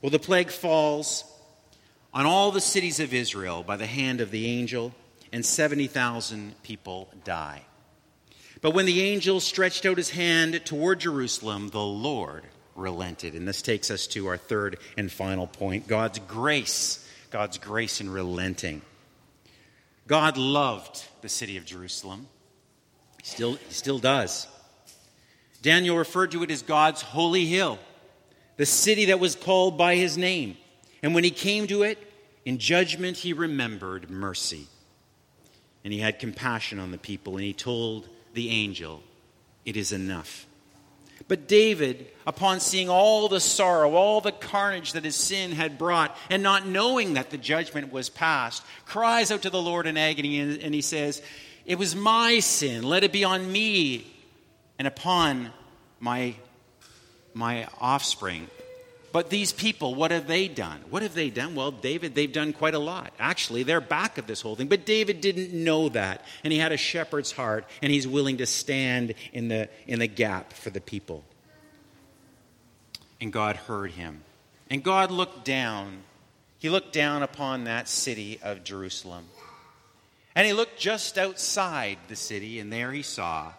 Well, 0.00 0.10
the 0.10 0.18
plague 0.18 0.50
falls 0.50 1.24
on 2.14 2.24
all 2.24 2.50
the 2.52 2.60
cities 2.60 3.00
of 3.00 3.12
Israel 3.12 3.62
by 3.62 3.76
the 3.76 3.86
hand 3.86 4.20
of 4.20 4.30
the 4.30 4.46
angel, 4.46 4.94
and 5.32 5.44
70,000 5.44 6.60
people 6.62 7.08
die. 7.24 7.62
But 8.62 8.72
when 8.72 8.86
the 8.86 9.02
angel 9.02 9.40
stretched 9.40 9.86
out 9.86 9.96
his 9.96 10.10
hand 10.10 10.64
toward 10.64 11.00
Jerusalem, 11.00 11.68
the 11.68 11.80
Lord 11.80 12.44
relented. 12.74 13.34
And 13.34 13.46
this 13.46 13.62
takes 13.62 13.90
us 13.90 14.06
to 14.08 14.26
our 14.26 14.36
third 14.36 14.78
and 14.96 15.10
final 15.10 15.46
point 15.46 15.86
God's 15.86 16.18
grace. 16.20 17.06
God's 17.30 17.58
grace 17.58 18.00
in 18.00 18.10
relenting. 18.10 18.82
God 20.08 20.36
loved 20.36 21.04
the 21.20 21.28
city 21.28 21.56
of 21.56 21.64
Jerusalem. 21.64 22.26
Still, 23.22 23.54
he 23.54 23.72
still 23.72 24.00
does. 24.00 24.48
Daniel 25.62 25.96
referred 25.96 26.30
to 26.32 26.42
it 26.42 26.50
as 26.50 26.62
God's 26.62 27.02
holy 27.02 27.46
hill, 27.46 27.78
the 28.56 28.66
city 28.66 29.06
that 29.06 29.20
was 29.20 29.34
called 29.34 29.76
by 29.76 29.96
his 29.96 30.16
name. 30.16 30.56
And 31.02 31.14
when 31.14 31.24
he 31.24 31.30
came 31.30 31.66
to 31.66 31.82
it, 31.82 31.98
in 32.44 32.58
judgment, 32.58 33.18
he 33.18 33.32
remembered 33.32 34.10
mercy. 34.10 34.66
And 35.84 35.92
he 35.92 35.98
had 35.98 36.18
compassion 36.18 36.78
on 36.78 36.90
the 36.90 36.98
people, 36.98 37.36
and 37.36 37.44
he 37.44 37.52
told 37.52 38.08
the 38.34 38.50
angel, 38.50 39.02
It 39.64 39.76
is 39.76 39.92
enough. 39.92 40.46
But 41.28 41.46
David, 41.46 42.08
upon 42.26 42.60
seeing 42.60 42.88
all 42.88 43.28
the 43.28 43.40
sorrow, 43.40 43.94
all 43.94 44.20
the 44.20 44.32
carnage 44.32 44.94
that 44.94 45.04
his 45.04 45.14
sin 45.14 45.52
had 45.52 45.78
brought, 45.78 46.16
and 46.30 46.42
not 46.42 46.66
knowing 46.66 47.14
that 47.14 47.30
the 47.30 47.38
judgment 47.38 47.92
was 47.92 48.08
passed, 48.08 48.64
cries 48.86 49.30
out 49.30 49.42
to 49.42 49.50
the 49.50 49.60
Lord 49.60 49.86
in 49.86 49.96
agony, 49.96 50.40
and 50.40 50.74
he 50.74 50.80
says, 50.80 51.22
It 51.66 51.78
was 51.78 51.94
my 51.94 52.40
sin. 52.40 52.82
Let 52.82 53.04
it 53.04 53.12
be 53.12 53.24
on 53.24 53.52
me 53.52 54.06
and 54.80 54.86
upon 54.86 55.50
my, 56.00 56.34
my 57.34 57.68
offspring. 57.82 58.48
But 59.12 59.28
these 59.28 59.52
people, 59.52 59.94
what 59.94 60.10
have 60.10 60.26
they 60.26 60.48
done? 60.48 60.80
What 60.88 61.02
have 61.02 61.12
they 61.12 61.28
done? 61.28 61.54
Well, 61.54 61.70
David, 61.70 62.14
they've 62.14 62.32
done 62.32 62.54
quite 62.54 62.72
a 62.72 62.78
lot. 62.78 63.12
Actually, 63.18 63.62
they're 63.62 63.82
back 63.82 64.16
of 64.16 64.26
this 64.26 64.40
whole 64.40 64.56
thing. 64.56 64.68
But 64.68 64.86
David 64.86 65.20
didn't 65.20 65.52
know 65.52 65.90
that. 65.90 66.24
And 66.42 66.50
he 66.50 66.58
had 66.58 66.72
a 66.72 66.78
shepherd's 66.78 67.30
heart, 67.30 67.66
and 67.82 67.92
he's 67.92 68.08
willing 68.08 68.38
to 68.38 68.46
stand 68.46 69.12
in 69.34 69.48
the, 69.48 69.68
in 69.86 69.98
the 69.98 70.06
gap 70.06 70.54
for 70.54 70.70
the 70.70 70.80
people. 70.80 71.24
And 73.20 73.30
God 73.30 73.56
heard 73.56 73.90
him. 73.90 74.22
And 74.70 74.82
God 74.82 75.10
looked 75.10 75.44
down. 75.44 76.04
He 76.58 76.70
looked 76.70 76.94
down 76.94 77.22
upon 77.22 77.64
that 77.64 77.86
city 77.86 78.40
of 78.42 78.64
Jerusalem. 78.64 79.26
And 80.34 80.46
he 80.46 80.54
looked 80.54 80.80
just 80.80 81.18
outside 81.18 81.98
the 82.08 82.16
city, 82.16 82.60
and 82.60 82.72
there 82.72 82.92
he 82.92 83.02
saw 83.02 83.52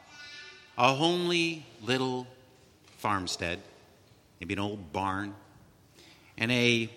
a 0.81 0.95
homely 0.95 1.63
little 1.83 2.25
farmstead 2.97 3.59
maybe 4.41 4.55
an 4.55 4.59
old 4.59 4.91
barn, 4.91 5.35
and 6.35 6.51
a 6.51 6.89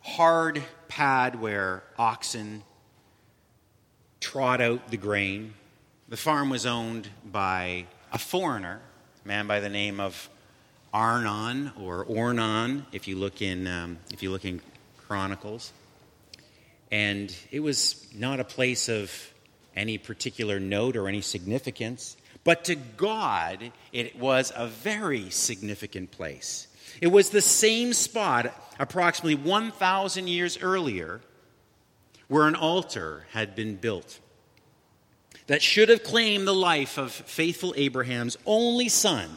hard 0.00 0.60
pad 0.88 1.40
where 1.40 1.84
oxen 1.96 2.64
trod 4.18 4.60
out 4.60 4.90
the 4.90 4.96
grain. 4.96 5.54
The 6.08 6.16
farm 6.16 6.50
was 6.50 6.66
owned 6.66 7.08
by 7.24 7.86
a 8.12 8.18
foreigner, 8.18 8.80
a 9.24 9.28
man 9.28 9.46
by 9.46 9.60
the 9.60 9.68
name 9.68 10.00
of 10.00 10.28
Araunah 10.92 11.72
or 11.80 12.04
Ornan, 12.04 12.84
if 12.90 13.06
you 13.06 13.16
look 13.16 13.40
in 13.40 13.68
um, 13.68 13.98
if 14.12 14.24
you 14.24 14.32
look 14.32 14.44
in 14.44 14.60
Chronicles. 15.06 15.72
And 16.90 17.32
it 17.52 17.60
was 17.60 18.04
not 18.12 18.40
a 18.40 18.44
place 18.44 18.88
of 18.88 19.12
any 19.76 19.96
particular 19.96 20.58
note 20.58 20.96
or 20.96 21.06
any 21.06 21.20
significance. 21.20 22.16
But 22.44 22.64
to 22.64 22.74
God, 22.74 23.72
it 23.92 24.18
was 24.18 24.52
a 24.54 24.66
very 24.66 25.30
significant 25.30 26.10
place. 26.10 26.68
It 27.00 27.08
was 27.08 27.30
the 27.30 27.42
same 27.42 27.92
spot 27.92 28.54
approximately 28.78 29.34
1,000 29.34 30.26
years 30.26 30.58
earlier 30.60 31.20
where 32.28 32.46
an 32.46 32.54
altar 32.54 33.26
had 33.32 33.54
been 33.54 33.76
built 33.76 34.20
that 35.48 35.62
should 35.62 35.88
have 35.88 36.04
claimed 36.04 36.46
the 36.46 36.54
life 36.54 36.96
of 36.96 37.12
faithful 37.12 37.74
Abraham's 37.76 38.36
only 38.46 38.88
son, 38.88 39.28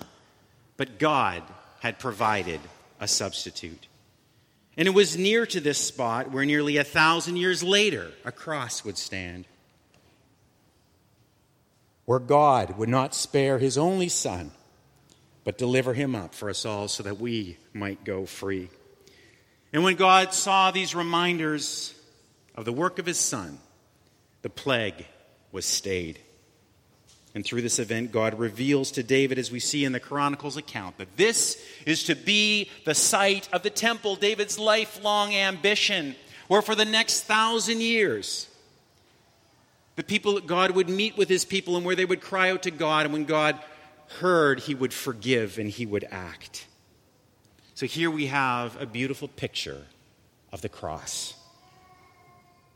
but 0.77 0.99
God 0.99 1.43
had 1.81 1.99
provided 1.99 2.61
a 2.99 3.07
substitute. 3.07 3.87
And 4.77 4.87
it 4.87 4.93
was 4.93 5.17
near 5.17 5.45
to 5.47 5.59
this 5.59 5.77
spot 5.77 6.31
where 6.31 6.45
nearly 6.45 6.77
a 6.77 6.83
thousand 6.83 7.37
years 7.37 7.63
later 7.63 8.11
a 8.23 8.31
cross 8.31 8.85
would 8.85 8.97
stand 8.97 9.45
where 12.05 12.19
God 12.19 12.77
would 12.77 12.89
not 12.89 13.15
spare 13.15 13.57
his 13.57 13.77
only 13.77 14.09
son, 14.09 14.51
but 15.43 15.57
deliver 15.57 15.93
him 15.93 16.15
up 16.15 16.33
for 16.33 16.49
us 16.49 16.65
all 16.65 16.87
so 16.87 17.03
that 17.03 17.19
we 17.19 17.57
might 17.73 18.03
go 18.03 18.25
free. 18.25 18.69
And 19.71 19.83
when 19.83 19.95
God 19.95 20.33
saw 20.33 20.71
these 20.71 20.93
reminders 20.93 21.93
of 22.55 22.65
the 22.65 22.73
work 22.73 22.99
of 22.99 23.05
his 23.05 23.19
son, 23.19 23.57
the 24.41 24.49
plague 24.49 25.05
was 25.51 25.65
stayed. 25.65 26.19
And 27.35 27.43
through 27.43 27.63
this 27.63 27.79
event, 27.79 28.11
God 28.11 28.37
reveals 28.37 28.91
to 28.91 29.01
David, 29.01 29.39
as 29.39 29.51
we 29.51 29.59
see 29.59 29.85
in 29.85 29.91
the 29.91 29.99
Chronicles 29.99 30.55
account, 30.55 30.99
that 30.99 31.17
this 31.17 31.59
is 31.85 32.03
to 32.03 32.15
be 32.15 32.69
the 32.85 32.93
site 32.93 33.49
of 33.51 33.63
the 33.63 33.71
temple, 33.71 34.15
David's 34.15 34.59
lifelong 34.59 35.33
ambition, 35.33 36.15
where 36.47 36.61
for 36.61 36.75
the 36.75 36.85
next 36.85 37.23
thousand 37.23 37.81
years, 37.81 38.47
the 39.95 40.03
people, 40.03 40.35
that 40.35 40.47
God 40.47 40.71
would 40.71 40.89
meet 40.89 41.17
with 41.17 41.29
his 41.29 41.45
people 41.45 41.77
and 41.77 41.85
where 41.85 41.95
they 41.95 42.05
would 42.05 42.21
cry 42.21 42.49
out 42.49 42.63
to 42.63 42.71
God, 42.71 43.05
and 43.05 43.13
when 43.13 43.25
God 43.25 43.59
heard, 44.19 44.59
he 44.59 44.75
would 44.75 44.93
forgive 44.93 45.57
and 45.57 45.69
he 45.69 45.85
would 45.85 46.05
act. 46.11 46.67
So 47.75 47.85
here 47.85 48.11
we 48.11 48.27
have 48.27 48.79
a 48.81 48.85
beautiful 48.85 49.27
picture 49.27 49.85
of 50.51 50.61
the 50.61 50.69
cross. 50.69 51.33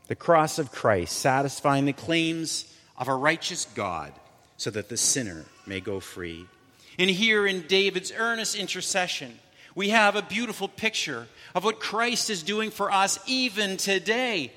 The 0.08 0.16
cross 0.16 0.58
of 0.58 0.72
Christ, 0.72 1.18
satisfying 1.18 1.84
the 1.84 1.92
claims 1.92 2.72
of 2.96 3.08
a 3.08 3.14
righteous 3.14 3.66
God 3.66 4.12
so 4.56 4.70
that 4.70 4.88
the 4.88 4.96
sinner 4.96 5.44
may 5.66 5.80
go 5.80 6.00
free. 6.00 6.46
And 6.98 7.08
here 7.08 7.46
in 7.46 7.62
David's 7.68 8.12
earnest 8.16 8.56
intercession, 8.56 9.38
we 9.74 9.90
have 9.90 10.16
a 10.16 10.22
beautiful 10.22 10.66
picture 10.66 11.28
of 11.54 11.62
what 11.62 11.78
Christ 11.78 12.30
is 12.30 12.42
doing 12.42 12.70
for 12.70 12.90
us 12.90 13.20
even 13.26 13.76
today. 13.76 14.52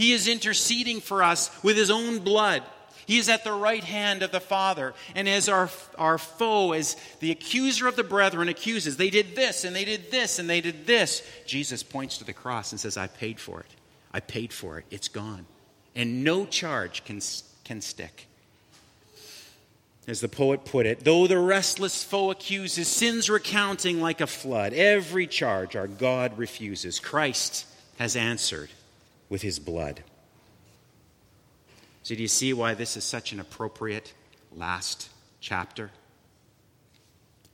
He 0.00 0.14
is 0.14 0.28
interceding 0.28 1.02
for 1.02 1.22
us 1.22 1.50
with 1.62 1.76
his 1.76 1.90
own 1.90 2.20
blood. 2.20 2.62
He 3.04 3.18
is 3.18 3.28
at 3.28 3.44
the 3.44 3.52
right 3.52 3.84
hand 3.84 4.22
of 4.22 4.32
the 4.32 4.40
Father. 4.40 4.94
And 5.14 5.28
as 5.28 5.46
our, 5.46 5.68
our 5.98 6.16
foe, 6.16 6.72
as 6.72 6.96
the 7.20 7.30
accuser 7.30 7.86
of 7.86 7.96
the 7.96 8.02
brethren 8.02 8.48
accuses, 8.48 8.96
they 8.96 9.10
did 9.10 9.36
this 9.36 9.62
and 9.62 9.76
they 9.76 9.84
did 9.84 10.10
this 10.10 10.38
and 10.38 10.48
they 10.48 10.62
did 10.62 10.86
this, 10.86 11.22
Jesus 11.44 11.82
points 11.82 12.16
to 12.16 12.24
the 12.24 12.32
cross 12.32 12.72
and 12.72 12.80
says, 12.80 12.96
I 12.96 13.08
paid 13.08 13.38
for 13.38 13.60
it. 13.60 13.66
I 14.10 14.20
paid 14.20 14.54
for 14.54 14.78
it. 14.78 14.86
It's 14.90 15.08
gone. 15.08 15.44
And 15.94 16.24
no 16.24 16.46
charge 16.46 17.04
can, 17.04 17.20
can 17.64 17.82
stick. 17.82 18.26
As 20.08 20.22
the 20.22 20.30
poet 20.30 20.64
put 20.64 20.86
it, 20.86 21.04
though 21.04 21.26
the 21.26 21.38
restless 21.38 22.02
foe 22.02 22.30
accuses, 22.30 22.88
sins 22.88 23.28
recounting 23.28 24.00
like 24.00 24.22
a 24.22 24.26
flood, 24.26 24.72
every 24.72 25.26
charge 25.26 25.76
our 25.76 25.88
God 25.88 26.38
refuses. 26.38 27.00
Christ 27.00 27.66
has 27.98 28.16
answered 28.16 28.70
with 29.30 29.40
his 29.40 29.58
blood. 29.58 30.02
So, 32.02 32.14
do 32.14 32.20
you 32.20 32.28
see 32.28 32.52
why 32.52 32.74
this 32.74 32.96
is 32.98 33.04
such 33.04 33.32
an 33.32 33.40
appropriate 33.40 34.12
last 34.54 35.08
chapter? 35.40 35.90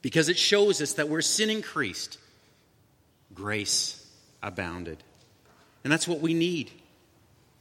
Because 0.02 0.28
it 0.28 0.38
shows 0.38 0.80
us 0.80 0.94
that 0.94 1.08
where 1.08 1.22
sin 1.22 1.50
increased, 1.50 2.18
grace 3.34 4.04
abounded. 4.42 5.02
And 5.84 5.92
that's 5.92 6.08
what 6.08 6.20
we 6.20 6.34
need 6.34 6.72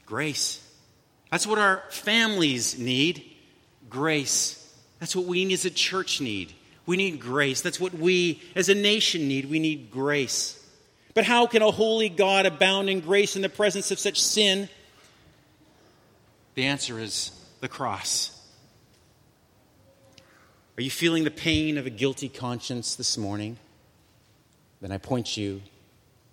grace. 0.06 0.62
That's 1.32 1.48
what 1.48 1.60
our 1.60 1.84
families 1.90 2.78
need 2.80 3.24
grace. 3.90 4.62
That's 5.00 5.16
what 5.16 5.26
we 5.26 5.52
as 5.54 5.66
a 5.66 5.70
church 5.70 6.22
need. 6.22 6.54
We 6.86 6.98
need 6.98 7.20
grace. 7.20 7.62
That's 7.62 7.80
what 7.80 7.94
we 7.94 8.42
as 8.56 8.70
a 8.70 8.76
nation 8.76 9.28
need. 9.28 9.50
We 9.50 9.60
need 9.60 9.92
grace. 9.92 10.62
But 11.16 11.24
how 11.24 11.48
can 11.48 11.64
a 11.64 11.72
holy 11.72 12.10
God 12.10 12.46
abound 12.46 12.90
in 12.90 13.00
grace 13.00 13.36
in 13.36 13.42
the 13.42 13.50
presence 13.50 13.90
of 13.90 13.98
such 13.98 14.22
sin? 14.22 14.70
The 16.54 16.66
answer 16.66 17.00
is 17.00 17.32
the 17.62 17.70
cross. 17.70 18.32
Are 20.78 20.82
you 20.82 20.92
feeling 20.92 21.24
the 21.24 21.32
pain 21.32 21.78
of 21.78 21.86
a 21.86 21.90
guilty 21.90 22.28
conscience 22.28 22.96
this 22.96 23.18
morning? 23.18 23.58
Then 24.82 24.92
I 24.92 24.98
point 24.98 25.38
you 25.38 25.62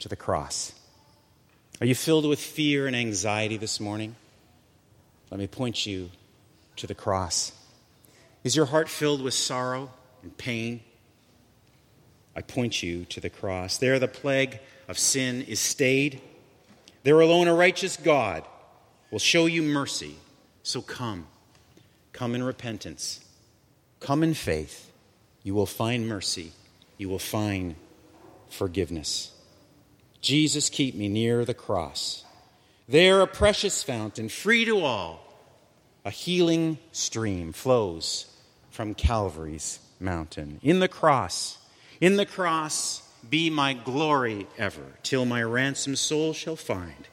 to 0.01 0.09
the 0.09 0.17
cross. 0.17 0.73
Are 1.81 1.87
you 1.87 1.95
filled 1.95 2.27
with 2.27 2.41
fear 2.41 2.89
and 2.89 2.97
anxiety 2.97 3.57
this 3.57 3.79
morning? 3.79 4.17
Let 5.31 5.39
me 5.39 5.47
point 5.47 5.87
you 5.87 6.11
to 6.77 6.89
the 6.89 6.95
cross. 6.95 7.53
Is 8.43 8.57
your 8.57 8.67
heart 8.67 8.89
filled 8.89 9.23
with 9.23 9.35
sorrow 9.35 9.91
and 10.25 10.37
pain? 10.37 10.81
I 12.35 12.43
point 12.43 12.83
you 12.83 13.05
to 13.07 13.21
the 13.21 13.31
cross. 13.31 13.77
There, 13.79 13.99
the 13.99 14.09
plague 14.09 14.61
of 14.89 14.99
sin 14.99 15.43
is 15.43 15.61
stayed. 15.61 16.21
There 17.03 17.21
alone, 17.21 17.49
a 17.49 17.55
righteous 17.55 17.97
God 17.97 18.45
will 19.11 19.19
show 19.19 19.47
you 19.47 19.63
mercy. 19.63 20.17
So 20.63 20.81
come. 20.81 21.27
Come 22.13 22.35
in 22.35 22.43
repentance. 22.43 23.21
Come 24.01 24.23
in 24.23 24.35
faith. 24.35 24.91
You 25.43 25.55
will 25.55 25.67
find 25.67 26.09
mercy. 26.09 26.53
You 26.99 27.09
will 27.09 27.19
find 27.19 27.75
forgiveness. 28.49 29.33
Jesus, 30.21 30.71
keep 30.71 30.95
me 30.95 31.09
near 31.09 31.45
the 31.45 31.55
cross. 31.55 32.25
There, 32.89 33.21
a 33.21 33.27
precious 33.27 33.83
fountain, 33.83 34.29
free 34.29 34.65
to 34.65 34.81
all, 34.81 35.21
a 36.05 36.11
healing 36.11 36.79
stream 36.93 37.53
flows 37.53 38.27
from 38.71 38.95
Calvary's 38.95 39.81
mountain. 39.99 40.61
In 40.63 40.81
the 40.81 40.89
cross, 40.89 41.59
in 42.03 42.17
the 42.17 42.27
cross, 42.27 43.01
be 43.31 43.49
my 43.49 43.73
glory 43.73 44.49
ever, 44.59 44.83
till 45.05 45.25
my 45.25 45.41
ransomed 45.41 45.97
soul 45.97 46.33
shall 46.33 46.57
find 46.57 47.07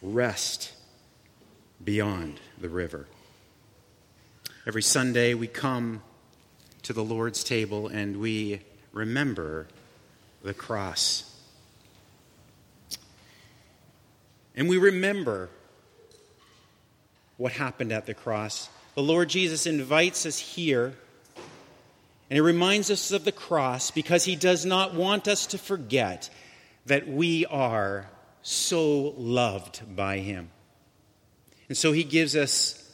rest 0.00 0.72
beyond 1.84 2.40
the 2.58 2.70
river. 2.70 3.06
Every 4.66 4.80
Sunday 4.80 5.34
we 5.34 5.46
come 5.46 6.02
to 6.84 6.94
the 6.94 7.04
Lord's 7.04 7.44
table 7.44 7.88
and 7.88 8.18
we 8.18 8.60
remember 8.94 9.66
the 10.42 10.54
cross. 10.54 11.38
And 14.56 14.70
we 14.70 14.78
remember 14.78 15.50
what 17.36 17.52
happened 17.52 17.92
at 17.92 18.06
the 18.06 18.14
cross. 18.14 18.70
The 18.94 19.02
Lord 19.02 19.28
Jesus 19.28 19.66
invites 19.66 20.24
us 20.24 20.38
here 20.38 20.94
and 22.30 22.36
he 22.36 22.40
reminds 22.40 22.90
us 22.90 23.10
of 23.10 23.24
the 23.24 23.32
cross 23.32 23.90
because 23.90 24.24
he 24.24 24.36
does 24.36 24.66
not 24.66 24.94
want 24.94 25.28
us 25.28 25.46
to 25.46 25.58
forget 25.58 26.28
that 26.86 27.08
we 27.08 27.46
are 27.46 28.08
so 28.42 29.14
loved 29.16 29.96
by 29.96 30.18
him. 30.18 30.50
And 31.68 31.76
so 31.76 31.92
he 31.92 32.04
gives 32.04 32.36
us 32.36 32.84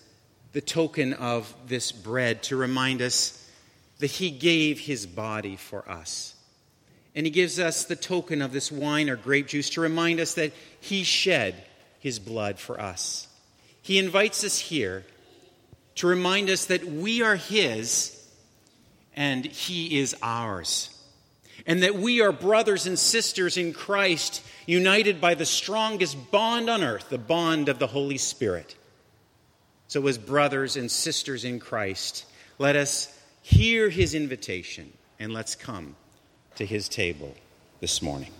the 0.52 0.60
token 0.60 1.12
of 1.14 1.52
this 1.66 1.90
bread 1.90 2.44
to 2.44 2.56
remind 2.56 3.02
us 3.02 3.40
that 3.98 4.10
he 4.10 4.30
gave 4.30 4.78
his 4.80 5.06
body 5.06 5.56
for 5.56 5.88
us. 5.88 6.34
And 7.14 7.26
he 7.26 7.30
gives 7.30 7.58
us 7.58 7.84
the 7.84 7.96
token 7.96 8.42
of 8.42 8.52
this 8.52 8.70
wine 8.70 9.08
or 9.08 9.16
grape 9.16 9.48
juice 9.48 9.70
to 9.70 9.80
remind 9.80 10.20
us 10.20 10.34
that 10.34 10.52
he 10.80 11.02
shed 11.04 11.54
his 11.98 12.18
blood 12.18 12.58
for 12.58 12.80
us. 12.80 13.28
He 13.82 13.98
invites 13.98 14.44
us 14.44 14.58
here 14.58 15.04
to 15.96 16.06
remind 16.06 16.50
us 16.50 16.66
that 16.66 16.84
we 16.84 17.22
are 17.22 17.36
his 17.36 18.13
and 19.14 19.44
he 19.44 19.98
is 19.98 20.14
ours. 20.22 20.90
And 21.66 21.82
that 21.82 21.94
we 21.94 22.20
are 22.20 22.32
brothers 22.32 22.86
and 22.86 22.98
sisters 22.98 23.56
in 23.56 23.72
Christ, 23.72 24.42
united 24.66 25.20
by 25.20 25.34
the 25.34 25.46
strongest 25.46 26.30
bond 26.30 26.68
on 26.68 26.82
earth, 26.82 27.08
the 27.08 27.18
bond 27.18 27.68
of 27.68 27.78
the 27.78 27.86
Holy 27.86 28.18
Spirit. 28.18 28.76
So, 29.88 30.06
as 30.06 30.18
brothers 30.18 30.76
and 30.76 30.90
sisters 30.90 31.44
in 31.44 31.60
Christ, 31.60 32.26
let 32.58 32.76
us 32.76 33.16
hear 33.42 33.88
his 33.88 34.14
invitation 34.14 34.92
and 35.18 35.32
let's 35.32 35.54
come 35.54 35.96
to 36.56 36.66
his 36.66 36.88
table 36.88 37.34
this 37.80 38.02
morning. 38.02 38.30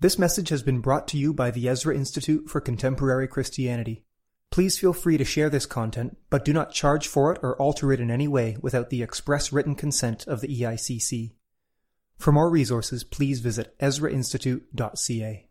This 0.00 0.18
message 0.18 0.48
has 0.48 0.62
been 0.62 0.80
brought 0.80 1.06
to 1.08 1.18
you 1.18 1.32
by 1.32 1.50
the 1.50 1.68
Ezra 1.68 1.94
Institute 1.94 2.48
for 2.48 2.60
Contemporary 2.60 3.28
Christianity. 3.28 4.02
Please 4.50 4.78
feel 4.78 4.92
free 4.92 5.16
to 5.16 5.24
share 5.24 5.48
this 5.48 5.66
content, 5.66 6.16
but 6.28 6.44
do 6.44 6.52
not 6.52 6.72
charge 6.72 7.06
for 7.06 7.32
it 7.32 7.38
or 7.42 7.56
alter 7.56 7.92
it 7.92 8.00
in 8.00 8.10
any 8.10 8.26
way 8.26 8.56
without 8.60 8.90
the 8.90 9.02
express 9.02 9.52
written 9.52 9.76
consent 9.76 10.26
of 10.26 10.40
the 10.40 10.48
EICC. 10.48 11.32
For 12.18 12.32
more 12.32 12.50
resources, 12.50 13.04
please 13.04 13.40
visit 13.40 13.78
ezrainstitute.ca. 13.78 15.49